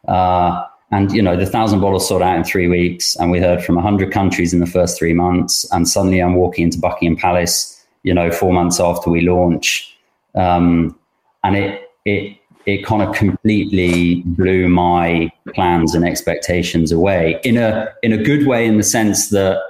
Uh, 0.07 0.65
and 0.91 1.11
you 1.11 1.21
know, 1.21 1.37
the 1.37 1.45
thousand 1.45 1.81
bottles 1.81 2.07
sold 2.07 2.23
out 2.23 2.35
in 2.35 2.43
three 2.43 2.67
weeks, 2.67 3.15
and 3.17 3.29
we 3.29 3.39
heard 3.39 3.63
from 3.63 3.77
hundred 3.77 4.11
countries 4.11 4.53
in 4.53 4.59
the 4.59 4.65
first 4.65 4.97
three 4.97 5.13
months. 5.13 5.71
And 5.71 5.87
suddenly, 5.87 6.19
I'm 6.19 6.33
walking 6.33 6.65
into 6.65 6.79
Buckingham 6.79 7.15
Palace, 7.15 7.85
you 8.03 8.13
know, 8.13 8.31
four 8.31 8.51
months 8.51 8.79
after 8.79 9.11
we 9.11 9.21
launch, 9.21 9.95
um, 10.33 10.97
and 11.43 11.55
it 11.55 11.91
it 12.05 12.37
it 12.65 12.85
kind 12.85 13.01
of 13.01 13.13
completely 13.13 14.21
blew 14.25 14.67
my 14.67 15.31
plans 15.53 15.95
and 15.95 16.05
expectations 16.05 16.91
away 16.91 17.39
in 17.43 17.57
a 17.57 17.87
in 18.03 18.13
a 18.13 18.17
good 18.17 18.47
way 18.47 18.65
in 18.65 18.77
the 18.77 18.83
sense 18.83 19.29
that 19.29 19.61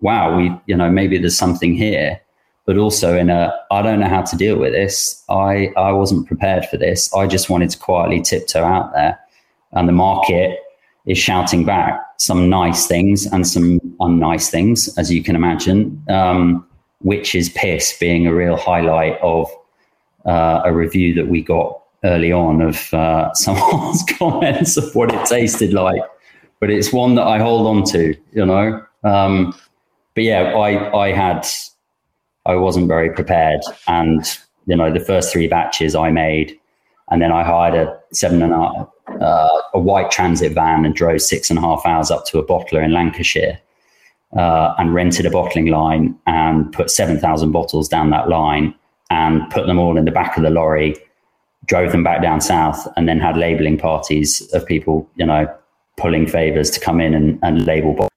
wow 0.00 0.36
we 0.36 0.52
you 0.66 0.76
know 0.76 0.90
maybe 0.90 1.18
there's 1.18 1.36
something 1.36 1.74
here 1.74 2.20
but 2.68 2.76
also 2.76 3.16
in 3.16 3.30
a 3.30 3.50
I 3.70 3.80
don't 3.80 3.98
know 3.98 4.08
how 4.08 4.20
to 4.20 4.36
deal 4.36 4.58
with 4.58 4.72
this. 4.72 5.24
I 5.30 5.72
I 5.74 5.90
wasn't 5.90 6.26
prepared 6.26 6.66
for 6.66 6.76
this. 6.76 7.12
I 7.14 7.26
just 7.26 7.48
wanted 7.48 7.70
to 7.70 7.78
quietly 7.78 8.20
tiptoe 8.20 8.62
out 8.62 8.92
there. 8.92 9.18
And 9.72 9.88
the 9.88 9.92
market 9.92 10.58
is 11.06 11.16
shouting 11.16 11.64
back 11.64 11.98
some 12.18 12.50
nice 12.50 12.86
things 12.86 13.24
and 13.24 13.46
some 13.46 13.80
unnice 14.00 14.50
things 14.50 14.96
as 14.98 15.10
you 15.10 15.22
can 15.22 15.34
imagine 15.34 16.04
um, 16.10 16.66
which 16.98 17.34
is 17.34 17.48
piss 17.48 17.96
being 17.98 18.26
a 18.26 18.34
real 18.34 18.58
highlight 18.58 19.18
of 19.22 19.48
uh, 20.26 20.60
a 20.66 20.70
review 20.70 21.14
that 21.14 21.28
we 21.28 21.40
got 21.40 21.80
early 22.04 22.32
on 22.32 22.60
of 22.60 22.92
uh, 22.92 23.32
someone's 23.34 24.04
comments 24.18 24.76
of 24.76 24.94
what 24.94 25.14
it 25.14 25.24
tasted 25.24 25.72
like, 25.72 26.02
but 26.60 26.68
it's 26.68 26.92
one 26.92 27.14
that 27.14 27.26
I 27.26 27.38
hold 27.38 27.66
on 27.66 27.84
to, 27.92 28.14
you 28.32 28.44
know. 28.44 28.84
Um, 29.04 29.54
but 30.14 30.24
yeah, 30.24 30.52
I 30.54 30.94
I 30.94 31.12
had 31.12 31.46
I 32.48 32.56
wasn't 32.56 32.88
very 32.88 33.10
prepared, 33.10 33.60
and 33.86 34.24
you 34.66 34.74
know 34.74 34.92
the 34.92 35.00
first 35.00 35.32
three 35.32 35.46
batches 35.46 35.94
I 35.94 36.10
made, 36.10 36.58
and 37.10 37.22
then 37.22 37.30
I 37.30 37.44
hired 37.44 37.74
a 37.74 37.98
seven 38.12 38.42
and 38.42 38.52
a 38.52 38.56
half, 38.56 38.88
uh, 39.20 39.60
a 39.74 39.78
white 39.78 40.10
transit 40.10 40.52
van 40.52 40.84
and 40.84 40.94
drove 40.94 41.22
six 41.22 41.50
and 41.50 41.58
a 41.58 41.62
half 41.62 41.86
hours 41.86 42.10
up 42.10 42.26
to 42.26 42.38
a 42.38 42.46
bottler 42.46 42.84
in 42.84 42.92
Lancashire. 42.92 43.60
Uh, 44.36 44.74
and 44.76 44.92
rented 44.92 45.24
a 45.24 45.30
bottling 45.30 45.68
line 45.68 46.14
and 46.26 46.70
put 46.74 46.90
7,000 46.90 47.50
bottles 47.50 47.88
down 47.88 48.10
that 48.10 48.28
line 48.28 48.74
and 49.08 49.40
put 49.48 49.66
them 49.66 49.78
all 49.78 49.96
in 49.96 50.04
the 50.04 50.10
back 50.10 50.36
of 50.36 50.42
the 50.42 50.50
lorry 50.50 50.94
drove 51.68 51.92
them 51.92 52.02
back 52.02 52.22
down 52.22 52.40
south, 52.40 52.88
and 52.96 53.08
then 53.08 53.20
had 53.20 53.36
labeling 53.36 53.78
parties 53.78 54.40
of 54.52 54.66
people, 54.66 55.08
you 55.16 55.26
know, 55.26 55.46
pulling 55.96 56.26
favors 56.26 56.70
to 56.70 56.80
come 56.80 57.00
in 57.00 57.14
and, 57.14 57.38
and 57.42 57.66
label 57.66 57.92
bottles. 57.92 58.08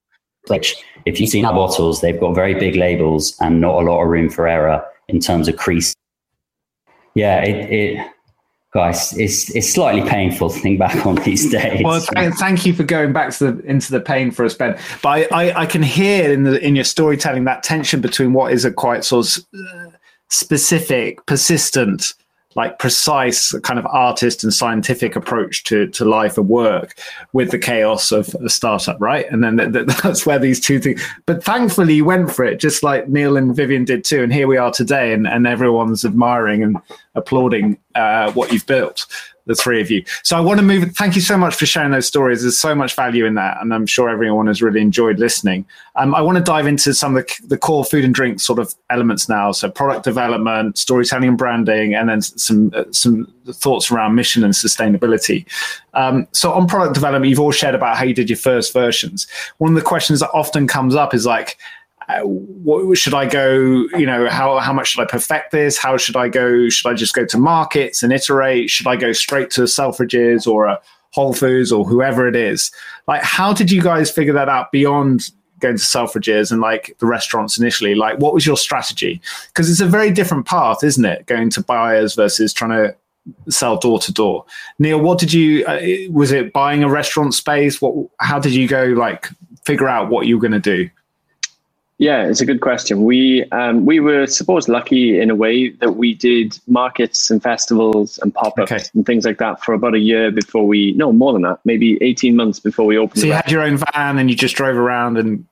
Which, 0.47 0.75
if 1.05 1.19
you've 1.19 1.29
seen 1.29 1.45
our 1.45 1.53
bottles, 1.53 2.01
they've 2.01 2.19
got 2.19 2.33
very 2.33 2.55
big 2.55 2.75
labels 2.75 3.35
and 3.39 3.61
not 3.61 3.75
a 3.75 3.85
lot 3.85 4.01
of 4.01 4.09
room 4.09 4.29
for 4.29 4.47
error 4.47 4.83
in 5.07 5.19
terms 5.19 5.47
of 5.47 5.57
crease. 5.57 5.93
Yeah, 7.13 7.43
it, 7.43 7.71
it 7.71 8.07
guys, 8.73 9.17
it's 9.17 9.53
it's 9.55 9.71
slightly 9.71 10.07
painful 10.09 10.49
to 10.49 10.59
think 10.59 10.79
back 10.79 11.05
on 11.05 11.15
these 11.15 11.49
days. 11.51 11.83
Well, 11.83 12.01
th- 12.01 12.33
thank 12.35 12.65
you 12.65 12.73
for 12.73 12.83
going 12.83 13.13
back 13.13 13.33
to 13.33 13.51
the 13.51 13.65
into 13.65 13.91
the 13.91 14.01
pain 14.01 14.31
for 14.31 14.45
us, 14.45 14.53
Ben. 14.53 14.79
But 15.03 15.31
I, 15.31 15.49
I, 15.49 15.61
I, 15.61 15.65
can 15.65 15.83
hear 15.83 16.31
in 16.31 16.43
the 16.43 16.65
in 16.65 16.75
your 16.75 16.85
storytelling 16.85 17.43
that 17.45 17.63
tension 17.63 18.01
between 18.01 18.33
what 18.33 18.53
is 18.53 18.65
a 18.65 18.71
quite 18.71 19.03
sort 19.03 19.37
of 19.37 19.45
uh, 19.53 19.89
specific, 20.29 21.25
persistent 21.25 22.13
like 22.55 22.79
precise 22.79 23.51
kind 23.61 23.79
of 23.79 23.85
artist 23.87 24.43
and 24.43 24.53
scientific 24.53 25.15
approach 25.15 25.63
to, 25.65 25.87
to 25.87 26.05
life 26.05 26.37
and 26.37 26.49
work 26.49 26.99
with 27.33 27.51
the 27.51 27.59
chaos 27.59 28.11
of 28.11 28.33
a 28.35 28.49
startup, 28.49 28.99
right? 28.99 29.25
And 29.31 29.43
then 29.43 29.57
th- 29.57 29.73
th- 29.73 29.85
that's 30.03 30.25
where 30.25 30.39
these 30.39 30.59
two 30.59 30.79
things. 30.79 31.01
But 31.25 31.43
thankfully, 31.43 31.93
you 31.93 32.05
went 32.05 32.31
for 32.31 32.43
it, 32.45 32.59
just 32.59 32.83
like 32.83 33.07
Neil 33.07 33.37
and 33.37 33.55
Vivian 33.55 33.85
did 33.85 34.03
too. 34.03 34.23
And 34.23 34.33
here 34.33 34.47
we 34.47 34.57
are 34.57 34.71
today, 34.71 35.13
and, 35.13 35.27
and 35.27 35.47
everyone's 35.47 36.03
admiring 36.05 36.63
and 36.63 36.77
applauding 37.15 37.77
uh, 37.95 38.31
what 38.33 38.51
you've 38.51 38.65
built 38.65 39.05
the 39.45 39.55
three 39.55 39.81
of 39.81 39.89
you. 39.89 40.03
So 40.23 40.37
I 40.37 40.39
want 40.39 40.59
to 40.59 40.65
move. 40.65 40.95
Thank 40.95 41.15
you 41.15 41.21
so 41.21 41.37
much 41.37 41.55
for 41.55 41.65
sharing 41.65 41.91
those 41.91 42.05
stories. 42.05 42.41
There's 42.41 42.57
so 42.57 42.75
much 42.75 42.95
value 42.95 43.25
in 43.25 43.35
that, 43.35 43.57
and 43.59 43.73
I'm 43.73 43.85
sure 43.85 44.09
everyone 44.09 44.47
has 44.47 44.61
really 44.61 44.81
enjoyed 44.81 45.19
listening. 45.19 45.65
Um, 45.95 46.13
I 46.13 46.21
want 46.21 46.37
to 46.37 46.43
dive 46.43 46.67
into 46.67 46.93
some 46.93 47.15
of 47.15 47.25
the, 47.25 47.47
the, 47.47 47.57
core 47.57 47.83
food 47.83 48.05
and 48.05 48.13
drink 48.13 48.39
sort 48.39 48.59
of 48.59 48.73
elements 48.89 49.27
now. 49.27 49.51
So 49.51 49.69
product 49.69 50.03
development, 50.03 50.77
storytelling 50.77 51.29
and 51.29 51.37
branding, 51.37 51.95
and 51.95 52.09
then 52.09 52.21
some 52.21 52.71
uh, 52.75 52.85
some 52.91 53.31
thoughts 53.47 53.91
around 53.91 54.15
mission 54.15 54.43
and 54.43 54.53
sustainability. 54.53 55.45
Um, 55.93 56.27
so 56.31 56.53
on 56.53 56.67
product 56.67 56.93
development, 56.93 57.29
you've 57.29 57.39
all 57.39 57.51
shared 57.51 57.75
about 57.75 57.97
how 57.97 58.03
you 58.03 58.13
did 58.13 58.29
your 58.29 58.37
first 58.37 58.73
versions. 58.73 59.27
One 59.57 59.71
of 59.71 59.75
the 59.75 59.81
questions 59.81 60.19
that 60.19 60.31
often 60.33 60.67
comes 60.67 60.95
up 60.95 61.13
is 61.13 61.25
like 61.25 61.57
what 62.23 62.97
should 62.97 63.13
I 63.13 63.25
go? 63.25 63.55
You 63.97 64.05
know, 64.05 64.29
how 64.29 64.57
how 64.59 64.73
much 64.73 64.89
should 64.89 65.01
I 65.01 65.05
perfect 65.05 65.51
this? 65.51 65.77
How 65.77 65.97
should 65.97 66.15
I 66.15 66.29
go? 66.29 66.69
Should 66.69 66.89
I 66.89 66.93
just 66.93 67.13
go 67.13 67.25
to 67.25 67.37
markets 67.37 68.03
and 68.03 68.11
iterate? 68.11 68.69
Should 68.69 68.87
I 68.87 68.95
go 68.95 69.11
straight 69.11 69.49
to 69.51 69.61
Selfridges 69.61 70.47
or 70.47 70.65
a 70.65 70.79
Whole 71.11 71.33
Foods 71.33 71.71
or 71.71 71.85
whoever 71.85 72.27
it 72.27 72.35
is? 72.35 72.71
Like, 73.07 73.23
how 73.23 73.53
did 73.53 73.71
you 73.71 73.81
guys 73.81 74.11
figure 74.11 74.33
that 74.33 74.49
out 74.49 74.71
beyond 74.71 75.29
going 75.59 75.77
to 75.77 75.83
Selfridges 75.83 76.51
and 76.51 76.59
like 76.59 76.95
the 76.99 77.05
restaurants 77.05 77.57
initially? 77.57 77.95
Like, 77.95 78.19
what 78.19 78.33
was 78.33 78.45
your 78.45 78.57
strategy? 78.57 79.21
Because 79.47 79.69
it's 79.69 79.81
a 79.81 79.87
very 79.87 80.11
different 80.11 80.45
path, 80.45 80.83
isn't 80.83 81.05
it? 81.05 81.25
Going 81.27 81.49
to 81.51 81.63
buyers 81.63 82.15
versus 82.15 82.53
trying 82.53 82.71
to 82.71 82.95
sell 83.49 83.77
door 83.77 83.99
to 83.99 84.11
door. 84.11 84.45
Neil, 84.79 84.99
what 84.99 85.19
did 85.19 85.31
you? 85.31 85.65
Uh, 85.65 85.79
was 86.11 86.31
it 86.31 86.51
buying 86.51 86.83
a 86.83 86.89
restaurant 86.89 87.33
space? 87.33 87.81
What? 87.81 88.07
How 88.19 88.39
did 88.39 88.53
you 88.53 88.67
go? 88.67 88.85
Like, 88.85 89.29
figure 89.65 89.87
out 89.87 90.09
what 90.09 90.25
you 90.25 90.37
were 90.37 90.41
going 90.41 90.59
to 90.59 90.59
do? 90.59 90.89
Yeah, 92.01 92.27
it's 92.27 92.41
a 92.41 92.47
good 92.47 92.61
question. 92.61 93.03
We 93.03 93.43
um, 93.51 93.85
we 93.85 93.99
were 93.99 94.25
supposed 94.25 94.67
lucky 94.67 95.21
in 95.21 95.29
a 95.29 95.35
way 95.35 95.69
that 95.69 95.97
we 95.97 96.15
did 96.15 96.57
markets 96.65 97.29
and 97.29 97.43
festivals 97.43 98.17
and 98.23 98.33
pop 98.33 98.57
ups 98.57 98.71
okay. 98.71 98.83
and 98.95 99.05
things 99.05 99.23
like 99.23 99.37
that 99.37 99.63
for 99.63 99.75
about 99.75 99.93
a 99.93 99.99
year 99.99 100.31
before 100.31 100.65
we 100.65 100.93
no 100.93 101.13
more 101.13 101.31
than 101.31 101.43
that, 101.43 101.59
maybe 101.63 101.99
eighteen 102.01 102.35
months 102.35 102.59
before 102.59 102.87
we 102.87 102.97
opened. 102.97 103.21
So 103.21 103.27
you 103.27 103.33
had 103.33 103.51
your 103.51 103.61
own 103.61 103.77
van 103.77 104.17
and 104.17 104.31
you 104.31 104.35
just 104.35 104.55
drove 104.55 104.77
around 104.77 105.19
and. 105.19 105.45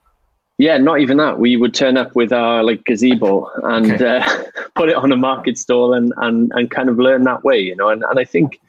Yeah, 0.57 0.77
not 0.77 0.99
even 0.99 1.17
that. 1.17 1.37
We 1.37 1.55
would 1.55 1.73
turn 1.75 1.97
up 1.97 2.15
with 2.15 2.33
our 2.33 2.63
like 2.63 2.83
gazebo 2.83 3.49
and 3.63 3.91
okay. 3.91 4.17
uh, 4.17 4.43
put 4.75 4.89
it 4.89 4.95
on 4.95 5.11
a 5.11 5.15
market 5.15 5.55
stall 5.55 5.93
and, 5.93 6.11
and 6.17 6.51
and 6.55 6.71
kind 6.71 6.89
of 6.89 6.97
learn 6.97 7.25
that 7.25 7.43
way, 7.43 7.59
you 7.59 7.75
know. 7.75 7.89
And 7.89 8.03
and 8.03 8.17
I 8.17 8.25
think 8.25 8.59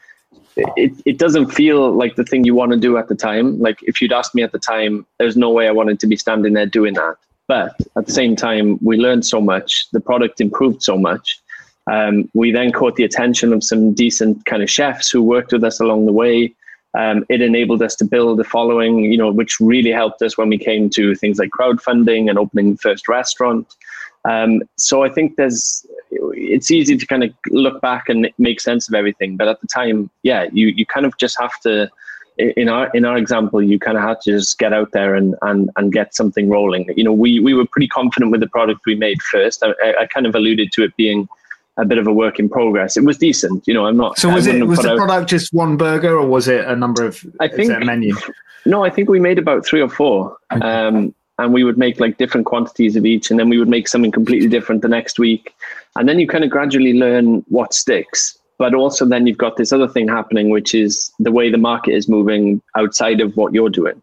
it, 0.55 0.93
it 1.07 1.17
doesn't 1.17 1.47
feel 1.47 1.93
like 1.93 2.17
the 2.17 2.25
thing 2.25 2.45
you 2.45 2.55
want 2.55 2.73
to 2.73 2.79
do 2.79 2.99
at 2.99 3.09
the 3.09 3.15
time. 3.15 3.59
Like 3.59 3.83
if 3.85 4.03
you'd 4.03 4.13
asked 4.13 4.35
me 4.35 4.43
at 4.43 4.53
the 4.53 4.59
time, 4.59 5.07
there's 5.19 5.39
no 5.39 5.49
way 5.49 5.67
I 5.67 5.71
wanted 5.71 5.99
to 6.01 6.07
be 6.07 6.17
standing 6.17 6.53
there 6.53 6.67
doing 6.67 6.93
that. 6.93 7.17
But 7.51 7.75
at 7.99 8.07
the 8.07 8.13
same 8.13 8.37
time, 8.37 8.79
we 8.81 8.97
learned 8.97 9.27
so 9.27 9.41
much. 9.41 9.91
The 9.91 10.05
product 10.11 10.41
improved 10.41 10.85
so 10.85 10.97
much. 10.97 11.27
Um, 11.91 12.31
we 12.33 12.53
then 12.53 12.71
caught 12.71 12.95
the 12.95 13.03
attention 13.11 13.53
of 13.53 13.65
some 13.65 13.93
decent 13.93 14.45
kind 14.51 14.63
of 14.63 14.71
chefs 14.71 15.11
who 15.11 15.21
worked 15.21 15.53
with 15.53 15.65
us 15.65 15.81
along 15.81 16.07
the 16.07 16.13
way. 16.13 16.55
Um, 16.97 17.25
it 17.29 17.41
enabled 17.41 17.83
us 17.83 17.97
to 17.97 18.05
build 18.05 18.39
a 18.39 18.45
following, 18.45 18.93
you 19.13 19.19
know, 19.19 19.33
which 19.33 19.59
really 19.59 19.91
helped 19.91 20.23
us 20.23 20.39
when 20.39 20.49
we 20.49 20.59
came 20.59 20.91
to 20.91 21.17
things 21.17 21.41
like 21.41 21.51
crowdfunding 21.51 22.31
and 22.31 22.39
opening 22.39 22.73
the 22.75 22.79
first 22.79 23.09
restaurant. 23.09 23.67
Um, 24.25 24.63
so 24.77 25.03
I 25.03 25.09
think 25.09 25.35
there's, 25.35 25.85
it's 26.55 26.71
easy 26.71 26.97
to 26.97 27.07
kind 27.13 27.25
of 27.25 27.31
look 27.49 27.81
back 27.81 28.09
and 28.09 28.31
make 28.39 28.61
sense 28.61 28.89
of 28.89 28.95
everything, 28.95 29.37
but 29.37 29.49
at 29.49 29.61
the 29.61 29.67
time, 29.67 30.09
yeah, 30.23 30.43
you 30.53 30.69
you 30.69 30.87
kind 30.87 31.07
of 31.07 31.13
just 31.25 31.37
have 31.41 31.59
to 31.67 31.91
in 32.57 32.69
our 32.69 32.91
in 32.95 33.05
our 33.05 33.17
example, 33.17 33.63
you 33.63 33.79
kind 33.79 33.97
of 33.97 34.03
had 34.03 34.21
to 34.23 34.33
just 34.33 34.59
get 34.59 34.73
out 34.73 34.93
there 34.93 35.15
and, 35.15 35.35
and 35.43 35.71
and 35.77 35.93
get 35.93 36.15
something 36.15 36.49
rolling. 36.49 36.93
You 36.97 37.05
know, 37.05 37.13
we 37.13 37.41
we 37.41 37.55
were 37.55 37.67
pretty 37.67 37.89
confident 37.89 38.31
with 38.33 38.41
the 38.41 38.49
product 38.49 38.81
we 38.87 38.95
made 38.95 39.21
first. 39.23 39.63
I, 39.63 39.73
I 40.01 40.07
kind 40.07 40.27
of 40.27 40.35
alluded 40.35 40.73
to 40.73 40.85
it 40.85 40.97
being 40.97 41.29
a 41.77 41.85
bit 41.85 41.99
of 41.99 42.07
a 42.07 42.13
work 42.13 42.39
in 42.39 42.49
progress. 42.49 42.97
It 42.97 43.05
was 43.05 43.19
decent. 43.19 43.67
You 43.67 43.75
know, 43.75 43.87
I'm 43.87 43.97
not. 43.97 44.19
So 44.19 44.29
was 44.33 44.47
it 44.47 44.67
was 44.67 44.81
the 44.81 44.93
out, 44.93 44.99
product 44.99 45.31
just 45.31 45.53
one 45.53 45.77
burger 45.77 46.17
or 46.17 46.27
was 46.27 46.49
it 46.49 46.65
a 46.65 46.77
number 46.77 47.05
of? 47.05 47.25
I 47.41 47.49
think 47.49 47.71
menu. 47.85 48.15
No, 48.67 48.85
I 48.85 48.91
think 48.91 49.09
we 49.09 49.21
made 49.21 49.39
about 49.39 49.65
three 49.65 49.81
or 49.81 49.89
four. 49.89 50.37
Okay. 50.53 50.61
Um, 50.61 51.15
and 51.39 51.55
we 51.55 51.65
would 51.65 51.79
make 51.79 51.99
like 51.99 52.19
different 52.19 52.47
quantities 52.47 52.97
of 52.97 53.07
each, 53.07 53.31
and 53.31 53.41
then 53.41 53.49
we 53.49 53.59
would 53.59 53.69
make 53.69 53.89
something 53.89 54.11
completely 54.11 54.49
different 54.49 54.83
the 54.83 54.89
next 54.89 55.19
week, 55.19 55.55
and 55.97 56.07
then 56.07 56.19
you 56.19 56.27
kind 56.27 56.45
of 56.45 56.51
gradually 56.51 56.93
learn 56.93 57.43
what 57.49 57.73
sticks. 57.73 58.37
But 58.61 58.75
also, 58.75 59.07
then 59.07 59.27
you've 59.27 59.39
got 59.39 59.57
this 59.57 59.73
other 59.73 59.89
thing 59.89 60.07
happening, 60.07 60.51
which 60.51 60.75
is 60.75 61.11
the 61.19 61.33
way 61.33 61.51
the 61.51 61.57
market 61.57 61.95
is 61.95 62.11
moving 62.11 62.61
outside 62.77 63.23
of 63.23 63.35
what 63.35 63.55
you're 63.55 63.71
doing. 63.71 64.03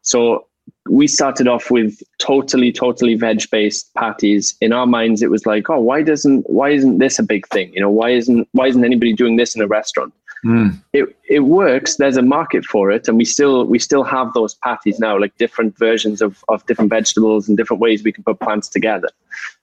So 0.00 0.46
we 0.88 1.06
started 1.06 1.46
off 1.46 1.70
with 1.70 2.02
totally, 2.18 2.72
totally 2.72 3.16
veg-based 3.16 3.92
patties. 3.92 4.56
In 4.62 4.72
our 4.72 4.86
minds, 4.86 5.20
it 5.20 5.30
was 5.30 5.44
like, 5.44 5.68
oh, 5.68 5.80
why 5.80 6.00
doesn't, 6.00 6.48
why 6.48 6.70
isn't 6.70 6.96
this 6.96 7.18
a 7.18 7.22
big 7.22 7.46
thing? 7.48 7.70
You 7.74 7.82
know, 7.82 7.90
why 7.90 8.12
isn't, 8.12 8.48
why 8.52 8.68
isn't 8.68 8.82
anybody 8.82 9.12
doing 9.12 9.36
this 9.36 9.54
in 9.54 9.60
a 9.60 9.66
restaurant? 9.66 10.14
mm. 10.44 10.80
it 10.92 11.16
it 11.28 11.40
works. 11.40 11.96
There's 11.96 12.16
a 12.16 12.22
market 12.22 12.64
for 12.64 12.90
it, 12.90 13.08
and 13.08 13.16
we 13.16 13.24
still 13.24 13.64
we 13.64 13.78
still 13.78 14.04
have 14.04 14.32
those 14.32 14.54
patties 14.54 14.98
now, 14.98 15.18
like 15.18 15.36
different 15.36 15.76
versions 15.76 16.22
of 16.22 16.44
of 16.48 16.64
different 16.66 16.90
vegetables 16.90 17.48
and 17.48 17.56
different 17.56 17.80
ways 17.80 18.02
we 18.02 18.12
can 18.12 18.24
put 18.24 18.40
plants 18.40 18.68
together. 18.68 19.08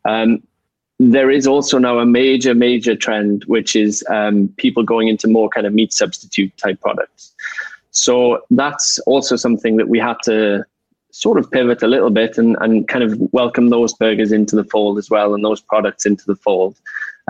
Um, 0.06 0.44
there 1.00 1.30
is 1.30 1.46
also 1.46 1.78
now 1.78 2.00
a 2.00 2.06
major 2.06 2.56
major 2.56 2.96
trend, 2.96 3.44
which 3.46 3.76
is 3.76 4.04
um, 4.10 4.50
people 4.58 4.84
going 4.84 5.08
into 5.08 5.28
more 5.28 5.50
kind 5.50 5.68
of 5.68 5.74
meat 5.74 5.92
substitute 5.92 6.56
type 6.58 6.80
products. 6.82 7.34
So 7.92 8.42
that's 8.50 9.00
also 9.00 9.36
something 9.36 9.78
that 9.78 9.88
we 9.88 10.00
had 10.00 10.18
to 10.24 10.66
sort 11.12 11.40
of 11.40 11.50
pivot 11.50 11.82
a 11.82 11.88
little 11.88 12.10
bit 12.10 12.38
and, 12.38 12.58
and 12.60 12.90
kind 12.90 13.04
of 13.04 13.18
welcome 13.32 13.70
those 13.70 13.94
burgers 13.94 14.34
into 14.34 14.54
the 14.54 14.66
fold 14.66 14.98
as 14.98 15.10
well 15.10 15.34
and 15.34 15.46
those 15.46 15.62
products 15.62 16.06
into 16.06 16.26
the 16.26 16.36
fold. 16.36 16.76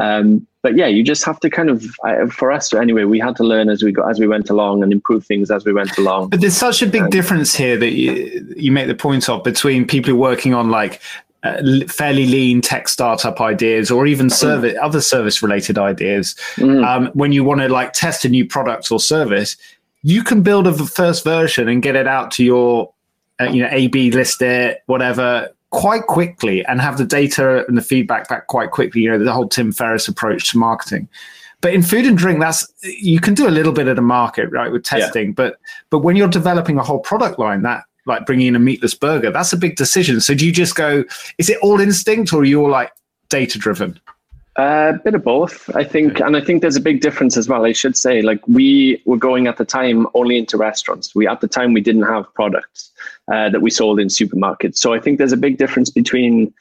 Um, 0.01 0.47
but 0.63 0.75
yeah, 0.75 0.87
you 0.87 1.03
just 1.03 1.23
have 1.23 1.39
to 1.41 1.49
kind 1.51 1.69
of, 1.69 1.85
for 2.33 2.51
us 2.51 2.73
anyway, 2.73 3.03
we 3.03 3.19
had 3.19 3.35
to 3.35 3.43
learn 3.43 3.69
as 3.69 3.83
we 3.83 3.91
got 3.91 4.09
as 4.09 4.19
we 4.19 4.27
went 4.27 4.49
along 4.49 4.81
and 4.81 4.91
improve 4.91 5.23
things 5.23 5.51
as 5.51 5.63
we 5.63 5.71
went 5.71 5.95
along. 5.99 6.29
But 6.29 6.41
there's 6.41 6.57
such 6.57 6.81
a 6.81 6.87
big 6.87 7.03
um, 7.03 7.09
difference 7.11 7.53
here 7.53 7.77
that 7.77 7.91
you, 7.91 8.55
you 8.57 8.71
make 8.71 8.87
the 8.87 8.95
point 8.95 9.29
of 9.29 9.43
between 9.43 9.85
people 9.85 10.15
working 10.15 10.55
on 10.55 10.71
like 10.71 10.99
uh, 11.45 11.87
fairly 11.87 12.25
lean 12.25 12.59
tech 12.59 12.87
startup 12.87 13.39
ideas 13.39 13.91
or 13.91 14.07
even 14.07 14.27
mm. 14.27 14.33
service 14.33 14.73
mm. 14.73 14.83
other 14.83 15.01
service 15.01 15.41
related 15.43 15.77
ideas 15.77 16.35
mm. 16.55 16.85
um, 16.85 17.07
when 17.13 17.31
you 17.31 17.43
want 17.43 17.61
to 17.61 17.69
like 17.69 17.93
test 17.93 18.25
a 18.25 18.29
new 18.29 18.45
product 18.45 18.91
or 18.91 18.99
service 18.99 19.55
you 20.01 20.23
can 20.23 20.41
build 20.41 20.67
a 20.67 20.73
first 20.73 21.23
version 21.23 21.67
and 21.67 21.81
get 21.81 21.95
it 21.95 22.07
out 22.07 22.31
to 22.31 22.43
your 22.43 22.93
uh, 23.39 23.45
you 23.45 23.61
know, 23.61 23.69
A 23.71 23.87
B 23.87 24.11
list 24.11 24.41
it, 24.41 24.83
whatever, 24.85 25.49
quite 25.71 26.07
quickly 26.07 26.65
and 26.65 26.79
have 26.79 26.97
the 26.97 27.05
data 27.05 27.65
and 27.67 27.77
the 27.77 27.81
feedback 27.81 28.29
back 28.29 28.47
quite 28.47 28.71
quickly. 28.71 29.01
You 29.01 29.11
know, 29.11 29.23
the 29.23 29.33
whole 29.33 29.47
Tim 29.47 29.71
Ferriss 29.71 30.07
approach 30.07 30.51
to 30.51 30.57
marketing. 30.57 31.09
But 31.61 31.73
in 31.73 31.81
food 31.81 32.05
and 32.05 32.17
drink, 32.17 32.39
that's 32.39 32.67
you 32.83 33.19
can 33.19 33.33
do 33.33 33.47
a 33.47 33.49
little 33.49 33.73
bit 33.73 33.87
of 33.87 33.95
the 33.95 34.01
market, 34.01 34.51
right, 34.51 34.71
with 34.71 34.83
testing. 34.83 35.27
Yeah. 35.27 35.33
But 35.35 35.59
but 35.89 35.99
when 35.99 36.15
you're 36.15 36.27
developing 36.27 36.77
a 36.77 36.83
whole 36.83 36.99
product 36.99 37.39
line, 37.39 37.63
that 37.63 37.83
like 38.05 38.25
bringing 38.25 38.47
in 38.47 38.55
a 38.55 38.59
meatless 38.59 38.93
burger, 38.93 39.31
that's 39.31 39.53
a 39.53 39.57
big 39.57 39.75
decision. 39.75 40.21
So 40.21 40.33
do 40.33 40.45
you 40.45 40.51
just 40.51 40.75
go? 40.75 41.03
Is 41.37 41.49
it 41.49 41.57
all 41.61 41.79
instinct, 41.79 42.33
or 42.33 42.41
are 42.41 42.45
you 42.45 42.61
all 42.61 42.69
like 42.69 42.91
data 43.29 43.57
driven? 43.57 43.99
A 44.57 44.61
uh, 44.61 44.91
bit 44.93 45.15
of 45.15 45.23
both, 45.25 45.69
I 45.75 45.83
think, 45.83 46.21
and 46.21 46.37
I 46.37 46.39
think 46.39 46.61
there's 46.61 46.77
a 46.77 46.81
big 46.81 47.01
difference 47.01 47.35
as 47.35 47.49
well. 47.49 47.65
I 47.65 47.73
should 47.73 47.97
say, 47.97 48.21
like 48.21 48.39
we 48.47 49.01
were 49.03 49.17
going 49.17 49.47
at 49.47 49.57
the 49.57 49.65
time 49.65 50.07
only 50.13 50.37
into 50.37 50.55
restaurants. 50.55 51.13
We 51.13 51.27
at 51.27 51.41
the 51.41 51.47
time 51.47 51.73
we 51.73 51.81
didn't 51.81 52.03
have 52.03 52.33
products 52.33 52.91
uh, 53.27 53.49
that 53.49 53.61
we 53.61 53.69
sold 53.69 53.99
in 53.99 54.07
supermarkets. 54.07 54.77
So 54.77 54.93
I 54.93 54.99
think 54.99 55.17
there's 55.17 55.33
a 55.33 55.37
big 55.37 55.57
difference 55.57 55.89
between 55.89 56.53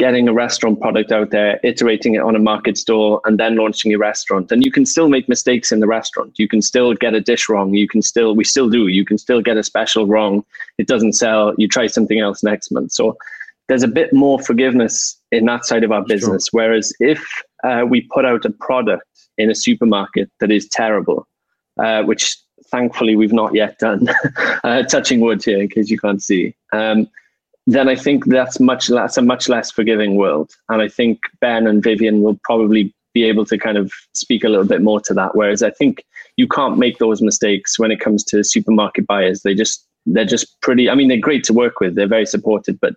getting 0.00 0.26
a 0.28 0.32
restaurant 0.32 0.80
product 0.80 1.12
out 1.12 1.30
there, 1.30 1.60
iterating 1.62 2.14
it 2.14 2.22
on 2.22 2.34
a 2.34 2.38
market 2.38 2.78
store, 2.78 3.20
and 3.26 3.38
then 3.38 3.56
launching 3.56 3.92
a 3.92 3.98
restaurant. 3.98 4.50
And 4.50 4.64
you 4.64 4.72
can 4.72 4.86
still 4.86 5.10
make 5.10 5.28
mistakes 5.28 5.70
in 5.70 5.80
the 5.80 5.86
restaurant. 5.86 6.38
You 6.38 6.48
can 6.48 6.62
still 6.62 6.94
get 6.94 7.12
a 7.12 7.20
dish 7.20 7.50
wrong. 7.50 7.74
You 7.74 7.86
can 7.86 8.00
still, 8.00 8.34
we 8.34 8.44
still 8.44 8.70
do. 8.70 8.88
You 8.88 9.04
can 9.04 9.18
still 9.18 9.42
get 9.42 9.58
a 9.58 9.62
special 9.62 10.06
wrong. 10.06 10.42
It 10.78 10.86
doesn't 10.86 11.12
sell. 11.12 11.52
You 11.58 11.68
try 11.68 11.86
something 11.86 12.18
else 12.18 12.42
next 12.42 12.72
month. 12.72 12.92
So 12.92 13.18
there's 13.68 13.82
a 13.82 13.88
bit 13.88 14.10
more 14.14 14.40
forgiveness 14.40 15.20
in 15.32 15.44
that 15.44 15.66
side 15.66 15.84
of 15.84 15.92
our 15.92 16.02
business. 16.02 16.44
Sure. 16.46 16.62
Whereas 16.62 16.94
if 16.98 17.22
uh, 17.62 17.84
we 17.86 18.00
put 18.00 18.24
out 18.24 18.46
a 18.46 18.50
product 18.50 19.04
in 19.36 19.50
a 19.50 19.54
supermarket 19.54 20.30
that 20.40 20.50
is 20.50 20.66
terrible, 20.66 21.28
uh, 21.78 22.04
which 22.04 22.38
thankfully 22.70 23.16
we've 23.16 23.34
not 23.34 23.54
yet 23.54 23.78
done, 23.78 24.08
uh, 24.64 24.82
touching 24.84 25.20
wood 25.20 25.44
here 25.44 25.60
in 25.60 25.68
case 25.68 25.90
you 25.90 25.98
can't 25.98 26.22
see, 26.22 26.54
um, 26.72 27.06
then 27.72 27.88
I 27.88 27.96
think 27.96 28.26
that's 28.26 28.60
much 28.60 28.90
less 28.90 29.16
a 29.16 29.22
much 29.22 29.48
less 29.48 29.70
forgiving 29.70 30.16
world. 30.16 30.50
And 30.68 30.82
I 30.82 30.88
think 30.88 31.20
Ben 31.40 31.66
and 31.66 31.82
Vivian 31.82 32.22
will 32.22 32.38
probably 32.44 32.94
be 33.14 33.24
able 33.24 33.44
to 33.46 33.58
kind 33.58 33.76
of 33.76 33.92
speak 34.14 34.44
a 34.44 34.48
little 34.48 34.66
bit 34.66 34.82
more 34.82 35.00
to 35.00 35.14
that. 35.14 35.34
Whereas 35.34 35.62
I 35.62 35.70
think 35.70 36.04
you 36.36 36.46
can't 36.46 36.78
make 36.78 36.98
those 36.98 37.20
mistakes 37.20 37.78
when 37.78 37.90
it 37.90 38.00
comes 38.00 38.24
to 38.24 38.44
supermarket 38.44 39.06
buyers. 39.06 39.42
They 39.42 39.54
just 39.54 39.86
they're 40.06 40.24
just 40.24 40.60
pretty. 40.62 40.88
I 40.88 40.94
mean, 40.94 41.08
they're 41.08 41.18
great 41.18 41.44
to 41.44 41.52
work 41.52 41.80
with. 41.80 41.94
They're 41.94 42.08
very 42.08 42.26
supportive, 42.26 42.78
but 42.80 42.94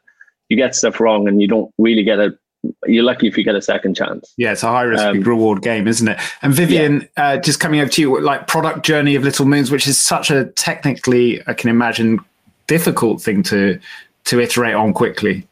you 0.50 0.58
get 0.58 0.76
stuff 0.76 1.00
wrong 1.00 1.28
and 1.28 1.42
you 1.42 1.48
don't 1.48 1.72
really 1.78 2.04
get 2.04 2.20
a 2.20 2.38
you're 2.86 3.04
lucky 3.04 3.28
if 3.28 3.38
you 3.38 3.44
get 3.44 3.56
a 3.56 3.62
second 3.62 3.96
chance. 3.96 4.34
Yeah, 4.38 4.54
it's 4.54 4.64
a 4.64 4.68
high 4.68 4.84
risk, 4.84 5.04
um, 5.04 5.22
reward 5.22 5.62
game, 5.62 5.88
isn't 5.88 6.08
it? 6.08 6.18
And 6.42 6.54
Vivian, 6.54 7.10
yeah. 7.18 7.28
uh, 7.28 7.38
just 7.38 7.60
coming 7.60 7.82
over 7.82 7.90
to 7.90 8.02
you, 8.02 8.22
like 8.22 8.48
product 8.48 8.86
journey 8.86 9.16
of 9.16 9.24
Little 9.24 9.46
Moons, 9.46 9.70
which 9.70 9.86
is 9.86 9.98
such 9.98 10.32
a 10.32 10.46
technically, 10.46 11.42
I 11.46 11.54
can 11.54 11.70
imagine, 11.70 12.20
difficult 12.68 13.22
thing 13.22 13.44
to 13.44 13.80
to 14.26 14.40
iterate 14.40 14.76
on 14.76 14.94
quickly, 14.94 15.48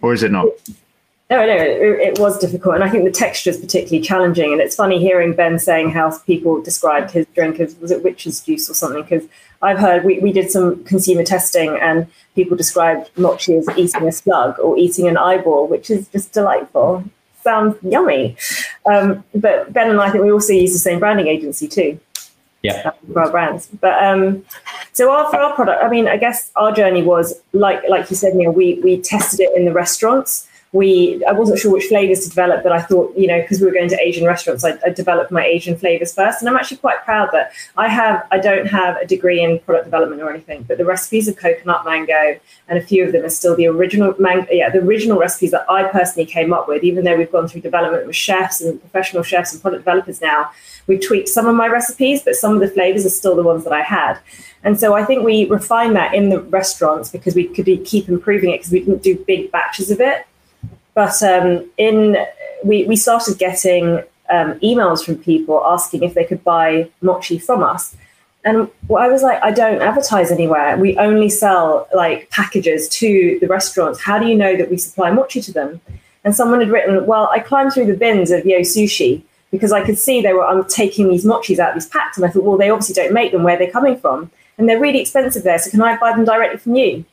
or 0.00 0.12
is 0.12 0.22
it 0.22 0.30
not? 0.30 0.46
No, 1.32 1.46
no, 1.46 1.54
it, 1.54 2.00
it 2.00 2.18
was 2.18 2.38
difficult, 2.38 2.74
and 2.74 2.84
I 2.84 2.90
think 2.90 3.04
the 3.04 3.10
texture 3.10 3.48
is 3.48 3.56
particularly 3.56 4.02
challenging. 4.02 4.52
And 4.52 4.60
it's 4.60 4.76
funny 4.76 4.98
hearing 4.98 5.32
Ben 5.32 5.58
saying 5.58 5.90
how 5.90 6.18
people 6.26 6.60
described 6.60 7.10
his 7.10 7.26
drink 7.34 7.58
as 7.58 7.74
was 7.76 7.90
it 7.90 8.04
witch's 8.04 8.40
juice 8.40 8.68
or 8.68 8.74
something 8.74 9.02
because 9.02 9.26
I've 9.62 9.78
heard 9.78 10.04
we, 10.04 10.18
we 10.18 10.30
did 10.30 10.50
some 10.50 10.84
consumer 10.84 11.24
testing 11.24 11.78
and 11.80 12.06
people 12.34 12.54
described 12.54 13.10
mochi 13.16 13.56
as 13.56 13.66
eating 13.78 14.06
a 14.06 14.12
slug 14.12 14.58
or 14.58 14.76
eating 14.76 15.08
an 15.08 15.16
eyeball, 15.16 15.68
which 15.68 15.88
is 15.88 16.06
just 16.08 16.32
delightful. 16.32 17.04
Sounds 17.42 17.78
yummy. 17.82 18.36
Um, 18.84 19.24
but 19.34 19.72
Ben 19.72 19.88
and 19.88 20.00
I 20.00 20.10
think 20.10 20.24
we 20.24 20.32
also 20.32 20.52
use 20.52 20.74
the 20.74 20.78
same 20.78 20.98
branding 20.98 21.28
agency 21.28 21.66
too. 21.66 21.98
Yeah. 22.62 22.92
For 23.12 23.22
our 23.22 23.30
brands. 23.30 23.68
But 23.80 24.02
um, 24.02 24.44
so 24.92 25.10
our, 25.10 25.28
for 25.30 25.36
our 25.38 25.54
product, 25.54 25.82
I 25.82 25.88
mean, 25.88 26.06
I 26.06 26.16
guess 26.16 26.50
our 26.56 26.72
journey 26.72 27.02
was 27.02 27.40
like 27.52 27.82
like 27.88 28.08
you 28.10 28.16
said, 28.16 28.34
Neil, 28.34 28.52
we 28.52 28.80
we 28.84 29.00
tested 29.00 29.40
it 29.40 29.56
in 29.56 29.64
the 29.64 29.72
restaurants 29.72 30.48
we 30.72 31.22
I 31.26 31.32
wasn't 31.32 31.58
sure 31.58 31.70
which 31.70 31.84
flavors 31.84 32.20
to 32.20 32.30
develop, 32.30 32.62
but 32.62 32.72
I 32.72 32.80
thought, 32.80 33.14
you 33.16 33.26
know, 33.26 33.40
because 33.40 33.60
we 33.60 33.66
were 33.66 33.72
going 33.72 33.90
to 33.90 34.00
Asian 34.00 34.26
restaurants, 34.26 34.64
I, 34.64 34.78
I, 34.84 34.88
developed 34.88 35.30
my 35.30 35.44
Asian 35.44 35.76
flavors 35.76 36.14
first. 36.14 36.40
And 36.40 36.48
I'm 36.48 36.56
actually 36.56 36.78
quite 36.78 37.04
proud 37.04 37.28
that 37.32 37.52
I 37.76 37.88
have 37.88 38.26
I 38.30 38.38
don't 38.38 38.66
have 38.66 38.96
a 38.96 39.06
degree 39.06 39.42
in 39.42 39.58
product 39.60 39.84
development 39.84 40.22
or 40.22 40.30
anything, 40.30 40.62
but 40.62 40.78
the 40.78 40.86
recipes 40.86 41.28
of 41.28 41.36
coconut 41.36 41.84
mango 41.84 42.40
and 42.68 42.78
a 42.78 42.82
few 42.82 43.04
of 43.04 43.12
them 43.12 43.22
are 43.22 43.28
still 43.28 43.54
the 43.54 43.66
original 43.66 44.14
mango 44.18 44.46
yeah, 44.50 44.70
the 44.70 44.78
original 44.78 45.18
recipes 45.18 45.50
that 45.50 45.66
I 45.68 45.84
personally 45.88 46.24
came 46.24 46.54
up 46.54 46.68
with, 46.68 46.82
even 46.82 47.04
though 47.04 47.18
we've 47.18 47.30
gone 47.30 47.48
through 47.48 47.60
development 47.60 48.06
with 48.06 48.16
chefs 48.16 48.62
and 48.62 48.80
professional 48.80 49.22
chefs 49.22 49.52
and 49.52 49.60
product 49.60 49.84
developers 49.84 50.22
now. 50.22 50.50
We've 50.86 51.06
tweaked 51.06 51.28
some 51.28 51.46
of 51.46 51.54
my 51.54 51.68
recipes, 51.68 52.22
but 52.22 52.34
some 52.34 52.54
of 52.54 52.60
the 52.60 52.68
flavors 52.68 53.04
are 53.04 53.10
still 53.10 53.36
the 53.36 53.42
ones 53.42 53.64
that 53.64 53.72
I 53.72 53.82
had. 53.82 54.18
And 54.64 54.78
so 54.80 54.94
I 54.94 55.04
think 55.04 55.24
we 55.24 55.44
refined 55.46 55.94
that 55.96 56.14
in 56.14 56.30
the 56.30 56.40
restaurants 56.40 57.10
because 57.10 57.34
we 57.34 57.46
could 57.46 57.66
keep 57.84 58.08
improving 58.08 58.50
it 58.50 58.58
because 58.58 58.72
we 58.72 58.80
didn't 58.80 59.02
do 59.02 59.22
big 59.26 59.52
batches 59.52 59.90
of 59.90 60.00
it. 60.00 60.26
But 60.94 61.22
um, 61.22 61.70
in 61.76 62.16
we, 62.64 62.84
we 62.84 62.96
started 62.96 63.38
getting 63.38 63.98
um, 64.30 64.58
emails 64.60 65.04
from 65.04 65.16
people 65.16 65.62
asking 65.64 66.02
if 66.02 66.14
they 66.14 66.24
could 66.24 66.42
buy 66.44 66.90
mochi 67.00 67.38
from 67.38 67.62
us. 67.62 67.96
And 68.44 68.68
I 68.88 69.08
was 69.08 69.22
like, 69.22 69.40
I 69.42 69.52
don't 69.52 69.80
advertise 69.80 70.32
anywhere. 70.32 70.76
We 70.76 70.96
only 70.98 71.28
sell 71.28 71.88
like 71.94 72.28
packages 72.30 72.88
to 72.90 73.38
the 73.40 73.46
restaurants. 73.46 74.00
How 74.00 74.18
do 74.18 74.26
you 74.26 74.34
know 74.34 74.56
that 74.56 74.68
we 74.68 74.78
supply 74.78 75.10
mochi 75.10 75.40
to 75.42 75.52
them? 75.52 75.80
And 76.24 76.34
someone 76.34 76.60
had 76.60 76.70
written, 76.70 77.06
Well, 77.06 77.28
I 77.32 77.38
climbed 77.38 77.72
through 77.72 77.86
the 77.86 77.96
bins 77.96 78.30
of 78.30 78.44
Yo 78.44 78.60
Sushi 78.60 79.22
because 79.52 79.72
I 79.72 79.84
could 79.84 79.98
see 79.98 80.20
they 80.20 80.32
were 80.32 80.44
I'm 80.44 80.64
taking 80.64 81.08
these 81.08 81.24
mochis 81.24 81.58
out 81.58 81.70
of 81.70 81.74
these 81.74 81.88
packs. 81.88 82.16
And 82.16 82.26
I 82.26 82.30
thought, 82.30 82.42
well, 82.42 82.56
they 82.56 82.70
obviously 82.70 82.94
don't 82.94 83.12
make 83.12 83.30
them. 83.32 83.44
Where 83.44 83.56
they're 83.56 83.70
coming 83.70 83.96
from? 83.96 84.30
And 84.58 84.68
they're 84.68 84.80
really 84.80 85.00
expensive 85.00 85.44
there. 85.44 85.58
So 85.58 85.70
can 85.70 85.82
I 85.82 85.96
buy 85.98 86.12
them 86.12 86.24
directly 86.24 86.58
from 86.58 86.74
you? 86.74 87.04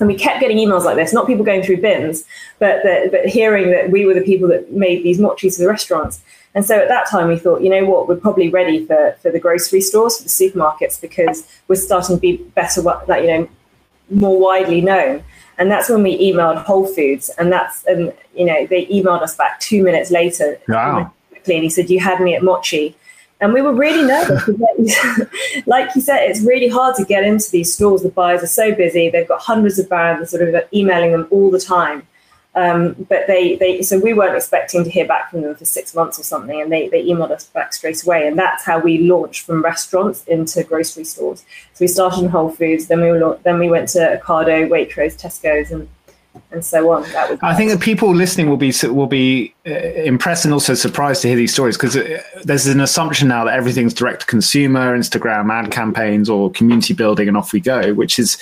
And 0.00 0.08
we 0.08 0.14
kept 0.14 0.40
getting 0.40 0.58
emails 0.58 0.84
like 0.84 0.96
this, 0.96 1.12
not 1.12 1.26
people 1.26 1.44
going 1.44 1.62
through 1.62 1.80
bins, 1.80 2.24
but, 2.58 2.82
the, 2.82 3.08
but 3.10 3.26
hearing 3.26 3.70
that 3.70 3.90
we 3.90 4.04
were 4.04 4.14
the 4.14 4.20
people 4.20 4.48
that 4.48 4.72
made 4.72 5.02
these 5.02 5.18
mochis 5.18 5.56
for 5.56 5.62
the 5.62 5.68
restaurants. 5.68 6.20
And 6.54 6.64
so 6.64 6.78
at 6.78 6.88
that 6.88 7.08
time, 7.08 7.28
we 7.28 7.38
thought, 7.38 7.62
you 7.62 7.70
know 7.70 7.84
what, 7.84 8.08
we're 8.08 8.16
probably 8.16 8.48
ready 8.48 8.86
for, 8.86 9.16
for 9.20 9.30
the 9.30 9.38
grocery 9.38 9.80
stores, 9.80 10.16
for 10.16 10.22
the 10.24 10.28
supermarkets, 10.28 11.00
because 11.00 11.46
we're 11.66 11.76
starting 11.76 12.16
to 12.16 12.20
be 12.20 12.36
better, 12.36 12.80
like, 12.80 13.22
you 13.22 13.28
know, 13.28 13.48
more 14.10 14.38
widely 14.38 14.80
known. 14.80 15.22
And 15.58 15.70
that's 15.70 15.88
when 15.88 16.02
we 16.04 16.16
emailed 16.18 16.62
Whole 16.62 16.86
Foods, 16.86 17.30
and 17.30 17.52
that's, 17.52 17.84
and 17.84 18.12
you 18.34 18.44
know, 18.44 18.66
they 18.66 18.86
emailed 18.86 19.22
us 19.22 19.36
back 19.36 19.58
two 19.58 19.82
minutes 19.82 20.10
later. 20.10 20.56
Wow. 20.68 21.12
And 21.46 21.62
he 21.64 21.68
said, 21.68 21.90
"You 21.90 21.98
had 21.98 22.20
me 22.20 22.34
at 22.34 22.42
Mochi." 22.42 22.94
And 23.40 23.52
we 23.52 23.62
were 23.62 23.72
really 23.72 24.04
nervous. 24.04 24.48
like 25.66 25.94
you 25.94 26.00
said, 26.00 26.28
it's 26.28 26.40
really 26.40 26.68
hard 26.68 26.96
to 26.96 27.04
get 27.04 27.22
into 27.22 27.50
these 27.50 27.72
stores. 27.72 28.02
The 28.02 28.08
buyers 28.08 28.42
are 28.42 28.48
so 28.48 28.74
busy. 28.74 29.10
They've 29.10 29.28
got 29.28 29.40
hundreds 29.40 29.78
of 29.78 29.88
brands 29.88 30.30
sort 30.30 30.42
of 30.42 30.64
emailing 30.72 31.12
them 31.12 31.28
all 31.30 31.50
the 31.50 31.60
time. 31.60 32.02
Um, 32.54 33.06
but 33.08 33.28
they, 33.28 33.54
they, 33.54 33.82
so 33.82 34.00
we 34.00 34.14
weren't 34.14 34.34
expecting 34.34 34.82
to 34.82 34.90
hear 34.90 35.06
back 35.06 35.30
from 35.30 35.42
them 35.42 35.54
for 35.54 35.64
six 35.64 35.94
months 35.94 36.18
or 36.18 36.24
something, 36.24 36.60
and 36.60 36.72
they, 36.72 36.88
they 36.88 37.04
emailed 37.04 37.30
us 37.30 37.44
back 37.44 37.72
straight 37.72 38.02
away, 38.02 38.26
and 38.26 38.36
that's 38.36 38.64
how 38.64 38.80
we 38.80 38.98
launched 38.98 39.46
from 39.46 39.62
restaurants 39.62 40.24
into 40.24 40.64
grocery 40.64 41.04
stores. 41.04 41.44
So 41.74 41.84
we 41.84 41.86
started 41.86 42.24
in 42.24 42.30
Whole 42.30 42.50
Foods, 42.50 42.88
then 42.88 43.00
we 43.00 43.12
were, 43.12 43.38
then 43.44 43.60
we 43.60 43.70
went 43.70 43.90
to 43.90 44.20
Ocado, 44.20 44.68
Waitrose, 44.68 45.20
Tesco's, 45.20 45.70
and 45.70 45.88
and 46.50 46.64
so 46.64 46.90
on. 46.90 47.02
That 47.12 47.30
was 47.30 47.38
I 47.42 47.54
think 47.54 47.70
that 47.70 47.80
people 47.80 48.14
listening 48.14 48.48
will 48.48 48.56
be 48.56 48.72
will 48.84 49.06
be 49.06 49.54
uh, 49.66 49.70
impressed 49.70 50.44
and 50.44 50.54
also 50.54 50.74
surprised 50.74 51.22
to 51.22 51.28
hear 51.28 51.36
these 51.36 51.52
stories 51.52 51.76
because 51.76 51.96
uh, 51.96 52.22
there's 52.44 52.66
an 52.66 52.80
assumption 52.80 53.28
now 53.28 53.44
that 53.44 53.54
everything's 53.54 53.94
direct 53.94 54.20
to 54.20 54.26
consumer, 54.26 54.96
Instagram 54.96 55.50
ad 55.52 55.70
campaigns, 55.70 56.28
or 56.28 56.50
community 56.50 56.94
building, 56.94 57.28
and 57.28 57.36
off 57.36 57.52
we 57.52 57.60
go. 57.60 57.94
Which 57.94 58.18
is, 58.18 58.36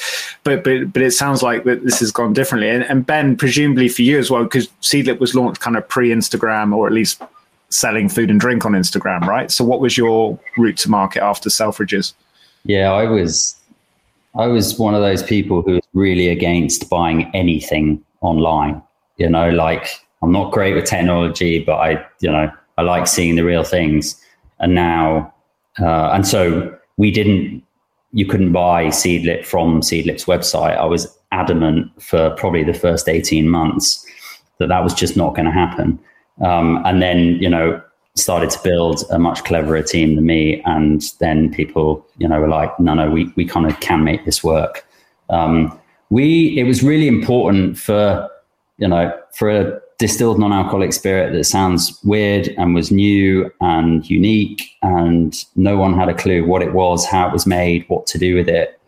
but 0.44 0.64
but 0.64 0.92
but 0.92 1.02
it 1.02 1.12
sounds 1.12 1.42
like 1.42 1.64
that 1.64 1.84
this 1.84 2.00
has 2.00 2.10
gone 2.10 2.32
differently. 2.32 2.68
And, 2.68 2.84
and 2.84 3.04
Ben, 3.04 3.36
presumably 3.36 3.88
for 3.88 4.02
you 4.02 4.18
as 4.18 4.30
well, 4.30 4.44
because 4.44 4.68
Seedlip 4.82 5.18
was 5.20 5.34
launched 5.34 5.60
kind 5.60 5.76
of 5.76 5.88
pre 5.88 6.10
Instagram 6.10 6.74
or 6.74 6.86
at 6.86 6.92
least 6.92 7.22
selling 7.68 8.08
food 8.08 8.30
and 8.30 8.40
drink 8.40 8.64
on 8.64 8.72
Instagram, 8.72 9.22
right? 9.22 9.50
So, 9.50 9.64
what 9.64 9.80
was 9.80 9.96
your 9.96 10.38
route 10.56 10.78
to 10.78 10.90
market 10.90 11.22
after 11.22 11.48
Selfridges? 11.48 12.14
Yeah, 12.64 12.92
I 12.92 13.04
was, 13.04 13.56
I 14.38 14.46
was 14.46 14.78
one 14.78 14.94
of 14.94 15.00
those 15.00 15.22
people 15.22 15.62
who 15.62 15.74
was 15.74 15.88
really 15.94 16.28
against 16.28 16.90
buying 16.90 17.30
anything 17.34 18.04
online. 18.20 18.82
You 19.16 19.30
know, 19.30 19.50
like 19.50 19.88
I'm 20.22 20.32
not 20.32 20.52
great 20.52 20.74
with 20.74 20.84
technology, 20.84 21.64
but 21.64 21.76
I, 21.76 22.06
you 22.20 22.30
know, 22.30 22.50
I 22.76 22.82
like 22.82 23.06
seeing 23.06 23.36
the 23.36 23.44
real 23.44 23.64
things. 23.64 24.20
And 24.58 24.74
now, 24.74 25.32
uh, 25.80 26.10
and 26.12 26.26
so 26.26 26.76
we 26.96 27.10
didn't, 27.10 27.62
you 28.12 28.26
couldn't 28.26 28.52
buy 28.52 28.86
Seedlip 28.86 29.44
from 29.44 29.80
Seedlip's 29.80 30.24
website. 30.24 30.76
I 30.76 30.84
was 30.84 31.16
adamant 31.32 31.90
for 32.02 32.30
probably 32.36 32.62
the 32.62 32.74
first 32.74 33.08
18 33.08 33.48
months 33.48 34.06
that 34.58 34.68
that 34.68 34.82
was 34.82 34.94
just 34.94 35.16
not 35.16 35.34
going 35.34 35.46
to 35.46 35.50
happen. 35.50 35.98
Um, 36.44 36.82
and 36.84 37.00
then, 37.00 37.36
you 37.40 37.48
know, 37.48 37.80
started 38.16 38.50
to 38.50 38.62
build 38.62 39.04
a 39.10 39.18
much 39.18 39.44
cleverer 39.44 39.82
team 39.82 40.16
than 40.16 40.26
me. 40.26 40.62
And 40.64 41.02
then 41.20 41.52
people, 41.52 42.04
you 42.18 42.26
know, 42.26 42.40
were 42.40 42.48
like, 42.48 42.78
no, 42.80 42.94
no, 42.94 43.10
we, 43.10 43.32
we 43.36 43.44
kind 43.44 43.66
of 43.66 43.78
can 43.80 44.04
make 44.04 44.24
this 44.24 44.42
work. 44.42 44.86
Um, 45.28 45.78
we, 46.10 46.58
it 46.58 46.64
was 46.64 46.82
really 46.82 47.08
important 47.08 47.78
for, 47.78 48.28
you 48.78 48.88
know, 48.88 49.12
for 49.34 49.50
a 49.50 49.80
distilled 49.98 50.38
non-alcoholic 50.38 50.92
spirit 50.92 51.32
that 51.32 51.44
sounds 51.44 51.98
weird 52.04 52.48
and 52.58 52.74
was 52.74 52.90
new 52.90 53.50
and 53.60 54.08
unique 54.08 54.62
and 54.82 55.44
no 55.56 55.76
one 55.76 55.94
had 55.94 56.08
a 56.08 56.14
clue 56.14 56.44
what 56.44 56.62
it 56.62 56.72
was, 56.72 57.06
how 57.06 57.28
it 57.28 57.32
was 57.32 57.46
made, 57.46 57.84
what 57.88 58.06
to 58.06 58.18
do 58.18 58.34
with 58.34 58.48
it. 58.48 58.78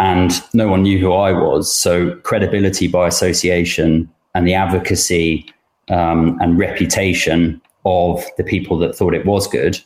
And 0.00 0.32
no 0.54 0.68
one 0.68 0.82
knew 0.82 0.98
who 0.98 1.12
I 1.12 1.32
was. 1.32 1.72
So 1.72 2.16
credibility 2.16 2.86
by 2.88 3.08
association 3.08 4.08
and 4.34 4.46
the 4.46 4.54
advocacy 4.54 5.52
um, 5.88 6.38
and 6.40 6.58
reputation 6.58 7.60
of 7.84 8.24
the 8.36 8.44
people 8.44 8.78
that 8.78 8.94
thought 8.94 9.14
it 9.14 9.26
was 9.26 9.46
good 9.46 9.80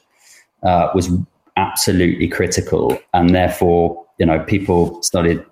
uh, 0.63 0.89
was 0.95 1.11
absolutely 1.57 2.29
critical. 2.29 2.99
And 3.13 3.35
therefore, 3.35 4.05
you 4.19 4.27
know, 4.27 4.41
people 4.41 5.03
started 5.03 5.45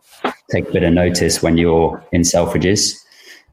take 0.51 0.69
a 0.69 0.73
bit 0.73 0.83
of 0.83 0.93
notice 0.93 1.43
when 1.43 1.57
you're 1.57 2.03
in 2.13 2.23
Selfridges. 2.23 2.97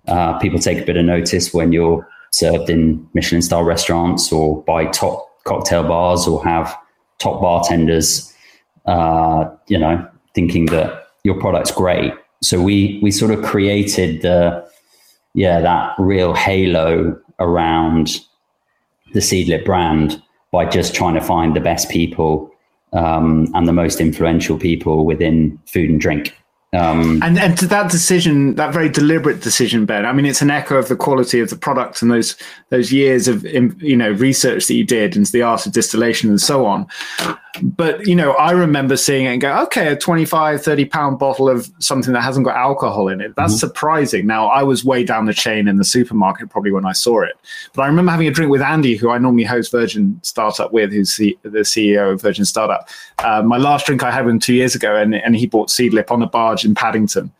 Uh, 0.08 0.38
people 0.40 0.60
take 0.60 0.80
a 0.80 0.86
bit 0.86 0.98
of 0.98 1.06
notice 1.06 1.54
when 1.54 1.72
you're 1.72 2.08
served 2.32 2.70
in 2.70 3.08
Michelin 3.14 3.42
star 3.42 3.64
restaurants 3.64 4.32
or 4.32 4.64
by 4.64 4.86
top 4.86 5.28
cocktail 5.44 5.84
bars 5.84 6.28
or 6.28 6.44
have 6.44 6.76
top 7.20 7.42
bartenders, 7.42 8.34
uh, 8.86 9.46
you 9.68 9.78
know, 9.78 10.08
thinking 10.34 10.66
that 10.68 11.08
your 11.24 11.40
product's 11.40 11.72
great. 11.72 12.14
So 12.42 12.62
we 12.62 13.00
we 13.02 13.12
sort 13.12 13.32
of 13.32 13.44
created 13.44 14.22
the 14.22 14.68
yeah, 15.34 15.60
that 15.62 15.94
real 16.00 16.34
halo 16.34 17.20
around 17.40 18.20
the 19.14 19.20
Seedlip 19.20 19.66
brand 19.66 20.22
by 20.52 20.66
just 20.66 20.96
trying 20.96 21.14
to 21.16 21.22
find 21.22 21.56
the 21.56 21.60
best 21.60 21.90
people 21.90 22.52
um, 22.94 23.48
and 23.54 23.68
the 23.68 23.74
most 23.74 24.00
influential 24.00 24.58
people 24.58 25.06
within 25.06 25.60
food 25.66 25.90
and 25.90 26.00
drink. 26.00 26.36
Um, 26.74 27.24
and 27.24 27.40
and 27.40 27.58
to 27.60 27.68
that 27.68 27.90
decision, 27.90 28.56
that 28.56 28.74
very 28.74 28.90
deliberate 28.90 29.42
decision, 29.42 29.86
Ben. 29.86 30.06
I 30.06 30.12
mean, 30.12 30.26
it's 30.26 30.42
an 30.42 30.52
echo 30.52 30.78
of 30.78 30.90
the 30.90 30.98
quality 30.98 31.40
of 31.40 31.50
the 31.50 31.56
product 31.56 32.02
and 32.02 32.12
those 32.12 32.36
those 32.70 32.92
years 32.92 33.30
of 33.30 33.46
you 33.46 33.96
know 33.96 34.12
research 34.12 34.68
that 34.68 34.74
you 34.74 34.84
did 34.84 35.16
into 35.16 35.32
the 35.32 35.44
art 35.44 35.66
of 35.66 35.72
distillation 35.72 36.30
and 36.30 36.42
so 36.42 36.66
on. 36.66 36.86
But 37.64 38.06
you 38.06 38.16
know, 38.16 38.34
I 38.34 38.52
remember 38.52 38.98
seeing 38.98 39.26
it 39.26 39.30
and 39.30 39.42
go, 39.42 39.58
okay, 39.64 39.88
a 39.88 39.96
25, 39.96 40.62
30 40.62 40.86
pound 40.86 41.20
bottle 41.20 41.50
of 41.50 41.72
something 41.80 42.14
that 42.14 42.22
hasn't 42.22 42.46
got 42.46 42.58
alcohol 42.58 43.08
in 43.08 43.22
it. 43.22 43.34
That's 43.36 43.54
mm-hmm. 43.54 43.60
surprising. 43.60 44.28
Now, 44.28 44.48
I 44.48 44.64
was 44.64 44.84
way 44.84 45.06
down 45.06 45.26
the 45.26 45.34
chain 45.34 45.70
in 45.70 45.78
the 45.78 45.86
supermarket 45.86 46.50
probably 46.50 46.72
when 46.72 46.86
I 46.86 46.92
saw 46.92 47.22
it, 47.22 47.40
but 47.74 47.84
I 47.84 47.88
remember 47.88 48.12
having 48.12 48.28
a 48.28 48.32
drink 48.32 48.52
with 48.52 48.62
Andy, 48.62 48.98
who 48.98 49.10
I 49.10 49.18
normally 49.18 49.46
host 49.46 49.72
Virgin 49.72 50.20
Startup 50.22 50.72
with, 50.74 50.92
who's 50.92 51.16
the, 51.16 51.38
the 51.44 51.60
CEO 51.60 52.12
of 52.12 52.22
Virgin 52.22 52.44
Startup. 52.44 52.88
Uh, 53.20 53.42
my 53.42 53.58
last 53.58 53.86
drink 53.86 54.04
I 54.04 54.12
had 54.12 54.26
with 54.26 54.34
him 54.34 54.40
two 54.40 54.54
years 54.54 54.76
ago, 54.76 54.98
and 54.98 55.16
and 55.16 55.36
he 55.36 55.48
bought 55.48 55.70
Seedlip 55.70 56.12
on 56.12 56.22
a 56.22 56.28
in 56.66 56.76
Paddington. 56.76 57.32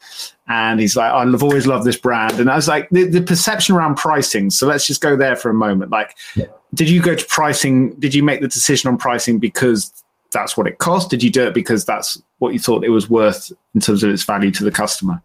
And 0.48 0.80
he's 0.80 0.96
like, 0.96 1.12
I've 1.12 1.44
always 1.44 1.68
loved 1.68 1.86
this 1.86 1.98
brand. 1.98 2.40
And 2.40 2.50
I 2.50 2.56
was 2.56 2.68
like, 2.68 2.90
the, 2.90 3.04
the 3.04 3.22
perception 3.22 3.76
around 3.76 3.96
pricing. 3.96 4.50
So 4.50 4.66
let's 4.66 4.88
just 4.88 5.02
go 5.02 5.16
there 5.16 5.36
for 5.36 5.50
a 5.50 5.54
moment. 5.54 5.92
Like, 5.92 6.16
yeah. 6.36 6.46
did 6.74 6.90
you 6.90 7.02
go 7.02 7.16
to 7.16 7.26
pricing? 7.26 7.92
Did 8.00 8.14
you 8.14 8.24
make 8.24 8.42
the 8.42 8.48
decision 8.48 8.88
on 8.88 8.98
pricing 8.98 9.40
because 9.40 9.92
that's 10.32 10.56
what 10.56 10.68
it 10.68 10.78
cost? 10.78 11.10
Did 11.10 11.22
you 11.22 11.30
do 11.30 11.48
it 11.48 11.54
because 11.54 11.86
that's 11.86 12.22
what 12.40 12.54
you 12.54 12.60
thought 12.60 12.84
it 12.84 12.90
was 12.90 13.10
worth 13.10 13.52
in 13.76 13.82
terms 13.82 14.04
of 14.04 14.12
its 14.12 14.24
value 14.24 14.52
to 14.52 14.64
the 14.64 14.72
customer? 14.72 15.22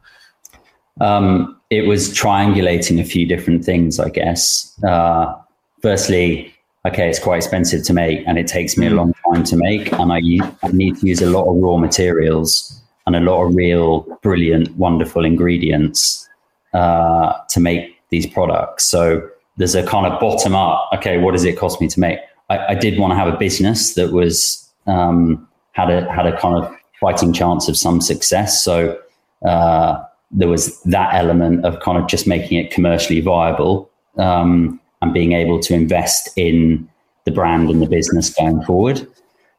Um, 1.00 1.60
it 1.70 1.86
was 1.86 2.10
triangulating 2.10 3.00
a 3.00 3.04
few 3.04 3.26
different 3.26 3.64
things, 3.64 3.98
I 3.98 4.10
guess. 4.10 4.72
Uh, 4.82 5.34
firstly, 5.82 6.52
okay, 6.86 7.08
it's 7.08 7.18
quite 7.18 7.36
expensive 7.38 7.84
to 7.84 7.92
make 7.92 8.26
and 8.26 8.38
it 8.38 8.46
takes 8.46 8.76
me 8.76 8.86
a 8.86 8.90
mm. 8.90 8.96
long 8.96 9.14
time 9.32 9.44
to 9.44 9.56
make, 9.56 9.92
and 9.92 10.12
I, 10.12 10.20
I 10.62 10.68
need 10.72 10.98
to 10.98 11.06
use 11.06 11.22
a 11.22 11.30
lot 11.30 11.48
of 11.48 11.56
raw 11.56 11.76
materials 11.76 12.81
and 13.06 13.16
a 13.16 13.20
lot 13.20 13.44
of 13.44 13.54
real 13.54 14.06
brilliant, 14.22 14.74
wonderful 14.76 15.24
ingredients 15.24 16.28
uh, 16.72 17.32
to 17.50 17.60
make 17.60 17.96
these 18.10 18.26
products. 18.26 18.84
So 18.84 19.28
there's 19.56 19.74
a 19.74 19.84
kind 19.84 20.06
of 20.06 20.20
bottom 20.20 20.54
up. 20.54 20.88
Okay, 20.94 21.18
what 21.18 21.32
does 21.32 21.44
it 21.44 21.58
cost 21.58 21.80
me 21.80 21.88
to 21.88 22.00
make? 22.00 22.18
I, 22.50 22.68
I 22.68 22.74
did 22.74 22.98
want 22.98 23.12
to 23.12 23.16
have 23.16 23.32
a 23.32 23.36
business 23.36 23.94
that 23.94 24.12
was 24.12 24.70
um, 24.86 25.48
had 25.72 25.90
a 25.90 26.10
had 26.12 26.26
a 26.26 26.36
kind 26.38 26.62
of 26.62 26.74
fighting 27.00 27.32
chance 27.32 27.68
of 27.68 27.76
some 27.76 28.00
success. 28.00 28.62
So 28.62 28.98
uh, 29.46 30.02
there 30.30 30.48
was 30.48 30.80
that 30.82 31.14
element 31.14 31.64
of 31.64 31.80
kind 31.80 31.98
of 31.98 32.06
just 32.06 32.26
making 32.26 32.58
it 32.58 32.70
commercially 32.70 33.20
viable 33.20 33.90
um, 34.16 34.80
and 35.00 35.12
being 35.12 35.32
able 35.32 35.60
to 35.60 35.74
invest 35.74 36.30
in 36.36 36.88
the 37.24 37.30
brand 37.30 37.68
and 37.70 37.82
the 37.82 37.86
business 37.86 38.30
going 38.30 38.62
forward. 38.62 39.06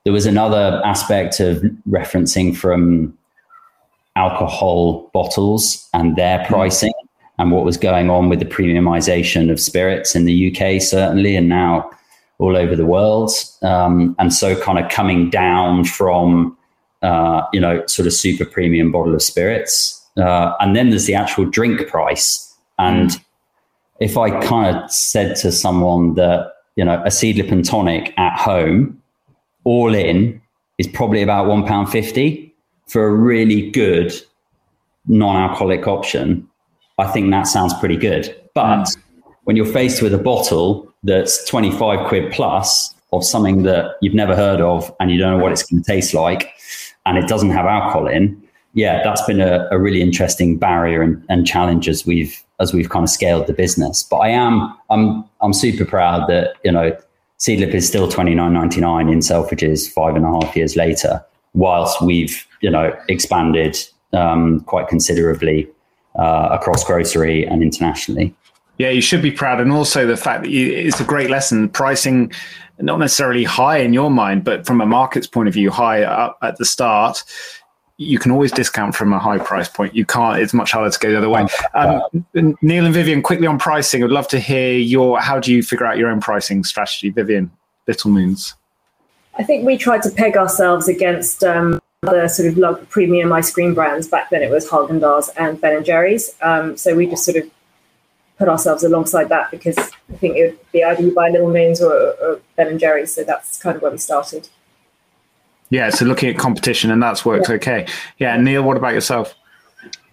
There 0.04 0.14
was 0.14 0.26
another 0.26 0.82
aspect 0.84 1.40
of 1.40 1.64
referencing 1.88 2.56
from 2.56 3.18
alcohol 4.16 5.10
bottles 5.14 5.88
and 5.94 6.16
their 6.16 6.40
hmm. 6.40 6.54
pricing 6.54 6.94
and 7.40 7.52
what 7.52 7.66
was 7.66 7.78
going 7.78 8.10
on 8.10 8.30
with 8.30 8.40
the 8.40 8.46
premiumization 8.46 9.52
of 9.52 9.60
spirits 9.60 10.16
in 10.16 10.26
the 10.26 10.56
UK, 10.56 10.82
certainly, 10.82 11.36
and 11.36 11.50
now 11.50 11.90
all 12.38 12.56
over 12.56 12.76
the 12.76 12.86
world. 12.86 13.32
Um, 13.64 14.16
and 14.20 14.32
so, 14.32 14.60
kind 14.62 14.78
of 14.78 14.90
coming 14.92 15.30
down 15.30 15.86
from, 15.86 16.56
uh, 17.02 17.42
you 17.52 17.60
know, 17.60 17.84
sort 17.88 18.06
of 18.06 18.14
super 18.14 18.46
premium 18.46 18.92
bottle 18.92 19.16
of 19.16 19.22
spirits. 19.22 20.00
Uh, 20.16 20.54
and 20.60 20.76
then 20.76 20.92
there's 20.92 21.06
the 21.06 21.16
actual 21.16 21.46
drink 21.46 21.88
price. 21.88 22.56
And 22.78 23.20
if 24.00 24.16
I 24.16 24.30
kind 24.46 24.76
of 24.76 24.92
said 24.92 25.36
to 25.38 25.52
someone 25.52 26.14
that, 26.16 26.54
you 26.76 26.86
know, 26.86 27.02
a 27.04 27.08
seedlip 27.08 27.52
and 27.52 27.66
tonic 27.66 28.14
at 28.18 28.38
home, 28.38 29.02
all 29.64 29.96
in, 29.96 30.40
is 30.78 30.88
probably 30.88 31.24
about 31.24 31.48
£1.50 31.48 32.53
for 32.88 33.08
a 33.08 33.12
really 33.12 33.72
good 33.72 34.14
non-alcoholic 35.08 35.88
option, 35.88 36.48
I 36.98 37.08
think 37.08 37.32
that 37.32 37.48
sounds 37.48 37.74
pretty 37.76 37.98
good. 37.98 38.36
But 38.54 38.84
mm. 38.84 38.98
when 39.44 39.56
you're 39.56 39.66
faced 39.66 40.02
with 40.02 40.14
a 40.14 40.18
bottle 40.18 40.92
that's 41.04 41.48
25 41.50 42.08
quid 42.08 42.32
plus 42.32 42.94
of 43.12 43.24
something 43.24 43.64
that 43.64 43.96
you've 44.02 44.14
never 44.14 44.36
heard 44.36 44.62
of 44.62 44.94
and 45.00 45.12
you 45.12 45.18
don't 45.18 45.38
know 45.38 45.44
what 45.44 45.52
it's 45.52 45.64
going 45.64 45.84
to 45.84 45.92
taste 45.92 46.14
like 46.14 46.50
and 47.06 47.18
it 47.18 47.28
doesn't 47.28 47.52
have 47.52 47.66
alcohol 47.66 48.08
in, 48.08 48.42
yeah, 48.74 49.04
that's 49.04 49.22
been 49.24 49.42
a, 49.42 49.68
a 49.72 49.78
really 49.78 50.02
interesting 50.02 50.58
barrier 50.58 51.02
and, 51.02 51.24
and 51.30 51.46
challenge 51.46 51.88
as 51.88 52.06
we've 52.06 52.44
as 52.60 52.74
we've 52.74 52.90
kind 52.90 53.04
of 53.04 53.10
scaled 53.10 53.46
the 53.48 53.54
business. 53.54 54.04
But 54.04 54.18
I 54.18 54.30
am 54.30 54.76
I'm 54.90 55.24
I'm 55.42 55.54
super 55.54 55.86
proud 55.86 56.28
that, 56.30 56.56
you 56.64 56.72
know, 56.72 56.98
Seedlip 57.40 57.74
is 57.74 57.88
still 57.88 58.08
29.99 58.08 59.12
in 59.12 59.20
Selfridges 59.20 59.92
five 59.92 60.16
and 60.16 60.26
a 60.26 60.30
half 60.30 60.56
years 60.56 60.76
later 60.76 61.24
whilst 61.54 62.02
we've 62.02 62.46
you 62.62 62.70
know 62.70 62.96
expanded 63.10 63.78
um, 64.14 64.62
quite 64.62 64.88
considerably 64.88 65.68
uh, 66.18 66.50
across 66.52 66.84
grocery 66.84 67.46
and 67.46 67.62
internationally. 67.64 68.34
Yeah, 68.78 68.90
you 68.90 69.02
should 69.02 69.22
be 69.22 69.32
proud, 69.32 69.62
and 69.62 69.72
also 69.72 70.08
the 70.08 70.18
fact 70.18 70.44
that 70.44 70.50
you, 70.50 70.72
it's 70.72 71.00
a 71.00 71.04
great 71.04 71.30
lesson. 71.30 71.70
Pricing, 71.70 72.32
not 72.80 73.00
necessarily 73.00 73.44
high 73.44 73.78
in 73.78 73.94
your 73.94 74.10
mind, 74.10 74.44
but 74.44 74.66
from 74.66 74.82
a 74.82 74.86
market's 74.86 75.28
point 75.28 75.48
of 75.48 75.54
view, 75.54 75.70
high 75.70 76.04
up 76.04 76.38
at 76.42 76.58
the 76.58 76.66
start. 76.66 77.24
You 77.98 78.18
can 78.18 78.32
always 78.32 78.52
discount 78.52 78.96
from 78.96 79.14
a 79.14 79.20
high 79.20 79.38
price 79.38 79.70
point. 79.70 79.96
You 79.96 80.06
can't. 80.06 80.40
It's 80.40 80.54
much 80.54 80.72
harder 80.72 80.90
to 80.90 81.00
go 81.00 81.12
the 81.12 81.18
other 81.18 81.30
way. 81.30 81.46
Um, 81.76 82.02
Neil 82.34 82.86
and 82.86 82.94
Vivian, 82.94 83.22
quickly 83.22 83.46
on 83.46 83.60
pricing. 83.60 84.04
I'd 84.04 84.10
love 84.10 84.28
to 84.30 84.40
hear 84.40 84.76
your. 84.76 85.20
How 85.20 85.40
do 85.40 85.54
you 85.54 85.62
figure 85.62 85.86
out 85.86 85.98
your 86.00 86.10
own 86.10 86.20
pricing 86.20 86.64
strategy, 86.64 87.12
Vivian? 87.12 87.52
Little 87.88 88.10
Moons. 88.10 88.56
I 89.36 89.44
think 89.44 89.66
we 89.66 89.78
tried 89.78 90.04
to 90.04 90.12
peg 90.12 90.38
ourselves 90.38 90.88
against 90.88 91.44
um, 91.44 91.80
other 92.04 92.28
sort 92.28 92.58
of 92.58 92.90
premium 92.90 93.32
ice 93.32 93.52
cream 93.52 93.74
brands. 93.74 94.08
Back 94.08 94.30
then, 94.30 94.44
it 94.44 94.52
was 94.52 94.70
Haagen 94.70 95.00
Dazs 95.00 95.30
and 95.38 95.60
Ben 95.60 95.78
and 95.78 95.86
Jerry's. 95.86 96.36
Um, 96.42 96.78
so 96.78 96.96
we 96.96 97.08
just 97.08 97.26
sort 97.26 97.38
of 97.38 97.50
put 98.38 98.48
ourselves 98.48 98.84
alongside 98.84 99.30
that 99.30 99.52
because 99.52 99.78
I 99.78 100.16
think 100.18 100.38
it 100.38 100.52
would 100.52 100.72
be 100.72 100.84
either 100.84 101.02
you 101.02 101.14
buy 101.14 101.30
Little 101.30 101.52
Moons 101.52 101.82
or, 101.82 101.94
or 101.94 102.40
Ben 102.56 102.68
and 102.68 102.80
Jerry's. 102.80 103.14
So 103.14 103.24
that's 103.24 103.60
kind 103.60 103.76
of 103.76 103.82
where 103.82 103.92
we 103.92 103.98
started. 103.98 104.50
Yeah, 105.70 105.90
so 105.90 106.06
looking 106.06 106.30
at 106.30 106.38
competition, 106.38 106.92
and 106.92 107.02
that's 107.02 107.26
worked 107.26 107.50
yeah. 107.50 107.56
okay. 107.56 107.88
Yeah, 108.20 108.38
Neil, 108.38 108.62
what 108.62 108.78
about 108.78 108.94
yourself? 108.94 109.34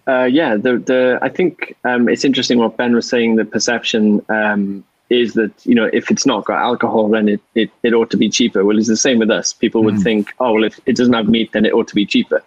Uh, 0.07 0.23
yeah, 0.23 0.55
the 0.55 0.77
the 0.77 1.19
I 1.21 1.29
think 1.29 1.75
um, 1.83 2.09
it's 2.09 2.25
interesting 2.25 2.57
what 2.57 2.77
Ben 2.77 2.95
was 2.95 3.07
saying. 3.07 3.35
The 3.35 3.45
perception 3.45 4.25
um, 4.29 4.83
is 5.11 5.33
that 5.33 5.51
you 5.65 5.75
know 5.75 5.89
if 5.91 6.09
it's 6.09 6.25
not 6.25 6.45
got 6.45 6.59
alcohol, 6.59 7.09
then 7.09 7.27
it, 7.27 7.41
it, 7.55 7.69
it 7.83 7.93
ought 7.93 8.09
to 8.11 8.17
be 8.17 8.29
cheaper. 8.29 8.63
Well, 8.65 8.77
it's 8.77 8.87
the 8.87 8.97
same 8.97 9.19
with 9.19 9.29
us. 9.29 9.53
People 9.53 9.83
would 9.83 9.95
mm. 9.95 10.03
think, 10.03 10.33
oh 10.39 10.53
well, 10.53 10.63
if 10.63 10.79
it 10.85 10.95
doesn't 10.95 11.13
have 11.13 11.27
meat, 11.27 11.51
then 11.51 11.65
it 11.65 11.73
ought 11.73 11.87
to 11.89 11.95
be 11.95 12.05
cheaper. 12.05 12.41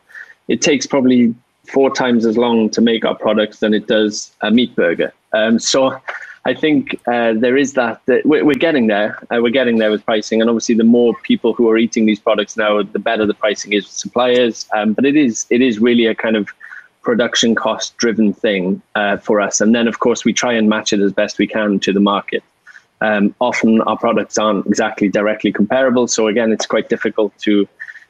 It 0.49 0.63
takes 0.63 0.87
probably 0.87 1.35
four 1.73 1.95
times 1.95 2.27
as 2.27 2.37
long 2.37 2.71
to 2.71 2.81
make 2.81 3.05
our 3.05 3.15
products 3.15 3.61
than 3.61 3.73
it 3.73 3.87
does 3.87 4.33
a 4.43 4.51
meat 4.51 4.75
burger. 4.77 5.13
Um, 5.33 5.59
so 5.59 5.99
I 6.45 6.53
think 6.53 7.01
uh, 7.07 7.33
there 7.35 7.57
is 7.57 7.73
that, 7.73 8.03
that 8.05 8.27
we're, 8.27 8.45
we're, 8.45 8.55
getting 8.55 8.87
there. 8.87 9.19
Uh, 9.31 9.41
we're 9.43 9.51
getting 9.51 9.79
there 9.79 9.91
with 9.91 10.05
pricing, 10.05 10.41
and 10.41 10.51
obviously, 10.51 10.75
the 10.75 10.85
more 10.85 11.15
people 11.23 11.55
who 11.55 11.71
are 11.71 11.79
eating 11.79 12.05
these 12.07 12.21
products 12.21 12.57
now, 12.57 12.83
the 12.83 12.99
better 12.99 13.25
the 13.25 13.35
pricing 13.35 13.73
is 13.73 13.85
with 13.85 13.93
suppliers. 13.93 14.67
Um, 14.75 14.93
but 14.93 15.07
it 15.07 15.17
is 15.17 15.47
it 15.51 15.63
is 15.63 15.79
really 15.79 16.07
a 16.07 16.15
kind 16.15 16.37
of 16.37 16.49
production 17.03 17.55
cost 17.55 17.97
driven 17.99 18.33
thing 18.33 18.83
uh, 18.95 19.19
for 19.19 19.41
us. 19.41 19.61
And 19.61 19.75
then, 19.75 19.87
of 19.87 20.01
course, 20.01 20.25
we 20.25 20.33
try 20.33 20.53
and 20.55 20.69
match 20.69 20.93
it 20.93 21.01
as 21.01 21.13
best 21.13 21.39
we 21.39 21.47
can 21.47 21.79
to 21.81 21.93
the 21.93 22.01
market. 22.01 22.43
Um, 23.07 23.25
often 23.49 23.73
our 23.83 23.99
products 24.07 24.37
aren't 24.39 24.67
exactly 24.67 25.09
directly 25.19 25.53
comparable. 25.61 26.07
So, 26.17 26.21
again, 26.33 26.51
it's 26.53 26.69
quite 26.75 26.89
difficult 26.89 27.33
to 27.47 27.69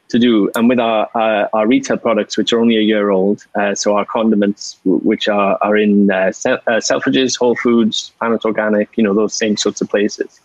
to 0.08 0.18
do. 0.18 0.50
And 0.54 0.68
with 0.68 0.78
our, 0.78 1.08
uh, 1.14 1.48
our 1.52 1.66
retail 1.66 1.96
products, 1.96 2.36
which 2.36 2.52
are 2.52 2.60
only 2.60 2.76
a 2.76 2.80
year 2.80 3.10
old, 3.10 3.44
uh, 3.54 3.74
so 3.74 3.96
our 3.96 4.04
condiments, 4.04 4.78
which 4.84 5.28
are, 5.28 5.58
are 5.62 5.76
in 5.76 6.10
uh, 6.10 6.30
uh, 6.44 6.80
Selfridges, 6.90 7.38
Whole 7.38 7.56
Foods, 7.56 8.12
Planet 8.18 8.44
Organic, 8.44 8.88
you 8.96 9.02
know, 9.04 9.14
those 9.14 9.34
same 9.34 9.56
sorts 9.56 9.80
of 9.80 9.88
places. 9.88 10.40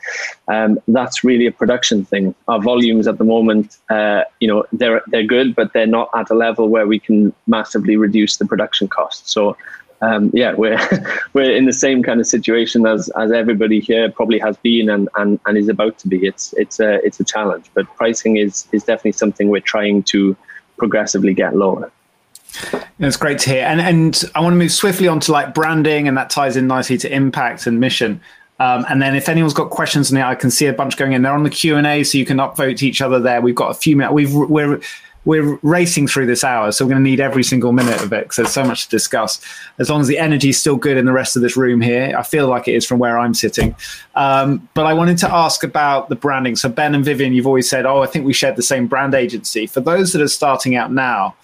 Um, 0.47 0.79
that's 0.87 1.23
really 1.23 1.45
a 1.45 1.51
production 1.51 2.05
thing. 2.05 2.33
Our 2.47 2.61
volumes 2.61 3.07
at 3.07 3.17
the 3.17 3.25
moment, 3.25 3.77
uh, 3.89 4.23
you 4.39 4.47
know, 4.47 4.65
they're, 4.71 5.01
they're 5.07 5.23
good, 5.23 5.55
but 5.55 5.73
they're 5.73 5.85
not 5.99 6.09
at 6.15 6.29
a 6.29 6.35
level 6.35 6.69
where 6.69 6.87
we 6.87 6.99
can 6.99 7.33
massively 7.47 7.97
reduce 7.97 8.37
the 8.37 8.45
production 8.45 8.87
costs. 8.87 9.31
So 9.31 9.57
um, 10.01 10.31
yeah, 10.33 10.53
we're 10.53 10.79
we're 11.33 11.51
in 11.51 11.65
the 11.65 11.73
same 11.73 12.03
kind 12.03 12.19
of 12.19 12.27
situation 12.27 12.85
as 12.85 13.09
as 13.17 13.31
everybody 13.31 13.79
here 13.79 14.11
probably 14.11 14.39
has 14.39 14.57
been 14.57 14.89
and, 14.89 15.09
and, 15.15 15.39
and 15.45 15.57
is 15.57 15.69
about 15.69 15.97
to 15.99 16.07
be. 16.07 16.25
It's 16.25 16.53
it's 16.53 16.79
a 16.79 17.03
it's 17.05 17.19
a 17.19 17.23
challenge, 17.23 17.69
but 17.73 17.85
pricing 17.95 18.37
is 18.37 18.67
is 18.71 18.83
definitely 18.83 19.13
something 19.13 19.49
we're 19.49 19.61
trying 19.61 20.03
to 20.03 20.35
progressively 20.77 21.33
get 21.33 21.55
lower. 21.55 21.91
It's 22.99 23.17
great 23.17 23.39
to 23.39 23.49
hear, 23.49 23.65
and 23.65 23.81
and 23.81 24.23
I 24.35 24.41
want 24.41 24.53
to 24.53 24.57
move 24.57 24.71
swiftly 24.71 25.07
on 25.07 25.19
to 25.21 25.31
like 25.31 25.53
branding, 25.53 26.07
and 26.07 26.17
that 26.17 26.29
ties 26.29 26.55
in 26.57 26.67
nicely 26.67 26.97
to 26.99 27.13
impact 27.13 27.67
and 27.67 27.79
mission. 27.79 28.21
Um, 28.61 28.85
and 28.89 29.01
then 29.01 29.15
if 29.15 29.29
anyone's 29.29 29.53
got 29.53 29.69
questions 29.69 30.11
on 30.11 30.17
it, 30.17 30.23
I 30.23 30.35
can 30.35 30.51
see 30.51 30.65
a 30.65 30.73
bunch 30.73 30.97
going 30.97 31.13
in. 31.13 31.21
They're 31.21 31.31
on 31.31 31.43
the 31.43 31.49
Q 31.49 31.77
and 31.77 31.87
A, 31.87 32.03
so 32.03 32.17
you 32.17 32.25
can 32.25 32.37
upvote 32.37 32.83
each 32.83 33.01
other 33.01 33.17
there. 33.17 33.39
We've 33.39 33.55
got 33.55 33.71
a 33.71 33.73
few 33.73 33.95
minutes. 33.95 34.13
We've 34.13 34.33
we're 34.33 34.81
we're 35.29 35.59
racing 35.61 36.07
through 36.07 36.25
this 36.25 36.43
hour, 36.43 36.71
so 36.71 36.83
we're 36.83 36.89
going 36.89 37.03
to 37.03 37.07
need 37.07 37.19
every 37.19 37.43
single 37.43 37.71
minute 37.71 38.01
of 38.01 38.11
it 38.11 38.23
because 38.23 38.37
there's 38.37 38.51
so 38.51 38.63
much 38.63 38.85
to 38.85 38.89
discuss. 38.89 39.39
As 39.77 39.87
long 39.87 40.01
as 40.01 40.07
the 40.07 40.17
energy 40.17 40.49
is 40.49 40.59
still 40.59 40.75
good 40.75 40.97
in 40.97 41.05
the 41.05 41.11
rest 41.11 41.35
of 41.35 41.43
this 41.43 41.55
room 41.55 41.81
here, 41.81 42.15
I 42.17 42.23
feel 42.23 42.47
like 42.47 42.67
it 42.67 42.73
is 42.73 42.83
from 42.83 42.97
where 42.97 43.19
I'm 43.19 43.35
sitting. 43.35 43.75
Um, 44.15 44.67
but 44.73 44.87
I 44.87 44.93
wanted 44.95 45.19
to 45.19 45.31
ask 45.31 45.63
about 45.63 46.09
the 46.09 46.15
branding. 46.15 46.55
So 46.55 46.67
Ben 46.67 46.95
and 46.95 47.05
Vivian, 47.05 47.33
you've 47.33 47.45
always 47.45 47.69
said, 47.69 47.85
"Oh, 47.85 48.01
I 48.01 48.07
think 48.07 48.25
we 48.25 48.33
shared 48.33 48.55
the 48.55 48.63
same 48.63 48.87
brand 48.87 49.13
agency." 49.13 49.67
For 49.67 49.81
those 49.81 50.13
that 50.13 50.21
are 50.23 50.27
starting 50.27 50.75
out 50.75 50.91
now, 50.91 51.35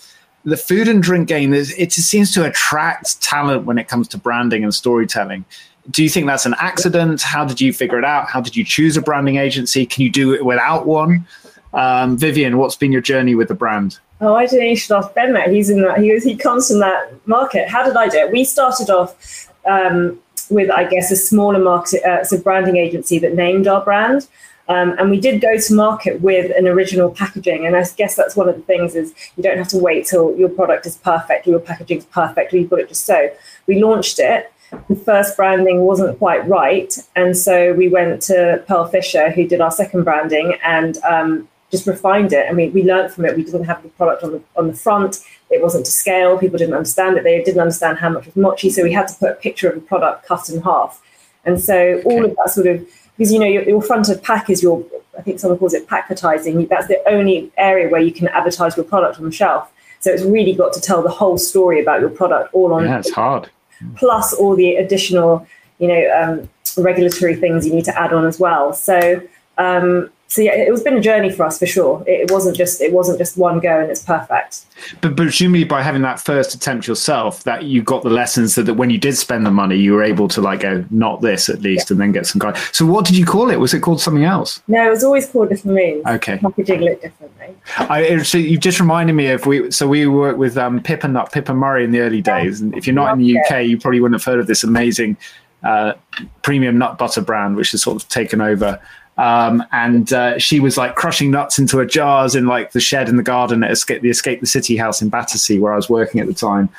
the 0.46 0.58
food 0.58 0.88
and 0.88 1.04
drink 1.04 1.28
game 1.28 1.54
it 1.54 1.92
seems 1.92 2.34
to 2.34 2.44
attract 2.44 3.22
talent 3.22 3.66
when 3.68 3.78
it 3.78 3.88
comes 3.88 4.08
to 4.08 4.18
branding 4.18 4.64
and 4.64 4.74
storytelling. 4.74 5.46
Do 5.92 6.02
you 6.02 6.10
think 6.10 6.26
that's 6.26 6.48
an 6.48 6.56
accident? 6.58 7.22
How 7.22 7.46
did 7.46 7.62
you 7.62 7.72
figure 7.72 8.00
it 8.00 8.06
out? 8.06 8.30
How 8.30 8.42
did 8.42 8.56
you 8.56 8.64
choose 8.64 8.98
a 8.98 9.02
branding 9.04 9.38
agency? 9.38 9.86
Can 9.86 10.02
you 10.02 10.10
do 10.10 10.34
it 10.34 10.44
without 10.44 10.88
one? 10.88 11.28
Um, 11.76 12.18
Vivian, 12.18 12.58
what's 12.58 12.76
been 12.76 12.92
your 12.92 13.02
journey 13.02 13.36
with 13.36 13.50
the 13.50 13.54
brand? 13.54 14.00
Oh, 14.22 14.34
I 14.34 14.46
didn't. 14.46 14.78
Should 14.78 14.96
ask 14.96 15.14
Ben 15.14 15.34
that. 15.34 15.52
He's 15.52 15.70
in 15.70 15.82
that. 15.82 16.00
He 16.00 16.14
was, 16.14 16.24
he 16.24 16.36
comes 16.36 16.70
from 16.70 16.80
that 16.80 17.28
market. 17.28 17.68
How 17.68 17.84
did 17.84 17.98
I 17.98 18.08
do 18.08 18.18
it? 18.18 18.32
We 18.32 18.46
started 18.46 18.90
off 18.90 19.50
um, 19.66 20.20
with, 20.50 20.72
I 20.72 20.86
guess, 20.86 21.12
a 21.12 21.18
smaller 21.18 21.60
market, 21.60 22.02
uh, 22.06 22.24
a 22.32 22.40
branding 22.40 22.78
agency 22.78 23.20
that 23.20 23.36
named 23.36 23.68
our 23.68 23.84
brand. 23.84 24.28
Um, 24.68 24.96
and 24.98 25.12
we 25.12 25.20
did 25.20 25.42
go 25.42 25.58
to 25.58 25.74
market 25.76 26.22
with 26.22 26.52
an 26.58 26.66
original 26.66 27.12
packaging. 27.12 27.66
And 27.66 27.76
I 27.76 27.84
guess 27.98 28.16
that's 28.16 28.36
one 28.36 28.48
of 28.48 28.56
the 28.56 28.62
things 28.64 28.96
is 28.96 29.14
you 29.36 29.44
don't 29.44 29.58
have 29.58 29.68
to 29.70 29.78
wait 29.78 30.08
till 30.08 30.36
your 30.38 30.50
product 30.50 30.86
is 30.86 30.96
perfect 30.98 31.46
or 31.46 31.52
your 31.52 31.60
packaging 31.60 32.00
is 32.00 32.06
perfect 32.06 32.54
or 32.54 32.58
you've 32.58 32.70
got 32.70 32.80
it 32.80 32.90
just 32.90 33.06
so. 33.06 33.30
We 33.68 33.84
launched 33.84 34.18
it. 34.20 34.52
The 34.88 34.96
first 34.96 35.38
branding 35.38 35.82
wasn't 35.82 36.18
quite 36.18 36.48
right. 36.48 36.98
And 37.16 37.38
so 37.38 37.74
we 37.74 37.90
went 37.90 38.22
to 38.24 38.64
Pearl 38.68 38.88
Fisher, 38.88 39.30
who 39.30 39.48
did 39.48 39.62
our 39.62 39.72
second 39.72 40.04
branding, 40.04 40.58
and 40.64 40.98
um, 41.04 41.48
just 41.72 41.88
refined 41.88 42.34
it. 42.34 42.46
I 42.50 42.54
mean, 42.54 42.74
we 42.74 42.84
learned 42.84 43.12
from 43.12 43.26
it. 43.26 43.36
We 43.36 43.44
didn't 43.44 43.64
have 43.66 43.82
the 43.84 43.90
product 43.90 44.24
on 44.24 44.32
the 44.34 44.42
on 44.56 44.68
the 44.68 44.74
front. 44.74 45.20
It 45.50 45.62
wasn't 45.62 45.86
to 45.86 45.92
scale. 45.92 46.38
People 46.38 46.58
didn't 46.58 46.74
understand 46.74 47.18
it. 47.18 47.24
They 47.24 47.44
didn't 47.44 47.62
understand 47.62 47.98
how 48.00 48.10
much 48.10 48.26
was 48.26 48.36
mochi. 48.36 48.70
So 48.70 48.84
we 48.84 48.94
had 48.94 49.08
to 49.08 49.16
put 49.16 49.32
a 49.32 49.36
picture 49.36 49.70
of 49.70 49.76
the 49.76 49.82
product 49.82 50.26
cut 50.26 50.50
in 50.50 50.62
half. 50.62 51.02
And 51.46 51.62
so 51.62 52.02
all 52.06 52.20
okay. 52.20 52.32
of 52.32 52.38
that 52.38 52.50
sort 52.50 52.68
of 52.68 52.88
because 53.18 53.32
you 53.32 53.40
know 53.40 53.46
your, 53.46 53.64
your, 53.64 53.82
front 53.82 54.10
of 54.10 54.22
pack 54.24 54.50
is 54.50 54.62
your 54.62 54.84
I 55.18 55.22
think 55.22 55.40
someone 55.40 55.60
calls 55.60 55.74
it 55.74 55.88
pack 55.88 56.06
advertising. 56.06 56.66
That's 56.68 56.88
the 56.88 57.02
only 57.08 57.52
area 57.58 57.90
where 57.90 58.02
you 58.02 58.12
can 58.12 58.28
advertise 58.30 58.76
your 58.76 58.86
product 58.86 59.20
on 59.20 59.26
the 59.26 59.32
shelf. 59.32 59.72
So 60.00 60.12
it's 60.12 60.24
really 60.24 60.54
got 60.54 60.74
to 60.74 60.82
tell 60.82 61.02
the 61.02 61.10
whole 61.10 61.38
story 61.38 61.82
about 61.82 62.00
your 62.02 62.10
product 62.10 62.54
all 62.54 62.74
on. 62.74 62.86
Yeah, 62.86 63.00
it's 63.00 63.12
hard. 63.12 63.50
Plus 63.96 64.34
all 64.34 64.56
the 64.56 64.76
additional, 64.76 65.48
you 65.80 65.88
know, 65.88 66.22
um, 66.22 66.50
regulatory 66.84 67.36
things 67.36 67.66
you 67.66 67.74
need 67.74 67.86
to 67.86 68.00
add 68.00 68.14
on 68.14 68.26
as 68.26 68.40
well. 68.40 68.74
So 68.74 69.22
um, 69.58 70.12
so 70.28 70.42
yeah, 70.42 70.56
it 70.56 70.72
was 70.72 70.82
been 70.82 70.98
a 70.98 71.02
journey 71.02 71.32
for 71.32 71.46
us 71.46 71.60
for 71.60 71.68
sure. 71.68 72.04
It 72.08 72.32
wasn't 72.32 72.58
just 72.58 72.82
it 72.82 72.92
wasn't 72.92 73.20
just 73.20 73.38
one 73.38 73.60
go 73.60 73.80
and 73.80 73.92
it's 73.92 74.02
perfect. 74.02 74.66
But 75.00 75.16
presumably 75.16 75.64
by 75.64 75.84
having 75.84 76.02
that 76.02 76.20
first 76.20 76.54
attempt 76.56 76.88
yourself, 76.88 77.44
that 77.44 77.66
you 77.66 77.84
got 77.84 78.04
the 78.04 78.10
lessons 78.10 78.56
so 78.56 78.64
that 78.64 78.74
when 78.74 78.90
you 78.90 78.98
did 78.98 79.16
spend 79.16 79.46
the 79.46 79.52
money, 79.52 79.78
you 79.78 79.94
were 79.94 80.04
able 80.04 80.28
to 80.30 80.42
like 80.42 80.62
go 80.62 80.84
not 80.90 81.22
this 81.22 81.48
at 81.48 81.62
least, 81.62 81.90
yeah. 81.90 81.94
and 81.94 82.02
then 82.02 82.12
get 82.12 82.26
some 82.26 82.40
guide. 82.40 82.58
So 82.72 82.86
what 82.86 83.06
did 83.06 83.16
you 83.16 83.26
call 83.26 83.52
it? 83.52 83.58
Was 83.58 83.74
it 83.74 83.82
called 83.82 84.02
something 84.02 84.24
else? 84.24 84.62
No, 84.68 84.86
it 84.86 84.90
was 84.90 85.04
always 85.04 85.28
called 85.28 85.50
different 85.50 85.76
means. 85.76 86.06
Okay, 86.06 86.38
packaging 86.40 86.82
looked 86.82 87.04
differently. 87.04 87.56
I, 87.78 88.18
so 88.24 88.38
you 88.40 88.58
just 88.58 88.80
reminded 88.80 89.14
me 89.14 89.28
of 89.28 89.46
we. 89.46 89.70
So 89.70 89.88
we 89.88 90.08
worked 90.08 90.40
with 90.40 90.58
um, 90.58 90.82
Pip 90.82 91.04
and 91.04 91.14
Nut, 91.14 91.32
Pip 91.32 91.50
and 91.50 91.60
Murray 91.60 91.84
in 91.84 91.92
the 91.92 92.00
early 92.00 92.22
days, 92.22 92.62
and 92.62 92.76
if 92.76 92.88
you're 92.88 92.96
not 92.96 93.14
in 93.14 93.20
the 93.20 93.40
UK, 93.40 93.66
you 93.66 93.80
probably 93.80 94.00
wouldn't 94.00 94.20
have 94.20 94.26
heard 94.26 94.40
of 94.40 94.48
this 94.48 94.64
amazing 94.64 95.18
uh, 95.64 95.94
premium 96.42 96.78
nut 96.78 96.98
butter 96.98 97.22
brand, 97.22 97.56
which 97.56 97.72
has 97.72 97.82
sort 97.82 98.02
of 98.02 98.10
taken 98.10 98.42
over 98.42 98.80
um, 99.18 99.64
and 99.72 100.12
uh, 100.12 100.38
she 100.38 100.60
was 100.60 100.78
like 100.78 100.96
crushing 100.96 101.32
nuts 101.32 101.58
into 101.58 101.78
her 101.78 101.86
jars 101.86 102.36
in 102.36 102.48
like 102.48 102.74
the 102.74 102.82
shed 102.82 103.08
in 103.08 103.18
the 103.18 103.24
garden 103.24 103.64
at 103.64 103.72
Escape, 103.72 104.02
the 104.02 104.10
Escape 104.10 104.42
the 104.42 104.48
City 104.48 104.76
house 104.76 105.02
in 105.02 105.10
Battersea, 105.10 105.60
where 105.60 105.74
I 105.74 105.76
was 105.76 105.90
working 105.90 106.20
at 106.20 106.28
the 106.28 106.34
time, 106.34 106.70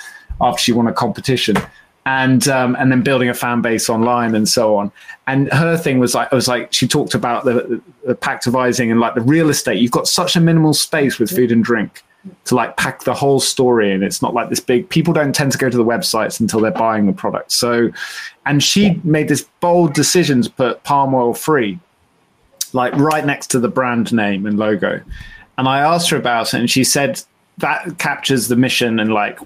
after 0.40 0.62
she 0.62 0.72
won 0.72 0.86
a 0.86 0.92
competition. 0.92 1.56
And 2.08 2.46
um, 2.46 2.76
and 2.78 2.92
then 2.92 3.02
building 3.02 3.28
a 3.28 3.34
fan 3.34 3.62
base 3.62 3.90
online 3.90 4.36
and 4.36 4.48
so 4.48 4.76
on. 4.76 4.92
And 5.26 5.52
her 5.52 5.76
thing 5.76 5.98
was 5.98 6.14
like, 6.14 6.28
it 6.30 6.34
was 6.36 6.46
like 6.46 6.72
she 6.72 6.86
talked 6.86 7.14
about 7.14 7.44
the, 7.44 7.82
the 8.04 8.14
pactivizing 8.14 8.92
and 8.92 9.00
like 9.00 9.16
the 9.16 9.22
real 9.22 9.50
estate. 9.50 9.80
You've 9.80 9.90
got 9.90 10.06
such 10.06 10.36
a 10.36 10.40
minimal 10.40 10.72
space 10.72 11.18
with 11.18 11.30
food 11.30 11.50
and 11.50 11.64
drink 11.64 12.04
to 12.44 12.54
like 12.54 12.76
pack 12.76 13.02
the 13.02 13.12
whole 13.12 13.40
story 13.40 13.90
in. 13.90 14.04
It's 14.04 14.22
not 14.22 14.34
like 14.34 14.50
this 14.50 14.60
big. 14.60 14.88
People 14.88 15.12
don't 15.12 15.34
tend 15.34 15.50
to 15.50 15.58
go 15.58 15.68
to 15.68 15.76
the 15.76 15.84
websites 15.84 16.38
until 16.38 16.60
they're 16.60 16.70
buying 16.70 17.06
the 17.06 17.12
product. 17.12 17.50
So, 17.50 17.90
and 18.44 18.62
she 18.62 19.00
made 19.02 19.26
this 19.26 19.42
bold 19.58 19.92
decision 19.92 20.42
to 20.42 20.50
put 20.50 20.84
palm 20.84 21.12
oil 21.12 21.34
free 21.34 21.80
like 22.74 22.94
right 22.96 23.24
next 23.24 23.48
to 23.48 23.60
the 23.60 23.68
brand 23.68 24.12
name 24.12 24.46
and 24.46 24.58
logo. 24.58 25.00
And 25.58 25.68
I 25.68 25.80
asked 25.80 26.10
her 26.10 26.16
about 26.16 26.52
it, 26.52 26.60
and 26.60 26.70
she 26.70 26.84
said 26.84 27.22
that 27.58 27.98
captures 27.98 28.48
the 28.48 28.56
mission 28.56 29.00
and 29.00 29.12
like 29.12 29.38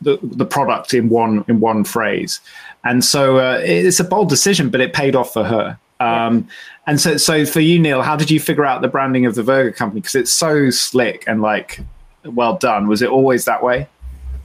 the, 0.00 0.18
the 0.22 0.44
product 0.46 0.94
in 0.94 1.08
one 1.08 1.44
in 1.48 1.60
one 1.60 1.84
phrase. 1.84 2.40
And 2.84 3.04
so 3.04 3.38
uh, 3.38 3.60
it's 3.62 4.00
a 4.00 4.04
bold 4.04 4.28
decision, 4.28 4.68
but 4.70 4.80
it 4.80 4.92
paid 4.92 5.14
off 5.14 5.32
for 5.32 5.44
her. 5.44 5.78
Um, 6.00 6.48
and 6.88 7.00
so, 7.00 7.16
so 7.16 7.46
for 7.46 7.60
you, 7.60 7.78
Neil, 7.78 8.02
how 8.02 8.16
did 8.16 8.28
you 8.28 8.40
figure 8.40 8.64
out 8.64 8.82
the 8.82 8.88
branding 8.88 9.24
of 9.24 9.36
the 9.36 9.42
Vurger 9.42 9.74
Company? 9.74 10.00
Because 10.00 10.16
it's 10.16 10.32
so 10.32 10.68
slick 10.70 11.22
and 11.28 11.40
like 11.40 11.80
well 12.24 12.56
done. 12.56 12.88
Was 12.88 13.02
it 13.02 13.08
always 13.08 13.44
that 13.44 13.62
way? 13.62 13.86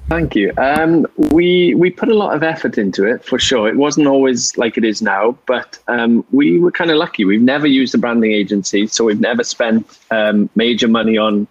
Thank 0.10 0.36
you. 0.36 0.54
Um, 0.58 1.06
we 1.18 1.76
we 1.76 1.90
put 1.90 2.08
a 2.08 2.14
lot 2.14 2.34
of 2.34 2.42
effort 2.42 2.78
into 2.78 3.06
it 3.06 3.26
for 3.26 3.38
sure. 3.38 3.68
It 3.68 3.76
wasn't 3.76 4.08
always 4.08 4.58
like 4.58 4.78
it 4.78 4.86
is 4.86 5.02
now, 5.02 5.38
but 5.46 5.78
um, 5.90 6.24
we 6.32 6.60
were 6.60 6.72
kind 6.72 6.90
of 6.92 6.98
lucky. 6.98 7.26
We've 7.26 7.42
never 7.42 7.68
used 7.68 7.94
a 7.94 7.98
branding 7.98 8.32
agency, 8.32 8.88
so 8.88 9.04
we've 9.04 9.20
never 9.20 9.44
spent 9.44 9.86
um, 10.10 10.50
major 10.56 10.88
money 10.88 11.18
on 11.18 11.46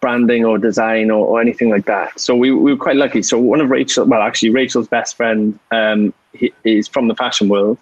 branding 0.00 0.44
or 0.44 0.58
design 0.58 1.10
or, 1.10 1.26
or, 1.26 1.40
anything 1.40 1.70
like 1.70 1.86
that. 1.86 2.20
So 2.20 2.36
we, 2.36 2.50
we 2.50 2.72
were 2.72 2.78
quite 2.78 2.96
lucky. 2.96 3.22
So 3.22 3.38
one 3.38 3.62
of 3.62 3.70
Rachel, 3.70 4.04
well, 4.04 4.20
actually 4.20 4.50
Rachel's 4.50 4.86
best 4.86 5.16
friend 5.16 5.58
um, 5.70 6.12
is 6.62 6.86
from 6.86 7.08
the 7.08 7.14
fashion 7.14 7.48
world, 7.48 7.78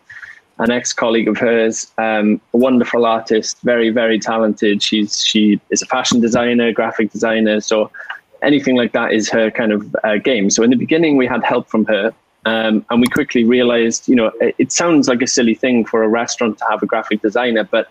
an 0.60 0.70
ex-colleague 0.70 1.26
of 1.26 1.36
hers, 1.36 1.90
um, 1.98 2.40
a 2.54 2.58
wonderful 2.58 3.06
artist, 3.06 3.60
very 3.62 3.90
very 3.90 4.20
talented. 4.20 4.84
She's 4.84 5.20
she 5.20 5.60
is 5.70 5.82
a 5.82 5.86
fashion 5.86 6.20
designer, 6.20 6.70
graphic 6.70 7.10
designer. 7.10 7.60
So 7.60 7.90
anything 8.43 8.76
like 8.76 8.93
that 8.93 9.12
is 9.12 9.28
her 9.30 9.51
kind 9.51 9.72
of 9.72 9.97
uh, 10.05 10.16
game. 10.18 10.51
So 10.51 10.62
in 10.62 10.70
the 10.70 10.76
beginning, 10.76 11.16
we 11.16 11.26
had 11.26 11.43
help 11.45 11.68
from 11.68 11.84
her. 11.86 12.12
Um, 12.45 12.84
and 12.90 13.01
we 13.01 13.07
quickly 13.07 13.45
realized, 13.45 14.09
you 14.09 14.16
know, 14.16 14.32
it, 14.40 14.55
it, 14.59 14.72
sounds 14.72 15.07
like 15.07 15.22
a 15.22 15.28
silly 15.28 15.55
thing 15.55 15.84
for 15.84 16.03
a 16.03 16.09
restaurant 16.09 16.59
to 16.59 16.64
have 16.68 16.82
a 16.82 16.86
graphic 16.86 17.22
designer, 17.22 17.62
but 17.62 17.88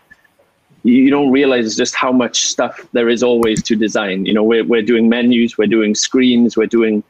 you 0.83 1.09
don't 1.09 1.31
realize 1.31 1.77
just 1.77 1.95
how 1.95 2.11
much 2.11 2.41
stuff 2.47 2.85
there 2.91 3.07
is 3.07 3.23
always 3.23 3.63
to 3.63 3.77
design. 3.77 4.25
You 4.25 4.33
know, 4.33 4.43
we're, 4.43 4.65
we're 4.65 4.81
doing 4.81 5.07
menus, 5.07 5.57
we're 5.57 5.67
doing 5.67 5.95
screens, 5.95 6.57
we're 6.57 6.67
doing 6.67 7.01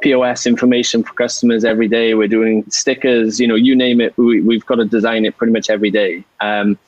POS 0.00 0.46
information 0.46 1.02
for 1.02 1.12
customers 1.14 1.64
every 1.64 1.88
day. 1.88 2.14
We're 2.14 2.28
doing 2.28 2.64
stickers, 2.70 3.40
you 3.40 3.46
know, 3.46 3.56
you 3.56 3.74
name 3.74 4.00
it. 4.00 4.16
We, 4.16 4.40
we've 4.40 4.64
got 4.64 4.76
to 4.76 4.84
design 4.84 5.24
it 5.24 5.36
pretty 5.36 5.52
much 5.52 5.68
every 5.68 5.90
day. 5.90 6.24
Um, 6.40 6.78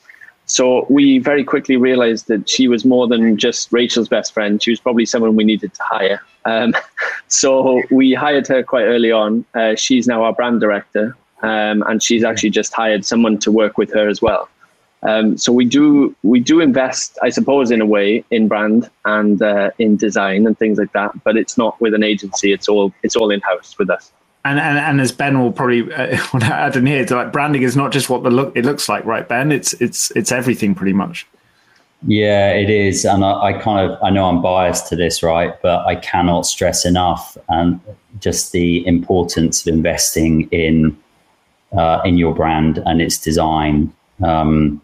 so 0.51 0.85
we 0.89 1.17
very 1.17 1.45
quickly 1.45 1.77
realized 1.77 2.27
that 2.27 2.49
she 2.49 2.67
was 2.67 2.83
more 2.83 3.07
than 3.07 3.37
just 3.37 3.71
Rachel's 3.71 4.09
best 4.09 4.33
friend. 4.33 4.61
She 4.61 4.69
was 4.69 4.81
probably 4.81 5.05
someone 5.05 5.37
we 5.37 5.45
needed 5.45 5.73
to 5.73 5.81
hire. 5.83 6.21
Um, 6.43 6.75
so 7.29 7.81
we 7.89 8.13
hired 8.13 8.47
her 8.47 8.61
quite 8.61 8.83
early 8.83 9.13
on. 9.13 9.45
Uh, 9.53 9.75
she's 9.75 10.07
now 10.07 10.23
our 10.25 10.33
brand 10.33 10.59
director, 10.59 11.15
um, 11.41 11.83
and 11.83 12.03
she's 12.03 12.25
actually 12.25 12.49
just 12.49 12.73
hired 12.73 13.05
someone 13.05 13.37
to 13.39 13.49
work 13.49 13.77
with 13.77 13.93
her 13.93 14.09
as 14.09 14.21
well. 14.21 14.49
Um, 15.03 15.37
so 15.37 15.53
we 15.53 15.63
do 15.63 16.13
we 16.21 16.41
do 16.41 16.59
invest, 16.59 17.17
I 17.21 17.29
suppose, 17.29 17.71
in 17.71 17.79
a 17.79 17.85
way, 17.85 18.25
in 18.29 18.49
brand 18.49 18.89
and 19.05 19.41
uh, 19.41 19.71
in 19.79 19.95
design 19.95 20.45
and 20.45 20.59
things 20.59 20.77
like 20.77 20.91
that. 20.91 21.23
But 21.23 21.37
it's 21.37 21.57
not 21.57 21.79
with 21.79 21.93
an 21.93 22.03
agency. 22.03 22.51
It's 22.51 22.67
all 22.67 22.93
it's 23.03 23.15
all 23.15 23.31
in 23.31 23.39
house 23.39 23.77
with 23.79 23.89
us. 23.89 24.11
And, 24.43 24.59
and 24.59 24.79
and 24.79 24.99
as 24.99 25.11
Ben 25.11 25.39
will 25.39 25.51
probably 25.51 25.93
uh, 25.93 26.17
add 26.41 26.75
in 26.75 26.85
here, 26.85 27.05
like 27.05 27.31
branding 27.31 27.61
is 27.61 27.75
not 27.75 27.91
just 27.91 28.09
what 28.09 28.23
the 28.23 28.31
look 28.31 28.55
it 28.55 28.65
looks 28.65 28.89
like, 28.89 29.05
right, 29.05 29.27
Ben? 29.27 29.51
It's 29.51 29.73
it's 29.73 30.11
it's 30.11 30.31
everything 30.31 30.73
pretty 30.73 30.93
much. 30.93 31.27
Yeah, 32.07 32.49
it 32.49 32.71
is, 32.71 33.05
and 33.05 33.23
I, 33.23 33.39
I 33.39 33.53
kind 33.53 33.91
of 33.91 34.01
I 34.01 34.09
know 34.09 34.25
I'm 34.25 34.41
biased 34.41 34.87
to 34.87 34.95
this, 34.95 35.21
right? 35.21 35.53
But 35.61 35.85
I 35.85 35.95
cannot 35.95 36.47
stress 36.47 36.85
enough 36.85 37.37
and 37.49 37.79
just 38.19 38.51
the 38.51 38.85
importance 38.87 39.61
of 39.61 39.73
investing 39.73 40.49
in 40.49 40.97
uh, 41.77 42.01
in 42.03 42.17
your 42.17 42.33
brand 42.33 42.81
and 42.85 43.01
its 43.01 43.19
design. 43.19 43.93
Um, 44.23 44.81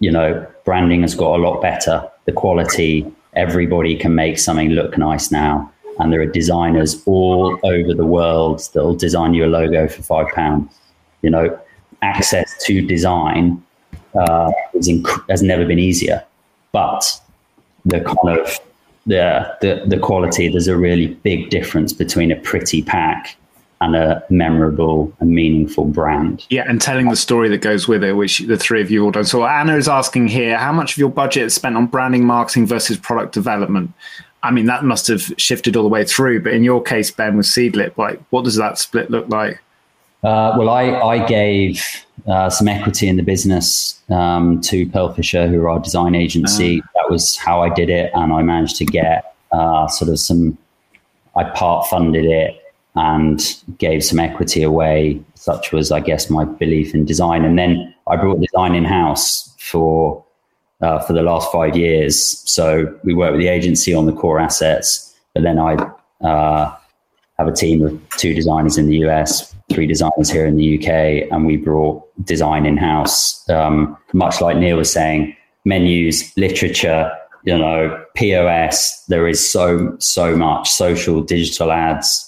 you 0.00 0.10
know, 0.10 0.46
branding 0.64 1.02
has 1.02 1.14
got 1.14 1.38
a 1.38 1.42
lot 1.42 1.60
better. 1.60 2.08
The 2.24 2.32
quality, 2.32 3.06
everybody 3.34 3.96
can 3.96 4.14
make 4.14 4.38
something 4.38 4.70
look 4.70 4.96
nice 4.96 5.30
now. 5.30 5.70
And 5.98 6.12
there 6.12 6.20
are 6.20 6.26
designers 6.26 7.02
all 7.06 7.58
over 7.62 7.94
the 7.94 8.04
world 8.04 8.60
that 8.72 8.84
will 8.84 8.94
design 8.94 9.34
you 9.34 9.44
a 9.44 9.46
logo 9.46 9.88
for 9.88 10.02
five 10.02 10.28
pounds. 10.34 10.72
You 11.22 11.30
know, 11.30 11.58
access 12.02 12.54
to 12.66 12.86
design 12.86 13.62
uh, 14.14 14.52
inc- 14.74 15.30
has 15.30 15.42
never 15.42 15.64
been 15.64 15.78
easier. 15.78 16.22
But 16.72 17.20
the 17.84 18.00
kind 18.00 18.38
of 18.38 18.60
the, 19.06 19.56
the 19.60 19.84
the 19.86 19.98
quality, 19.98 20.48
there's 20.48 20.68
a 20.68 20.76
really 20.76 21.06
big 21.06 21.48
difference 21.48 21.92
between 21.92 22.30
a 22.30 22.36
pretty 22.36 22.82
pack 22.82 23.36
and 23.80 23.94
a 23.94 24.22
memorable 24.30 25.12
and 25.20 25.30
meaningful 25.30 25.84
brand. 25.84 26.46
Yeah, 26.48 26.64
and 26.66 26.80
telling 26.80 27.08
the 27.10 27.16
story 27.16 27.48
that 27.50 27.58
goes 27.58 27.86
with 27.86 28.02
it, 28.02 28.14
which 28.14 28.38
the 28.40 28.56
three 28.56 28.80
of 28.80 28.90
you 28.90 29.04
all 29.04 29.10
done. 29.10 29.24
So 29.24 29.44
Anna 29.44 29.76
is 29.76 29.88
asking 29.88 30.28
here, 30.28 30.56
how 30.56 30.72
much 30.72 30.92
of 30.92 30.98
your 30.98 31.10
budget 31.10 31.44
is 31.44 31.54
spent 31.54 31.76
on 31.76 31.86
branding, 31.86 32.24
marketing 32.24 32.66
versus 32.66 32.96
product 32.96 33.32
development? 33.32 33.92
I 34.42 34.50
mean, 34.50 34.66
that 34.66 34.84
must 34.84 35.06
have 35.08 35.32
shifted 35.38 35.76
all 35.76 35.82
the 35.82 35.88
way 35.88 36.04
through. 36.04 36.42
But 36.42 36.52
in 36.52 36.62
your 36.62 36.82
case, 36.82 37.10
Ben, 37.10 37.36
with 37.36 37.46
Seedlip, 37.46 37.96
like, 37.96 38.20
what 38.30 38.44
does 38.44 38.56
that 38.56 38.78
split 38.78 39.10
look 39.10 39.28
like? 39.28 39.60
Uh, 40.22 40.54
well, 40.58 40.70
I, 40.70 40.90
I 40.92 41.26
gave 41.26 41.84
uh, 42.26 42.50
some 42.50 42.68
equity 42.68 43.08
in 43.08 43.16
the 43.16 43.22
business 43.22 44.00
um, 44.10 44.60
to 44.62 44.88
Pearl 44.88 45.12
Fisher, 45.12 45.46
who 45.46 45.60
are 45.62 45.70
our 45.70 45.80
design 45.80 46.14
agency. 46.14 46.80
Uh. 46.80 46.86
That 46.94 47.10
was 47.10 47.36
how 47.36 47.62
I 47.62 47.68
did 47.68 47.90
it, 47.90 48.10
and 48.14 48.32
I 48.32 48.42
managed 48.42 48.76
to 48.76 48.84
get 48.84 49.34
uh, 49.52 49.86
sort 49.88 50.10
of 50.10 50.18
some. 50.18 50.56
I 51.36 51.44
part 51.44 51.86
funded 51.88 52.24
it 52.24 52.60
and 52.96 53.62
gave 53.78 54.02
some 54.02 54.18
equity 54.18 54.62
away. 54.62 55.22
Such 55.34 55.70
was, 55.70 55.92
I 55.92 56.00
guess, 56.00 56.30
my 56.30 56.44
belief 56.44 56.94
in 56.94 57.04
design. 57.04 57.44
And 57.44 57.58
then 57.58 57.94
I 58.06 58.16
brought 58.16 58.40
design 58.40 58.74
in 58.74 58.84
house 58.84 59.54
for 59.58 60.24
uh, 60.80 60.98
for 61.00 61.12
the 61.12 61.22
last 61.22 61.50
five 61.50 61.76
years. 61.76 62.42
So 62.50 62.98
we 63.04 63.14
work 63.14 63.32
with 63.32 63.40
the 63.40 63.48
agency 63.48 63.94
on 63.94 64.06
the 64.06 64.12
core 64.12 64.38
assets, 64.38 65.14
but 65.34 65.42
then 65.42 65.58
I 65.58 65.74
uh, 66.20 66.74
have 67.38 67.48
a 67.48 67.52
team 67.52 67.84
of 67.84 68.08
two 68.10 68.34
designers 68.34 68.78
in 68.78 68.88
the 68.88 68.98
US, 69.08 69.54
three 69.70 69.86
designers 69.86 70.30
here 70.30 70.46
in 70.46 70.56
the 70.56 70.78
UK, 70.78 71.30
and 71.30 71.46
we 71.46 71.56
brought 71.56 72.02
design 72.24 72.66
in 72.66 72.76
house. 72.76 73.48
Um, 73.48 73.96
much 74.12 74.40
like 74.40 74.56
Neil 74.56 74.76
was 74.76 74.92
saying, 74.92 75.36
menus, 75.64 76.32
literature, 76.36 77.10
you 77.44 77.56
know, 77.56 78.04
POS. 78.14 79.04
There 79.06 79.28
is 79.28 79.50
so 79.50 79.96
so 79.98 80.36
much 80.36 80.70
social, 80.70 81.22
digital 81.22 81.72
ads 81.72 82.26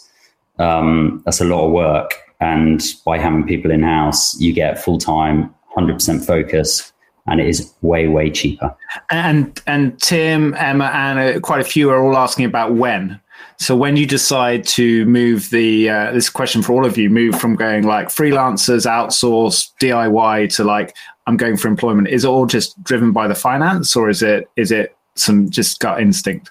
um, 0.59 1.23
that's 1.25 1.41
a 1.41 1.45
lot 1.45 1.65
of 1.65 1.73
work. 1.73 2.15
And 2.41 2.83
by 3.05 3.19
having 3.19 3.47
people 3.47 3.71
in 3.71 3.83
house, 3.83 4.39
you 4.41 4.53
get 4.53 4.83
full 4.83 4.99
time, 4.99 5.55
100% 5.77 6.25
focus, 6.25 6.93
and 7.29 7.41
it 7.41 7.47
is 7.47 7.73
way, 7.83 8.09
way 8.09 8.31
cheaper. 8.31 8.75
And 9.11 9.61
and 9.67 10.01
Tim, 10.01 10.55
Emma, 10.55 10.91
and 10.95 11.43
quite 11.43 11.61
a 11.61 11.65
few 11.65 11.91
are 11.91 12.03
all 12.03 12.17
asking 12.17 12.45
about 12.45 12.75
when. 12.75 13.21
So 13.59 13.77
when 13.77 13.97
you 13.97 14.07
decide 14.07 14.65
to 14.69 15.05
move 15.07 15.51
the 15.51 15.91
uh, 15.91 16.13
this 16.13 16.31
question 16.31 16.63
for 16.63 16.73
all 16.73 16.87
of 16.87 16.97
you, 16.97 17.11
move 17.11 17.39
from 17.41 17.57
going 17.57 17.85
like 17.85 18.09
freelancers, 18.09 18.87
outsource, 18.87 19.71
DIY 19.81 20.55
to 20.57 20.65
like 20.65 20.97
I'm 21.27 21.37
going 21.37 21.57
for 21.57 21.69
employment. 21.69 22.09
Is 22.09 22.25
it 22.25 22.29
all 22.29 22.47
just 22.47 22.83
driven 22.83 23.13
by 23.13 23.29
the 23.29 23.35
finance, 23.35 23.97
or 23.97 24.09
is 24.09 24.23
it 24.23 24.49
is 24.57 24.71
it 24.71 24.97
some 25.15 25.51
just 25.51 25.81
gut 25.81 26.01
instinct? 26.01 26.51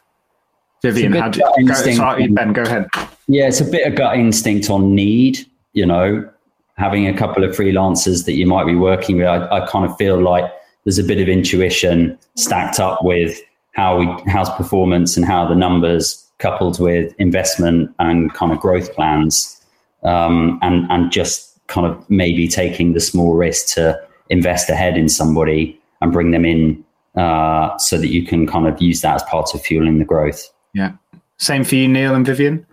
Vivian, 0.83 1.13
how 1.13 1.29
do 1.29 1.41
you, 1.57 1.67
go, 1.67 1.73
sorry, 1.73 2.27
Ben, 2.27 2.53
go 2.53 2.61
ahead. 2.61 2.85
Yeah, 3.27 3.47
it's 3.47 3.61
a 3.61 3.65
bit 3.65 3.87
of 3.87 3.95
gut 3.95 4.15
instinct 4.15 4.69
on 4.69 4.93
need, 4.93 5.39
you 5.73 5.87
know, 5.87 6.29
having 6.77 7.07
a 7.07 7.17
couple 7.17 7.43
of 7.43 7.55
freelancers 7.55 8.25
that 8.25 8.33
you 8.33 8.45
might 8.45 8.65
be 8.65 8.75
working 8.75 9.17
with. 9.17 9.25
I, 9.25 9.47
I 9.47 9.67
kind 9.67 9.89
of 9.89 9.97
feel 9.97 10.21
like 10.21 10.45
there's 10.87 10.97
a 10.97 11.03
bit 11.03 11.19
of 11.19 11.27
intuition 11.27 12.17
stacked 12.35 12.79
up 12.79 13.03
with 13.03 13.41
how 13.73 13.99
we 13.99 14.05
how's 14.31 14.49
performance 14.51 15.17
and 15.17 15.25
how 15.25 15.45
the 15.45 15.53
numbers 15.53 16.25
coupled 16.37 16.79
with 16.79 17.13
investment 17.19 17.93
and 17.99 18.33
kind 18.33 18.53
of 18.53 18.59
growth 18.61 18.93
plans 18.93 19.61
um, 20.03 20.57
and 20.61 20.89
and 20.89 21.11
just 21.11 21.59
kind 21.67 21.85
of 21.85 22.09
maybe 22.09 22.47
taking 22.47 22.93
the 22.93 23.01
small 23.01 23.33
risk 23.33 23.75
to 23.75 24.01
invest 24.29 24.69
ahead 24.69 24.95
in 24.95 25.09
somebody 25.09 25.77
and 25.99 26.13
bring 26.13 26.31
them 26.31 26.45
in 26.45 26.81
uh, 27.17 27.77
so 27.77 27.97
that 27.97 28.07
you 28.07 28.25
can 28.25 28.47
kind 28.47 28.65
of 28.65 28.81
use 28.81 29.01
that 29.01 29.15
as 29.15 29.23
part 29.23 29.53
of 29.53 29.61
fueling 29.61 29.99
the 29.99 30.05
growth. 30.05 30.49
Yeah. 30.73 30.93
Same 31.35 31.65
for 31.65 31.75
you, 31.75 31.89
Neil 31.89 32.15
and 32.15 32.25
Vivian. 32.25 32.65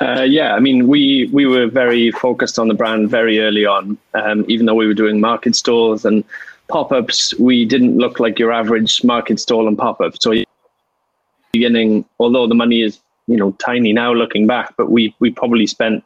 Uh, 0.00 0.22
yeah, 0.22 0.54
I 0.54 0.60
mean, 0.60 0.88
we 0.88 1.28
we 1.30 1.44
were 1.44 1.66
very 1.66 2.10
focused 2.10 2.58
on 2.58 2.68
the 2.68 2.74
brand 2.74 3.10
very 3.10 3.40
early 3.40 3.66
on. 3.66 3.98
Um, 4.14 4.46
even 4.48 4.64
though 4.64 4.74
we 4.74 4.86
were 4.86 4.94
doing 4.94 5.20
market 5.20 5.54
stalls 5.54 6.06
and 6.06 6.24
pop 6.68 6.92
ups, 6.92 7.38
we 7.38 7.64
didn't 7.64 7.98
look 7.98 8.20
like 8.20 8.38
your 8.38 8.52
average 8.52 9.04
market 9.04 9.40
stall 9.40 9.68
and 9.68 9.76
pop 9.76 10.00
up. 10.00 10.14
So, 10.20 10.34
beginning, 11.52 12.04
although 12.18 12.46
the 12.46 12.54
money 12.54 12.82
is 12.82 13.00
you 13.26 13.36
know 13.36 13.52
tiny 13.52 13.92
now 13.92 14.12
looking 14.12 14.46
back, 14.46 14.74
but 14.76 14.90
we 14.90 15.14
we 15.20 15.30
probably 15.30 15.66
spent 15.66 16.04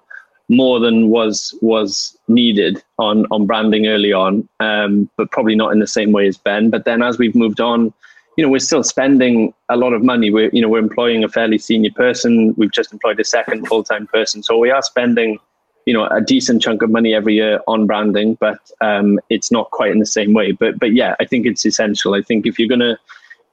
more 0.49 0.81
than 0.81 1.09
was 1.09 1.57
was 1.61 2.17
needed 2.29 2.83
on 2.99 3.27
on 3.31 3.47
branding 3.47 3.87
early 3.87 4.13
on, 4.13 4.49
um, 4.61 5.11
but 5.17 5.31
probably 5.31 5.55
not 5.55 5.73
in 5.73 5.79
the 5.79 5.87
same 5.87 6.13
way 6.13 6.27
as 6.27 6.37
Ben. 6.37 6.71
But 6.71 6.85
then 6.85 7.03
as 7.03 7.19
we've 7.19 7.35
moved 7.35 7.61
on 7.61 7.93
you 8.39 8.45
know, 8.45 8.51
we're 8.51 8.61
still 8.61 8.85
spending 8.85 9.53
a 9.69 9.77
lot 9.77 9.93
of 9.93 10.05
money. 10.05 10.31
We're, 10.31 10.49
you 10.53 10.63
know, 10.63 10.69
we're 10.69 10.79
employing 10.79 11.25
a 11.25 11.29
fairly 11.29 11.59
senior 11.59 11.91
person. 11.91 12.55
We've 12.57 12.71
just 12.71 12.93
employed 12.93 13.19
a 13.19 13.25
second 13.25 13.67
full-time 13.67 14.07
person. 14.07 14.45
So 14.45 14.57
we 14.57 14.71
are 14.71 14.81
spending, 14.81 15.41
you 15.89 15.95
know, 15.95 16.07
a 16.09 16.21
decent 16.21 16.61
chunk 16.61 16.83
of 16.83 16.91
money 16.91 17.15
every 17.15 17.35
year 17.35 17.61
on 17.67 17.87
branding, 17.87 18.35
but 18.35 18.61
um, 18.83 19.19
it's 19.31 19.51
not 19.51 19.71
quite 19.71 19.91
in 19.91 20.01
the 20.01 20.13
same 20.19 20.35
way. 20.35 20.53
But, 20.53 20.79
but 20.79 20.93
yeah, 20.93 21.17
I 21.19 21.25
think 21.25 21.47
it's 21.47 21.65
essential. 21.65 22.13
I 22.13 22.21
think 22.21 22.45
if 22.45 22.59
you're 22.59 22.77
to, 22.77 22.99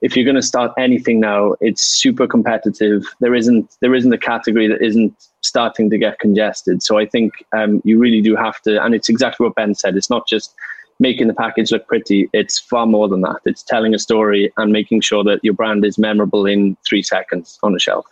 if 0.02 0.14
you're 0.14 0.30
to 0.34 0.42
start 0.42 0.72
anything 0.76 1.18
now, 1.18 1.54
it's 1.62 1.82
super 1.82 2.26
competitive. 2.26 3.06
There 3.20 3.34
isn't, 3.34 3.74
there 3.80 3.94
isn't 3.94 4.12
a 4.12 4.18
category 4.18 4.68
that 4.68 4.82
isn't 4.82 5.14
starting 5.40 5.88
to 5.88 5.96
get 5.96 6.18
congested. 6.18 6.82
So 6.82 6.98
I 6.98 7.06
think 7.06 7.42
um, 7.56 7.80
you 7.84 7.98
really 7.98 8.20
do 8.20 8.36
have 8.36 8.60
to, 8.64 8.84
and 8.84 8.94
it's 8.94 9.08
exactly 9.08 9.46
what 9.46 9.54
Ben 9.54 9.74
said. 9.74 9.96
It's 9.96 10.10
not 10.10 10.28
just 10.28 10.54
making 11.00 11.28
the 11.28 11.34
package 11.34 11.72
look 11.72 11.88
pretty. 11.88 12.28
It's 12.34 12.58
far 12.58 12.84
more 12.84 13.08
than 13.08 13.22
that. 13.22 13.40
It's 13.46 13.62
telling 13.62 13.94
a 13.94 13.98
story 13.98 14.52
and 14.58 14.72
making 14.72 15.00
sure 15.00 15.24
that 15.24 15.40
your 15.42 15.54
brand 15.54 15.86
is 15.86 15.96
memorable 15.96 16.44
in 16.44 16.76
three 16.86 17.02
seconds 17.02 17.58
on 17.62 17.74
a 17.74 17.78
shelf. 17.78 18.04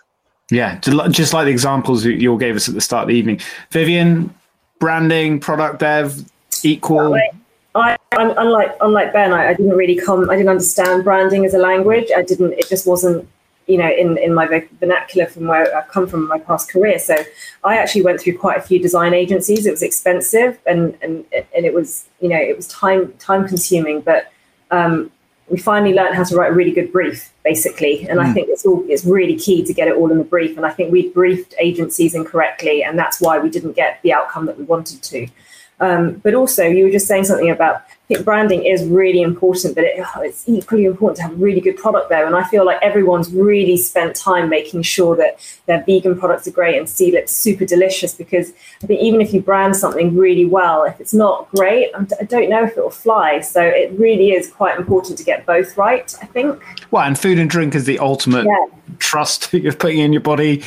Yeah, 0.50 0.78
just 0.78 1.32
like 1.32 1.46
the 1.46 1.50
examples 1.50 2.04
you 2.04 2.30
all 2.30 2.36
gave 2.36 2.54
us 2.54 2.68
at 2.68 2.74
the 2.74 2.80
start 2.80 3.04
of 3.04 3.08
the 3.08 3.14
evening. 3.14 3.40
Vivian, 3.70 4.34
branding, 4.78 5.40
product 5.40 5.80
dev, 5.80 6.30
equal. 6.62 7.14
I, 7.74 7.96
I'm, 8.12 8.30
unlike 8.36 8.76
unlike 8.80 9.12
Ben, 9.12 9.32
I, 9.32 9.48
I 9.48 9.54
didn't 9.54 9.76
really 9.76 9.96
come. 9.96 10.28
I 10.28 10.36
didn't 10.36 10.50
understand 10.50 11.02
branding 11.02 11.44
as 11.44 11.54
a 11.54 11.58
language. 11.58 12.10
I 12.14 12.22
didn't. 12.22 12.52
It 12.52 12.68
just 12.68 12.86
wasn't 12.86 13.26
you 13.66 13.78
know, 13.78 13.90
in, 13.90 14.18
in 14.18 14.34
my 14.34 14.46
vernacular 14.78 15.26
from 15.26 15.46
where 15.46 15.74
I've 15.76 15.88
come 15.88 16.06
from 16.06 16.28
my 16.28 16.38
past 16.38 16.70
career. 16.70 16.98
So 16.98 17.16
I 17.62 17.78
actually 17.78 18.02
went 18.02 18.20
through 18.20 18.38
quite 18.38 18.58
a 18.58 18.60
few 18.60 18.78
design 18.78 19.14
agencies. 19.14 19.66
It 19.66 19.70
was 19.70 19.82
expensive 19.82 20.58
and, 20.66 20.96
and, 21.00 21.24
and 21.32 21.64
it 21.64 21.72
was, 21.72 22.06
you 22.20 22.28
know, 22.28 22.36
it 22.36 22.56
was 22.56 22.68
time, 22.68 23.12
time 23.18 23.48
consuming, 23.48 24.02
but 24.02 24.30
um, 24.70 25.10
we 25.48 25.58
finally 25.58 25.94
learned 25.94 26.14
how 26.14 26.24
to 26.24 26.36
write 26.36 26.52
a 26.52 26.54
really 26.54 26.72
good 26.72 26.90
brief 26.92 27.32
basically. 27.44 28.08
And 28.08 28.18
mm. 28.18 28.24
I 28.24 28.32
think 28.32 28.48
it's 28.48 28.64
all, 28.64 28.84
it's 28.88 29.04
really 29.04 29.36
key 29.36 29.64
to 29.64 29.74
get 29.74 29.88
it 29.88 29.96
all 29.96 30.10
in 30.10 30.18
the 30.18 30.24
brief. 30.24 30.56
And 30.56 30.64
I 30.64 30.70
think 30.70 30.90
we 30.90 31.10
briefed 31.10 31.54
agencies 31.58 32.14
incorrectly 32.14 32.82
and 32.82 32.98
that's 32.98 33.20
why 33.20 33.38
we 33.38 33.50
didn't 33.50 33.72
get 33.72 34.00
the 34.02 34.12
outcome 34.12 34.46
that 34.46 34.58
we 34.58 34.64
wanted 34.64 35.02
to. 35.02 35.28
Um, 35.84 36.14
but 36.22 36.34
also, 36.34 36.64
you 36.64 36.84
were 36.84 36.90
just 36.90 37.06
saying 37.06 37.24
something 37.24 37.50
about 37.50 37.82
I 38.04 38.06
think 38.06 38.24
branding 38.26 38.64
is 38.64 38.84
really 38.84 39.22
important, 39.22 39.74
but 39.74 39.84
it, 39.84 40.04
it's 40.18 40.46
equally 40.46 40.84
important 40.84 41.16
to 41.16 41.22
have 41.22 41.32
a 41.32 41.36
really 41.36 41.62
good 41.62 41.78
product 41.78 42.10
there. 42.10 42.26
And 42.26 42.36
I 42.36 42.44
feel 42.44 42.66
like 42.66 42.78
everyone's 42.82 43.32
really 43.32 43.78
spent 43.78 44.14
time 44.14 44.50
making 44.50 44.82
sure 44.82 45.16
that 45.16 45.38
their 45.64 45.82
vegan 45.84 46.18
products 46.18 46.46
are 46.46 46.50
great 46.50 46.76
and 46.76 46.86
Seedlip's 46.86 47.32
super 47.32 47.64
delicious 47.64 48.14
because 48.14 48.52
I 48.82 48.86
think 48.86 49.00
even 49.00 49.22
if 49.22 49.32
you 49.32 49.40
brand 49.40 49.74
something 49.74 50.14
really 50.14 50.44
well, 50.44 50.84
if 50.84 51.00
it's 51.00 51.14
not 51.14 51.50
great, 51.50 51.92
I 51.94 52.24
don't 52.24 52.50
know 52.50 52.64
if 52.64 52.76
it 52.76 52.82
will 52.82 52.90
fly. 52.90 53.40
So 53.40 53.62
it 53.62 53.98
really 53.98 54.32
is 54.32 54.50
quite 54.50 54.78
important 54.78 55.16
to 55.16 55.24
get 55.24 55.46
both 55.46 55.74
right, 55.78 56.14
I 56.20 56.26
think. 56.26 56.62
Well, 56.90 57.04
and 57.04 57.18
food 57.18 57.38
and 57.38 57.48
drink 57.48 57.74
is 57.74 57.86
the 57.86 57.98
ultimate 58.00 58.44
yeah. 58.44 58.66
trust 58.98 59.50
that 59.52 59.62
you're 59.62 59.72
putting 59.72 60.00
in 60.00 60.12
your 60.12 60.20
body 60.20 60.62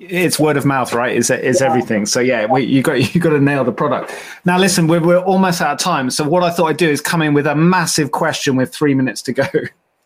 it's 0.00 0.38
word 0.38 0.56
of 0.56 0.64
mouth, 0.64 0.92
right? 0.92 1.16
Is 1.16 1.30
is 1.30 1.60
yeah. 1.60 1.66
everything. 1.66 2.06
So 2.06 2.20
yeah, 2.20 2.46
we, 2.46 2.64
you 2.64 2.82
got 2.82 3.14
you 3.14 3.20
got 3.20 3.30
to 3.30 3.40
nail 3.40 3.64
the 3.64 3.72
product. 3.72 4.14
Now 4.44 4.58
listen, 4.58 4.86
we're 4.86 5.00
we're 5.00 5.18
almost 5.18 5.60
out 5.60 5.72
of 5.72 5.78
time. 5.78 6.10
So 6.10 6.28
what 6.28 6.42
I 6.42 6.50
thought 6.50 6.66
I'd 6.66 6.76
do 6.76 6.88
is 6.88 7.00
come 7.00 7.22
in 7.22 7.34
with 7.34 7.46
a 7.46 7.54
massive 7.54 8.12
question 8.12 8.56
with 8.56 8.74
three 8.74 8.94
minutes 8.94 9.22
to 9.22 9.32
go. 9.32 9.44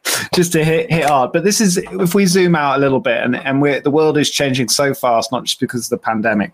just 0.34 0.53
to 0.53 0.64
hit 0.64 0.91
hit 0.91 1.05
hard. 1.05 1.32
But 1.32 1.45
this 1.45 1.61
is 1.61 1.76
if 1.76 2.14
we 2.14 2.26
zoom 2.26 2.55
out 2.55 2.78
a 2.78 2.80
little 2.80 3.01
bit, 3.01 3.22
and 3.22 3.36
and 3.36 3.61
we're, 3.61 3.80
the 3.80 3.91
world 3.91 4.16
is 4.16 4.30
changing 4.30 4.68
so 4.68 4.95
fast, 4.95 5.32
not 5.32 5.45
just 5.45 5.61
because 5.61 5.86
of 5.86 5.91
the 5.91 6.05
pandemic, 6.05 6.53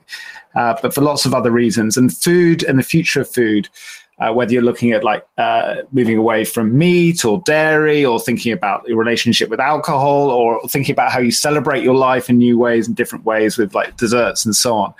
uh, 0.55 0.76
but 0.82 0.95
for 0.95 1.01
lots 1.01 1.26
of 1.26 1.34
other 1.34 1.51
reasons. 1.51 1.97
And 1.97 2.14
food 2.16 2.62
and 2.64 2.78
the 2.78 2.82
future 2.82 3.20
of 3.20 3.30
food 3.30 3.68
uh, 4.19 4.33
whether 4.33 4.53
you're 4.53 4.62
looking 4.62 4.93
at 4.93 5.05
like 5.05 5.27
uh, 5.37 5.77
moving 5.93 6.17
away 6.17 6.45
from 6.45 6.77
meat 6.77 7.25
or 7.25 7.43
dairy 7.45 8.05
or 8.05 8.19
thinking 8.19 8.53
about 8.53 8.87
your 8.89 8.97
relationship 8.97 9.51
with 9.51 9.61
alcohol 9.61 10.31
or 10.31 10.61
thinking 10.69 10.93
about 10.93 11.12
how 11.12 11.21
you 11.21 11.31
celebrate 11.31 11.83
your 11.83 11.95
life 11.95 12.31
in 12.31 12.39
new 12.39 12.59
ways 12.59 12.87
and 12.87 12.97
different 12.97 13.25
ways 13.27 13.59
with 13.59 13.75
like 13.75 13.97
desserts 13.99 14.45
and 14.45 14.57
so 14.57 14.75
on. 14.75 14.95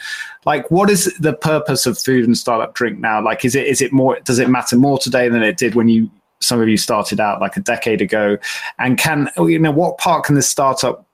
Like 0.45 0.71
what 0.71 0.91
is 0.91 1.14
the 1.19 1.33
purpose 1.33 1.87
of 1.87 1.99
food 1.99 2.27
and 2.27 2.37
startup 2.37 2.75
drink 2.75 2.99
now? 2.99 3.23
Like 3.23 3.45
is 3.45 3.55
it 3.55 3.67
is 3.67 3.81
it 3.81 3.93
more 3.93 4.21
does 4.21 4.39
it 4.39 4.51
matter 4.51 4.77
more 4.77 4.99
today 4.99 5.29
than 5.31 5.43
it 5.43 5.57
did 5.57 5.75
when 5.75 5.89
you 5.89 6.11
some 6.41 6.61
of 6.61 6.69
you 6.69 6.77
started 6.77 7.19
out 7.19 7.41
like 7.41 7.57
a 7.57 7.61
decade 7.61 8.03
ago? 8.03 8.37
And 8.79 8.99
can 8.99 9.31
you 9.39 9.59
know 9.59 9.71
what 9.71 9.97
part 9.97 10.25
can 10.25 10.35
this 10.35 10.49
startup 10.49 11.07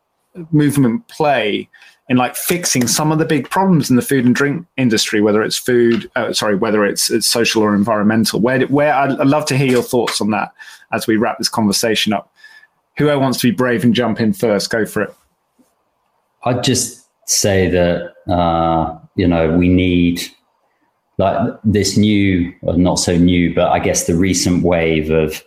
movement 0.50 1.06
play 1.06 1.68
in 2.12 2.18
like 2.18 2.36
fixing 2.36 2.86
some 2.86 3.10
of 3.10 3.18
the 3.18 3.24
big 3.24 3.48
problems 3.48 3.88
in 3.88 3.96
the 3.96 4.02
food 4.02 4.26
and 4.26 4.34
drink 4.34 4.66
industry, 4.76 5.22
whether 5.22 5.42
it's 5.42 5.56
food, 5.56 6.10
uh, 6.14 6.30
sorry, 6.30 6.54
whether 6.54 6.84
it's, 6.84 7.10
it's, 7.10 7.26
social 7.26 7.62
or 7.62 7.74
environmental. 7.74 8.38
Where, 8.38 8.66
where 8.66 8.92
I'd, 8.92 9.18
I'd 9.18 9.26
love 9.26 9.46
to 9.46 9.56
hear 9.56 9.70
your 9.70 9.82
thoughts 9.82 10.20
on 10.20 10.28
that 10.32 10.52
as 10.92 11.06
we 11.06 11.16
wrap 11.16 11.38
this 11.38 11.48
conversation 11.48 12.12
up. 12.12 12.30
Whoever 12.98 13.18
wants 13.18 13.40
to 13.40 13.50
be 13.50 13.56
brave 13.56 13.82
and 13.82 13.94
jump 13.94 14.20
in 14.20 14.34
first, 14.34 14.68
go 14.68 14.84
for 14.84 15.00
it. 15.00 15.14
I'd 16.44 16.62
just 16.62 17.06
say 17.24 17.70
that 17.70 18.12
uh, 18.30 18.98
you 19.16 19.26
know 19.26 19.56
we 19.56 19.70
need 19.70 20.20
like 21.16 21.54
this 21.64 21.96
new, 21.96 22.52
or 22.60 22.76
not 22.76 22.96
so 22.96 23.16
new, 23.16 23.54
but 23.54 23.70
I 23.70 23.78
guess 23.78 24.06
the 24.06 24.16
recent 24.16 24.64
wave 24.64 25.08
of 25.08 25.42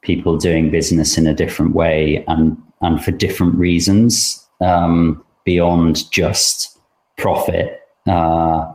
people 0.00 0.38
doing 0.38 0.70
business 0.70 1.18
in 1.18 1.26
a 1.26 1.34
different 1.34 1.74
way 1.74 2.24
and 2.28 2.56
and 2.80 3.04
for 3.04 3.10
different 3.10 3.56
reasons. 3.56 4.42
Um, 4.62 5.22
beyond 5.48 6.10
just 6.10 6.78
profit 7.16 7.80
uh, 8.06 8.70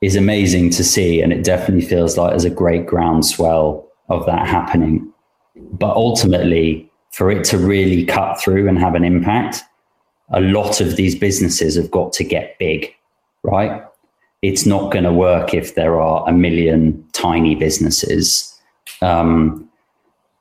is 0.00 0.14
amazing 0.14 0.70
to 0.70 0.84
see. 0.84 1.20
And 1.20 1.32
it 1.32 1.42
definitely 1.42 1.84
feels 1.84 2.16
like 2.16 2.30
there's 2.30 2.44
a 2.44 2.60
great 2.62 2.86
groundswell 2.86 3.84
of 4.08 4.24
that 4.26 4.46
happening. 4.46 5.12
But 5.56 5.96
ultimately, 5.96 6.88
for 7.10 7.32
it 7.32 7.42
to 7.46 7.58
really 7.58 8.04
cut 8.04 8.40
through 8.40 8.68
and 8.68 8.78
have 8.78 8.94
an 8.94 9.02
impact, 9.02 9.62
a 10.32 10.40
lot 10.40 10.80
of 10.80 10.94
these 10.94 11.16
businesses 11.16 11.74
have 11.74 11.90
got 11.90 12.12
to 12.12 12.22
get 12.22 12.56
big, 12.60 12.94
right? 13.42 13.82
It's 14.40 14.64
not 14.64 14.92
going 14.92 15.04
to 15.04 15.12
work 15.12 15.52
if 15.52 15.74
there 15.74 16.00
are 16.00 16.28
a 16.28 16.32
million 16.32 17.04
tiny 17.12 17.56
businesses. 17.56 18.56
Um, 19.02 19.68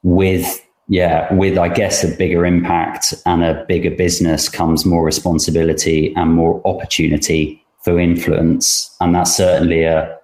with 0.04 0.64
yeah, 0.94 1.34
with 1.34 1.58
I 1.58 1.70
guess 1.70 2.04
a 2.04 2.08
bigger 2.08 2.46
impact 2.46 3.16
and 3.26 3.44
a 3.44 3.66
bigger 3.68 3.90
business 3.90 4.48
comes 4.48 4.86
more 4.86 5.04
responsibility 5.04 6.14
and 6.16 6.36
more 6.36 6.62
opportunity 6.66 7.66
for 7.84 8.00
influence, 8.00 8.96
and 9.02 9.16
that's 9.16 9.36
certainly 9.36 9.86
a 9.86 10.16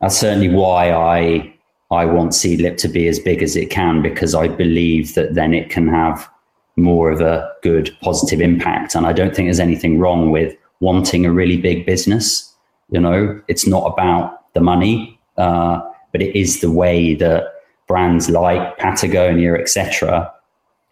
that's 0.00 0.18
certainly 0.18 0.48
why 0.48 0.90
I 0.90 1.54
I 1.92 2.06
want 2.06 2.32
Seedlip 2.32 2.76
to 2.78 2.88
be 2.88 3.06
as 3.06 3.20
big 3.20 3.40
as 3.40 3.54
it 3.54 3.70
can 3.70 4.02
because 4.02 4.34
I 4.34 4.48
believe 4.48 5.14
that 5.14 5.34
then 5.34 5.54
it 5.54 5.70
can 5.70 5.86
have 5.86 6.28
more 6.74 7.12
of 7.12 7.20
a 7.20 7.48
good 7.62 7.96
positive 8.02 8.40
impact, 8.40 8.96
and 8.96 9.06
I 9.06 9.12
don't 9.12 9.32
think 9.32 9.46
there's 9.46 9.60
anything 9.60 10.00
wrong 10.00 10.32
with 10.32 10.56
wanting 10.80 11.24
a 11.24 11.30
really 11.30 11.56
big 11.56 11.86
business. 11.86 12.52
You 12.90 13.00
know, 13.00 13.40
it's 13.46 13.64
not 13.64 13.92
about 13.92 14.52
the 14.54 14.60
money, 14.60 15.20
uh, 15.36 15.80
but 16.10 16.20
it 16.20 16.36
is 16.36 16.62
the 16.62 16.72
way 16.72 17.14
that 17.14 17.57
brands 17.88 18.30
like 18.30 18.78
Patagonia, 18.78 19.54
etc., 19.54 20.32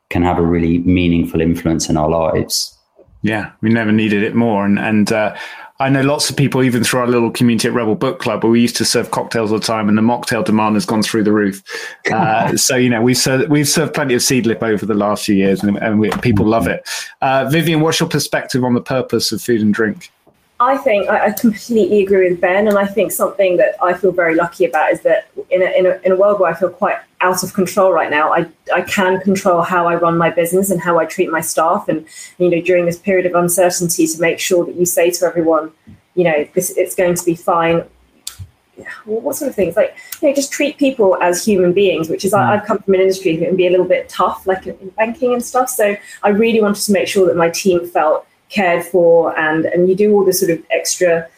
can 0.08 0.22
have 0.22 0.38
a 0.38 0.42
really 0.42 0.78
meaningful 0.78 1.40
influence 1.40 1.88
in 1.88 1.96
our 1.96 2.08
lives. 2.08 2.76
Yeah, 3.22 3.52
we 3.60 3.70
never 3.70 3.92
needed 3.92 4.22
it 4.22 4.34
more, 4.34 4.64
and 4.64 4.78
and 4.78 5.12
uh, 5.12 5.36
I 5.78 5.90
know 5.90 6.00
lots 6.00 6.30
of 6.30 6.36
people, 6.36 6.62
even 6.62 6.82
through 6.84 7.00
our 7.00 7.06
little 7.06 7.30
community 7.30 7.68
at 7.68 7.74
Rebel 7.74 7.96
Book 7.96 8.18
Club, 8.18 8.42
where 8.42 8.50
we 8.50 8.62
used 8.62 8.76
to 8.76 8.84
serve 8.84 9.10
cocktails 9.10 9.52
all 9.52 9.58
the 9.58 9.64
time, 9.64 9.90
and 9.90 9.98
the 9.98 10.02
mocktail 10.02 10.42
demand 10.42 10.74
has 10.74 10.86
gone 10.86 11.02
through 11.02 11.24
the 11.24 11.32
roof. 11.32 11.62
Uh, 12.12 12.56
so 12.56 12.76
you 12.76 12.88
know, 12.88 13.02
we've 13.02 13.16
served 13.16 13.50
we've 13.50 13.68
served 13.68 13.92
plenty 13.92 14.14
of 14.14 14.20
Seedlip 14.20 14.62
over 14.62 14.86
the 14.86 14.94
last 14.94 15.24
few 15.24 15.34
years, 15.34 15.62
and, 15.62 15.76
and 15.78 15.98
we, 15.98 16.08
people 16.22 16.46
love 16.46 16.68
it. 16.68 16.88
Uh, 17.20 17.48
Vivian, 17.50 17.80
what's 17.80 17.98
your 17.98 18.08
perspective 18.08 18.62
on 18.62 18.74
the 18.74 18.80
purpose 18.80 19.32
of 19.32 19.42
food 19.42 19.60
and 19.60 19.74
drink? 19.74 20.10
I 20.58 20.78
think 20.78 21.08
I, 21.08 21.26
I, 21.26 21.30
completely 21.32 22.02
agree 22.02 22.30
with 22.30 22.40
Ben, 22.40 22.66
and 22.66 22.78
I 22.78 22.86
think 22.86 23.12
something 23.12 23.58
that 23.58 23.74
I 23.82 23.92
feel 23.92 24.10
very 24.10 24.34
lucky 24.34 24.64
about 24.64 24.90
is 24.90 25.02
that 25.02 25.28
in 25.50 25.62
a, 25.62 25.66
in 25.78 25.84
a, 25.84 26.00
in 26.02 26.12
a 26.12 26.16
world 26.16 26.40
where 26.40 26.50
I 26.50 26.54
feel 26.54 26.70
quite 26.70 26.96
out 27.20 27.42
of 27.42 27.52
control 27.52 27.92
right 27.92 28.10
now, 28.10 28.32
I, 28.32 28.46
I 28.74 28.80
can 28.80 29.20
control 29.20 29.60
how 29.60 29.86
I 29.86 29.96
run 29.96 30.16
my 30.16 30.30
business 30.30 30.70
and 30.70 30.80
how 30.80 30.98
I 30.98 31.04
treat 31.04 31.30
my 31.30 31.42
staff, 31.42 31.88
and 31.88 32.06
you 32.38 32.48
know 32.48 32.62
during 32.62 32.86
this 32.86 32.98
period 32.98 33.26
of 33.26 33.34
uncertainty, 33.34 34.06
to 34.06 34.20
make 34.20 34.38
sure 34.38 34.64
that 34.64 34.76
you 34.76 34.86
say 34.86 35.10
to 35.10 35.26
everyone, 35.26 35.72
you 36.14 36.24
know, 36.24 36.48
this 36.54 36.70
it's 36.70 36.94
going 36.94 37.14
to 37.16 37.24
be 37.24 37.34
fine. 37.34 37.84
What 39.04 39.36
sort 39.36 39.50
of 39.50 39.54
things 39.54 39.76
like 39.76 39.94
you 40.22 40.28
know 40.28 40.34
just 40.34 40.52
treat 40.52 40.78
people 40.78 41.18
as 41.20 41.44
human 41.44 41.74
beings, 41.74 42.08
which 42.08 42.24
is 42.24 42.32
I, 42.32 42.54
I've 42.54 42.64
come 42.64 42.78
from 42.78 42.94
an 42.94 43.00
industry 43.00 43.36
that 43.36 43.44
can 43.44 43.56
be 43.56 43.66
a 43.66 43.70
little 43.70 43.86
bit 43.86 44.08
tough, 44.08 44.46
like 44.46 44.66
in 44.66 44.88
banking 44.96 45.34
and 45.34 45.44
stuff. 45.44 45.68
So 45.68 45.96
I 46.22 46.30
really 46.30 46.62
wanted 46.62 46.82
to 46.84 46.92
make 46.92 47.08
sure 47.08 47.26
that 47.26 47.36
my 47.36 47.50
team 47.50 47.86
felt 47.86 48.26
cared 48.48 48.84
for 48.84 49.36
and 49.38 49.64
and 49.66 49.88
you 49.88 49.94
do 49.94 50.12
all 50.14 50.24
the 50.24 50.32
sort 50.32 50.50
of 50.50 50.62
extra 50.70 51.28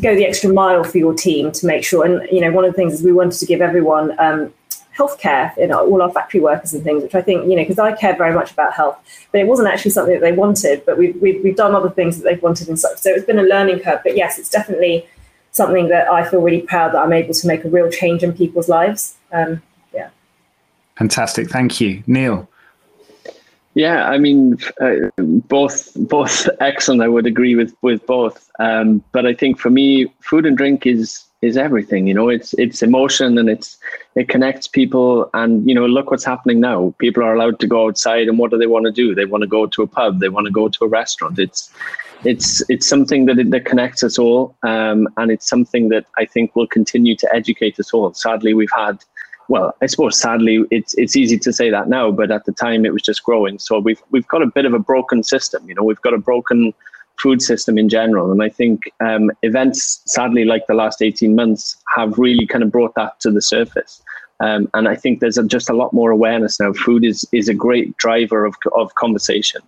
go 0.00 0.14
the 0.14 0.24
extra 0.24 0.52
mile 0.52 0.82
for 0.84 0.98
your 0.98 1.14
team 1.14 1.52
to 1.52 1.66
make 1.66 1.84
sure 1.84 2.04
and 2.04 2.28
you 2.30 2.40
know 2.40 2.50
one 2.50 2.64
of 2.64 2.72
the 2.72 2.76
things 2.76 2.94
is 2.94 3.02
we 3.02 3.12
wanted 3.12 3.38
to 3.38 3.46
give 3.46 3.60
everyone 3.60 4.18
um, 4.18 4.52
healthcare 4.96 5.56
in 5.56 5.72
all 5.72 6.02
our 6.02 6.10
factory 6.10 6.40
workers 6.40 6.74
and 6.74 6.82
things 6.82 7.02
which 7.02 7.14
i 7.14 7.22
think 7.22 7.48
you 7.48 7.56
know 7.56 7.62
because 7.62 7.78
i 7.78 7.92
care 7.92 8.16
very 8.16 8.34
much 8.34 8.52
about 8.52 8.72
health 8.72 8.98
but 9.30 9.40
it 9.40 9.46
wasn't 9.46 9.66
actually 9.68 9.90
something 9.90 10.14
that 10.14 10.20
they 10.20 10.32
wanted 10.32 10.84
but 10.84 10.98
we've, 10.98 11.14
we've, 11.22 11.42
we've 11.44 11.56
done 11.56 11.74
other 11.74 11.90
things 11.90 12.18
that 12.18 12.24
they've 12.24 12.42
wanted 12.42 12.68
and 12.68 12.78
such. 12.78 12.98
So 12.98 13.10
it's 13.10 13.24
been 13.24 13.38
a 13.38 13.42
learning 13.44 13.80
curve 13.80 14.00
but 14.02 14.16
yes 14.16 14.38
it's 14.38 14.50
definitely 14.50 15.06
something 15.52 15.88
that 15.88 16.08
i 16.08 16.28
feel 16.28 16.40
really 16.40 16.62
proud 16.62 16.92
that 16.92 16.98
i'm 16.98 17.12
able 17.12 17.34
to 17.34 17.46
make 17.46 17.64
a 17.64 17.68
real 17.68 17.90
change 17.90 18.22
in 18.22 18.32
people's 18.32 18.68
lives. 18.68 19.16
Um, 19.32 19.62
yeah. 19.94 20.10
Fantastic. 20.96 21.48
Thank 21.48 21.80
you. 21.80 22.02
Neil 22.06 22.48
yeah, 23.74 24.04
I 24.08 24.18
mean, 24.18 24.58
uh, 24.80 25.10
both 25.18 25.94
both 25.94 26.48
excellent. 26.60 27.02
I 27.02 27.08
would 27.08 27.26
agree 27.26 27.54
with 27.54 27.74
with 27.82 28.04
both. 28.06 28.50
Um, 28.58 29.02
but 29.12 29.26
I 29.26 29.34
think 29.34 29.58
for 29.58 29.70
me, 29.70 30.12
food 30.20 30.46
and 30.46 30.56
drink 30.56 30.86
is 30.86 31.24
is 31.40 31.56
everything. 31.56 32.06
You 32.06 32.14
know, 32.14 32.28
it's 32.28 32.54
it's 32.54 32.82
emotion 32.82 33.38
and 33.38 33.48
it's 33.48 33.78
it 34.14 34.28
connects 34.28 34.68
people. 34.68 35.30
And 35.32 35.66
you 35.66 35.74
know, 35.74 35.86
look 35.86 36.10
what's 36.10 36.24
happening 36.24 36.60
now. 36.60 36.94
People 36.98 37.22
are 37.22 37.34
allowed 37.34 37.60
to 37.60 37.66
go 37.66 37.88
outside, 37.88 38.28
and 38.28 38.38
what 38.38 38.50
do 38.50 38.58
they 38.58 38.66
want 38.66 38.84
to 38.86 38.92
do? 38.92 39.14
They 39.14 39.24
want 39.24 39.42
to 39.42 39.48
go 39.48 39.66
to 39.66 39.82
a 39.82 39.86
pub. 39.86 40.20
They 40.20 40.28
want 40.28 40.46
to 40.46 40.52
go 40.52 40.68
to 40.68 40.84
a 40.84 40.88
restaurant. 40.88 41.38
It's 41.38 41.72
it's 42.24 42.62
it's 42.68 42.86
something 42.86 43.24
that 43.26 43.50
that 43.50 43.64
connects 43.64 44.02
us 44.02 44.18
all, 44.18 44.54
um, 44.62 45.08
and 45.16 45.30
it's 45.30 45.48
something 45.48 45.88
that 45.88 46.06
I 46.18 46.26
think 46.26 46.54
will 46.54 46.68
continue 46.68 47.16
to 47.16 47.34
educate 47.34 47.80
us 47.80 47.92
all. 47.92 48.12
Sadly, 48.12 48.54
we've 48.54 48.76
had 48.76 48.98
well, 49.52 49.74
I 49.82 49.86
suppose 49.86 50.18
sadly 50.18 50.64
it's 50.70 50.94
it's 50.94 51.14
easy 51.14 51.38
to 51.40 51.52
say 51.52 51.68
that 51.68 51.86
now, 51.86 52.10
but 52.10 52.30
at 52.30 52.46
the 52.46 52.52
time 52.52 52.86
it 52.86 52.92
was 52.94 53.02
just 53.02 53.22
growing. 53.22 53.58
So 53.58 53.78
we've 53.78 54.02
we've 54.10 54.26
got 54.28 54.40
a 54.40 54.46
bit 54.46 54.64
of 54.64 54.72
a 54.72 54.78
broken 54.78 55.22
system. 55.22 55.68
You 55.68 55.74
know, 55.74 55.84
we've 55.84 56.00
got 56.00 56.14
a 56.14 56.18
broken 56.30 56.72
food 57.22 57.42
system 57.42 57.76
in 57.76 57.90
general, 57.90 58.32
and 58.32 58.42
I 58.42 58.48
think 58.48 58.90
um, 59.00 59.30
events, 59.42 60.00
sadly, 60.06 60.46
like 60.46 60.66
the 60.68 60.74
last 60.82 61.02
eighteen 61.02 61.34
months, 61.34 61.76
have 61.96 62.18
really 62.18 62.46
kind 62.46 62.64
of 62.64 62.72
brought 62.72 62.94
that 62.94 63.20
to 63.20 63.30
the 63.30 63.42
surface. 63.42 64.02
Um, 64.40 64.70
and 64.72 64.88
I 64.88 64.96
think 64.96 65.20
there's 65.20 65.36
a, 65.36 65.44
just 65.44 65.68
a 65.68 65.74
lot 65.74 65.92
more 65.92 66.10
awareness 66.10 66.58
now. 66.58 66.72
Food 66.72 67.04
is 67.04 67.28
is 67.32 67.50
a 67.50 67.54
great 67.66 67.94
driver 67.98 68.46
of 68.46 68.54
of 68.74 68.94
conversation. 68.94 69.60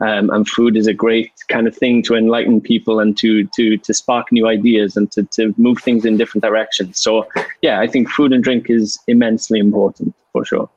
Um, 0.00 0.30
and 0.30 0.48
food 0.48 0.76
is 0.76 0.86
a 0.86 0.94
great 0.94 1.32
kind 1.48 1.66
of 1.66 1.76
thing 1.76 2.02
to 2.04 2.14
enlighten 2.14 2.60
people 2.60 3.00
and 3.00 3.16
to 3.18 3.46
to 3.56 3.76
to 3.76 3.94
spark 3.94 4.32
new 4.32 4.46
ideas 4.46 4.96
and 4.96 5.10
to 5.12 5.24
to 5.24 5.54
move 5.58 5.78
things 5.78 6.04
in 6.04 6.16
different 6.16 6.42
directions. 6.42 7.00
So 7.02 7.26
yeah, 7.62 7.80
I 7.80 7.86
think 7.86 8.08
food 8.08 8.32
and 8.32 8.42
drink 8.42 8.70
is 8.70 8.98
immensely 9.06 9.58
important 9.58 10.14
for 10.32 10.44
sure. 10.44 10.68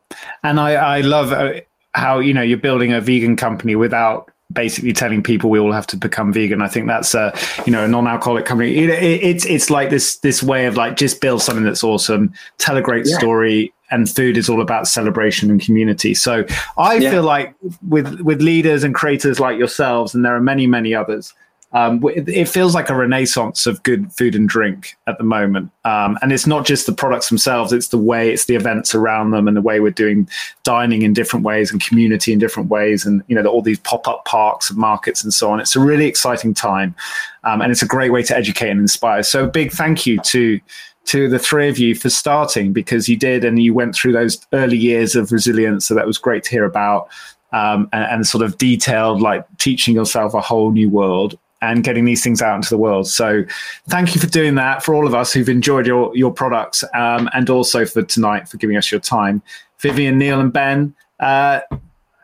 And 0.43 0.59
I 0.59 0.73
I 0.73 1.01
love 1.01 1.31
uh, 1.31 1.61
how 1.93 2.19
you 2.19 2.33
know 2.33 2.41
you're 2.41 2.57
building 2.57 2.91
a 2.91 3.01
vegan 3.01 3.35
company 3.35 3.75
without 3.75 4.29
basically 4.51 4.93
telling 4.93 5.23
people 5.23 5.49
we 5.49 5.59
all 5.59 5.71
have 5.71 5.87
to 5.87 5.97
become 5.97 6.31
vegan. 6.31 6.61
I 6.61 6.67
think 6.67 6.87
that's 6.87 7.13
a 7.13 7.33
you 7.65 7.71
know 7.71 7.85
a 7.85 7.87
non-alcoholic 7.87 8.45
company. 8.45 8.75
It, 8.77 8.89
it, 8.89 9.23
it's 9.23 9.45
it's 9.45 9.69
like 9.69 9.89
this 9.89 10.17
this 10.17 10.43
way 10.43 10.65
of 10.65 10.77
like 10.77 10.95
just 10.95 11.21
build 11.21 11.41
something 11.41 11.63
that's 11.63 11.83
awesome, 11.83 12.33
tell 12.57 12.77
a 12.77 12.81
great 12.81 13.05
yeah. 13.07 13.17
story, 13.17 13.73
and 13.93 14.09
food 14.09 14.37
is 14.37 14.49
all 14.49 14.61
about 14.61 14.87
celebration 14.87 15.49
and 15.49 15.61
community. 15.61 16.13
So 16.13 16.45
I 16.77 16.95
yeah. 16.95 17.11
feel 17.11 17.23
like 17.23 17.55
with 17.87 18.19
with 18.21 18.41
leaders 18.41 18.83
and 18.83 18.93
creators 18.93 19.39
like 19.39 19.57
yourselves, 19.57 20.13
and 20.13 20.25
there 20.25 20.35
are 20.35 20.41
many 20.41 20.67
many 20.67 20.93
others 20.93 21.33
um, 21.73 22.01
it 22.15 22.47
feels 22.47 22.75
like 22.75 22.89
a 22.91 22.95
renaissance 22.95 23.65
of 23.65 23.81
good 23.81 24.13
food 24.13 24.35
and 24.35 24.47
drink 24.47 24.95
at 25.07 25.17
the 25.17 25.23
moment. 25.23 25.71
Um, 25.85 26.19
and 26.21 26.31
it's 26.31 26.45
not 26.45 26.65
just 26.65 26.85
the 26.85 26.93
products 26.93 27.29
themselves, 27.29 27.73
it's 27.73 27.87
the 27.87 27.97
way, 27.97 28.31
it's 28.31 28.45
the 28.45 28.55
events 28.55 28.93
around 28.93 29.31
them 29.31 29.47
and 29.47 29.57
the 29.57 29.61
way 29.61 29.79
we're 29.79 29.91
doing 29.91 30.29
dining 30.61 31.01
in 31.01 31.13
different 31.13 31.43
ways 31.43 31.71
and 31.71 31.83
community 31.83 32.31
in 32.31 32.37
different 32.37 32.69
ways. 32.69 33.07
And, 33.07 33.23
you 33.27 33.35
know, 33.35 33.43
all 33.49 33.63
these 33.63 33.79
pop 33.79 34.07
up 34.07 34.23
parks 34.25 34.69
and 34.69 34.77
markets 34.77 35.23
and 35.23 35.33
so 35.33 35.51
on. 35.51 35.59
It's 35.59 35.75
a 35.75 35.79
really 35.79 36.05
exciting 36.05 36.53
time. 36.53 36.95
Um, 37.43 37.59
and 37.59 37.71
it's 37.71 37.81
a 37.81 37.87
great 37.87 38.11
way 38.11 38.21
to 38.23 38.37
educate 38.37 38.69
and 38.69 38.79
inspire. 38.79 39.23
So, 39.23 39.47
big 39.47 39.71
thank 39.71 40.05
you 40.05 40.19
to 40.19 40.59
to 41.05 41.27
the 41.27 41.39
three 41.39 41.69
of 41.69 41.77
you 41.77 41.95
for 41.95 42.09
starting 42.09 42.73
because 42.73 43.09
you 43.09 43.17
did 43.17 43.43
and 43.43 43.61
you 43.61 43.73
went 43.73 43.95
through 43.95 44.13
those 44.13 44.45
early 44.53 44.77
years 44.77 45.15
of 45.15 45.31
resilience. 45.31 45.85
So 45.85 45.95
that 45.95 46.07
was 46.07 46.17
great 46.17 46.43
to 46.43 46.49
hear 46.49 46.65
about. 46.65 47.09
Um, 47.51 47.87
and, 47.93 48.05
and, 48.05 48.27
sort 48.27 48.43
of 48.43 48.57
detailed, 48.57 49.21
like 49.21 49.45
teaching 49.59 49.93
yourself 49.93 50.33
a 50.33 50.41
whole 50.41 50.71
new 50.71 50.89
world 50.89 51.37
and 51.61 51.83
getting 51.83 52.03
these 52.03 52.23
things 52.23 52.41
out 52.41 52.55
into 52.55 52.69
the 52.69 52.79
world. 52.79 53.07
So 53.07 53.43
thank 53.89 54.15
you 54.15 54.21
for 54.21 54.25
doing 54.25 54.55
that 54.55 54.83
for 54.83 54.95
all 54.95 55.05
of 55.05 55.13
us 55.13 55.31
who've 55.31 55.47
enjoyed 55.47 55.85
your, 55.85 56.15
your 56.17 56.33
products 56.33 56.83
um, 56.95 57.29
and 57.33 57.51
also 57.51 57.85
for 57.85 58.01
tonight 58.01 58.49
for 58.49 58.57
giving 58.57 58.75
us 58.75 58.91
your 58.91 58.99
time. 58.99 59.43
Vivian, 59.79 60.17
Neil, 60.17 60.39
and 60.39 60.51
Ben, 60.51 60.95
uh, 61.19 61.61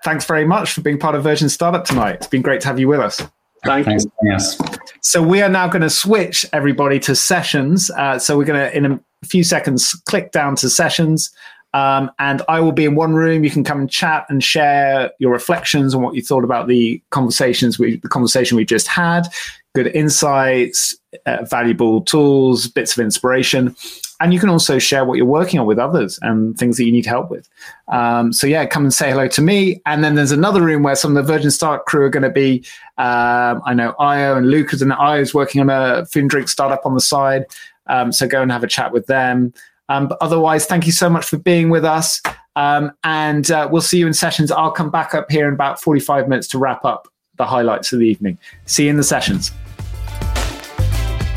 thanks 0.03 0.25
very 0.25 0.45
much 0.45 0.73
for 0.73 0.81
being 0.81 0.97
part 0.97 1.13
of 1.13 1.23
Virgin 1.23 1.47
Startup 1.47 1.85
tonight. 1.85 2.15
It's 2.15 2.27
been 2.27 2.41
great 2.41 2.61
to 2.61 2.67
have 2.67 2.79
you 2.79 2.87
with 2.87 2.99
us. 2.99 3.21
Thank 3.63 3.87
you. 3.87 4.11
Yes. 4.23 4.57
So 5.01 5.21
we 5.21 5.41
are 5.41 5.49
now 5.49 5.67
going 5.67 5.81
to 5.81 5.89
switch 5.89 6.45
everybody 6.53 6.99
to 7.01 7.15
sessions. 7.15 7.89
Uh, 7.91 8.19
so 8.19 8.37
we're 8.37 8.45
going 8.45 8.59
to, 8.59 8.75
in 8.75 8.85
a 8.85 8.99
few 9.25 9.43
seconds, 9.43 9.93
click 10.05 10.31
down 10.31 10.55
to 10.57 10.69
sessions. 10.69 11.31
Um, 11.73 12.09
and 12.17 12.41
I 12.49 12.61
will 12.61 12.71
be 12.71 12.85
in 12.85 12.95
one 12.95 13.13
room. 13.13 13.43
You 13.43 13.51
can 13.51 13.63
come 13.63 13.79
and 13.79 13.89
chat 13.89 14.25
and 14.29 14.43
share 14.43 15.11
your 15.19 15.31
reflections 15.31 15.93
on 15.93 16.01
what 16.01 16.15
you 16.15 16.21
thought 16.21 16.43
about 16.43 16.67
the 16.67 17.01
conversations 17.11 17.77
we, 17.77 17.97
the 17.97 18.09
conversation 18.09 18.57
we 18.57 18.65
just 18.65 18.87
had. 18.87 19.27
Good 19.75 19.87
insights, 19.87 20.97
uh, 21.25 21.45
valuable 21.45 22.01
tools, 22.01 22.67
bits 22.67 22.97
of 22.97 23.03
inspiration, 23.03 23.75
and 24.19 24.33
you 24.33 24.39
can 24.39 24.49
also 24.49 24.79
share 24.79 25.05
what 25.05 25.15
you're 25.15 25.25
working 25.25 25.59
on 25.59 25.65
with 25.65 25.79
others 25.79 26.19
and 26.21 26.57
things 26.57 26.77
that 26.77 26.83
you 26.83 26.91
need 26.91 27.05
help 27.05 27.29
with. 27.29 27.47
Um, 27.87 28.33
so 28.33 28.47
yeah, 28.47 28.65
come 28.65 28.83
and 28.83 28.93
say 28.93 29.09
hello 29.11 29.27
to 29.29 29.41
me. 29.41 29.81
And 29.85 30.03
then 30.03 30.15
there's 30.15 30.33
another 30.33 30.61
room 30.61 30.83
where 30.83 30.95
some 30.95 31.15
of 31.15 31.25
the 31.25 31.31
Virgin 31.31 31.51
Start 31.51 31.85
crew 31.85 32.05
are 32.05 32.09
going 32.09 32.23
to 32.23 32.29
be. 32.29 32.65
Um, 32.97 33.61
I 33.65 33.73
know 33.73 33.95
Io 33.97 34.35
and 34.35 34.49
Lucas 34.49 34.81
and 34.81 34.91
Io 34.91 35.21
is 35.21 35.33
working 35.33 35.61
on 35.61 35.69
a 35.69 36.05
food 36.05 36.21
and 36.21 36.29
drink 36.29 36.49
startup 36.49 36.85
on 36.85 36.95
the 36.95 37.01
side. 37.01 37.45
Um, 37.87 38.11
so 38.11 38.27
go 38.27 38.41
and 38.41 38.51
have 38.51 38.63
a 38.63 38.67
chat 38.67 38.91
with 38.91 39.05
them. 39.05 39.53
Um, 39.87 40.07
but 40.07 40.17
otherwise, 40.21 40.65
thank 40.65 40.85
you 40.85 40.91
so 40.91 41.09
much 41.09 41.25
for 41.25 41.37
being 41.37 41.69
with 41.69 41.85
us. 41.85 42.21
Um, 42.55 42.91
and 43.03 43.49
uh, 43.49 43.69
we'll 43.71 43.81
see 43.81 43.99
you 43.99 44.07
in 44.07 44.13
sessions. 44.13 44.51
I'll 44.51 44.71
come 44.71 44.91
back 44.91 45.15
up 45.15 45.31
here 45.31 45.47
in 45.47 45.53
about 45.53 45.81
45 45.81 46.27
minutes 46.27 46.47
to 46.49 46.59
wrap 46.59 46.83
up 46.83 47.07
the 47.39 47.45
highlights 47.45 47.91
of 47.91 47.99
the 47.99 48.05
evening. 48.05 48.37
See 48.65 48.83
you 48.83 48.91
in 48.91 48.97
the 48.97 49.03
sessions. 49.03 49.51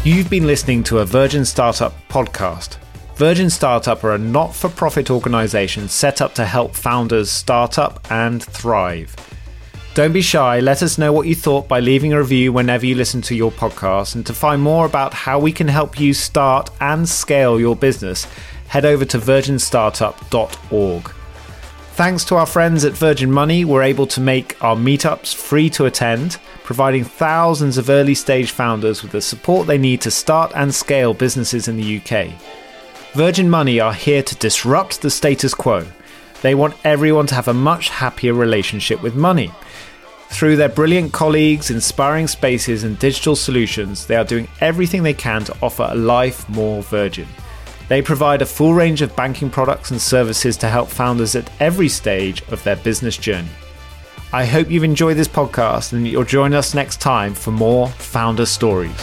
You've 0.04 0.28
been 0.28 0.46
listening 0.46 0.82
to 0.84 0.98
a 0.98 1.04
Virgin 1.06 1.44
Startup 1.44 1.94
podcast. 2.08 2.76
Virgin 3.14 3.48
Startup 3.48 4.02
are 4.02 4.14
a 4.14 4.18
not 4.18 4.52
for 4.54 4.68
profit 4.68 5.10
organization 5.10 5.88
set 5.88 6.20
up 6.20 6.34
to 6.34 6.44
help 6.44 6.74
founders 6.74 7.30
start 7.30 7.78
up 7.78 8.10
and 8.10 8.42
thrive. 8.42 9.14
Don't 9.94 10.12
be 10.12 10.22
shy. 10.22 10.58
Let 10.58 10.82
us 10.82 10.98
know 10.98 11.12
what 11.12 11.28
you 11.28 11.36
thought 11.36 11.68
by 11.68 11.78
leaving 11.78 12.12
a 12.12 12.18
review 12.18 12.52
whenever 12.52 12.84
you 12.84 12.96
listen 12.96 13.22
to 13.22 13.36
your 13.36 13.52
podcast. 13.52 14.16
And 14.16 14.26
to 14.26 14.32
find 14.32 14.60
more 14.60 14.86
about 14.86 15.14
how 15.14 15.38
we 15.38 15.52
can 15.52 15.68
help 15.68 16.00
you 16.00 16.14
start 16.14 16.70
and 16.80 17.08
scale 17.08 17.60
your 17.60 17.76
business, 17.76 18.26
head 18.66 18.84
over 18.84 19.04
to 19.04 19.18
virginstartup.org. 19.18 21.12
Thanks 21.94 22.24
to 22.24 22.36
our 22.36 22.46
friends 22.46 22.86
at 22.86 22.94
Virgin 22.94 23.30
Money, 23.30 23.66
we're 23.66 23.82
able 23.82 24.06
to 24.06 24.20
make 24.20 24.56
our 24.64 24.74
meetups 24.74 25.34
free 25.34 25.68
to 25.70 25.84
attend, 25.84 26.38
providing 26.64 27.04
thousands 27.04 27.76
of 27.76 27.90
early 27.90 28.14
stage 28.14 28.50
founders 28.50 29.02
with 29.02 29.12
the 29.12 29.20
support 29.20 29.66
they 29.66 29.76
need 29.76 30.00
to 30.00 30.10
start 30.10 30.52
and 30.54 30.74
scale 30.74 31.12
businesses 31.12 31.68
in 31.68 31.76
the 31.76 31.98
UK. 31.98 32.32
Virgin 33.12 33.50
Money 33.50 33.78
are 33.78 33.92
here 33.92 34.22
to 34.22 34.34
disrupt 34.36 35.02
the 35.02 35.10
status 35.10 35.52
quo. 35.52 35.84
They 36.40 36.54
want 36.54 36.76
everyone 36.82 37.26
to 37.26 37.34
have 37.34 37.48
a 37.48 37.54
much 37.54 37.90
happier 37.90 38.32
relationship 38.32 39.02
with 39.02 39.14
money. 39.14 39.52
Through 40.30 40.56
their 40.56 40.70
brilliant 40.70 41.12
colleagues, 41.12 41.70
inspiring 41.70 42.26
spaces, 42.26 42.84
and 42.84 42.98
digital 42.98 43.36
solutions, 43.36 44.06
they 44.06 44.16
are 44.16 44.24
doing 44.24 44.48
everything 44.62 45.02
they 45.02 45.12
can 45.12 45.44
to 45.44 45.56
offer 45.60 45.86
a 45.90 45.94
life 45.94 46.48
more 46.48 46.82
virgin. 46.82 47.28
They 47.92 48.00
provide 48.00 48.40
a 48.40 48.46
full 48.46 48.72
range 48.72 49.02
of 49.02 49.14
banking 49.16 49.50
products 49.50 49.90
and 49.90 50.00
services 50.00 50.56
to 50.56 50.66
help 50.66 50.88
founders 50.88 51.36
at 51.36 51.50
every 51.60 51.90
stage 51.90 52.40
of 52.50 52.64
their 52.64 52.76
business 52.76 53.18
journey. 53.18 53.50
I 54.32 54.46
hope 54.46 54.70
you've 54.70 54.82
enjoyed 54.82 55.18
this 55.18 55.28
podcast 55.28 55.92
and 55.92 56.08
you'll 56.08 56.24
join 56.24 56.54
us 56.54 56.72
next 56.72 57.02
time 57.02 57.34
for 57.34 57.50
more 57.50 57.88
founder 57.88 58.46
stories. 58.46 58.96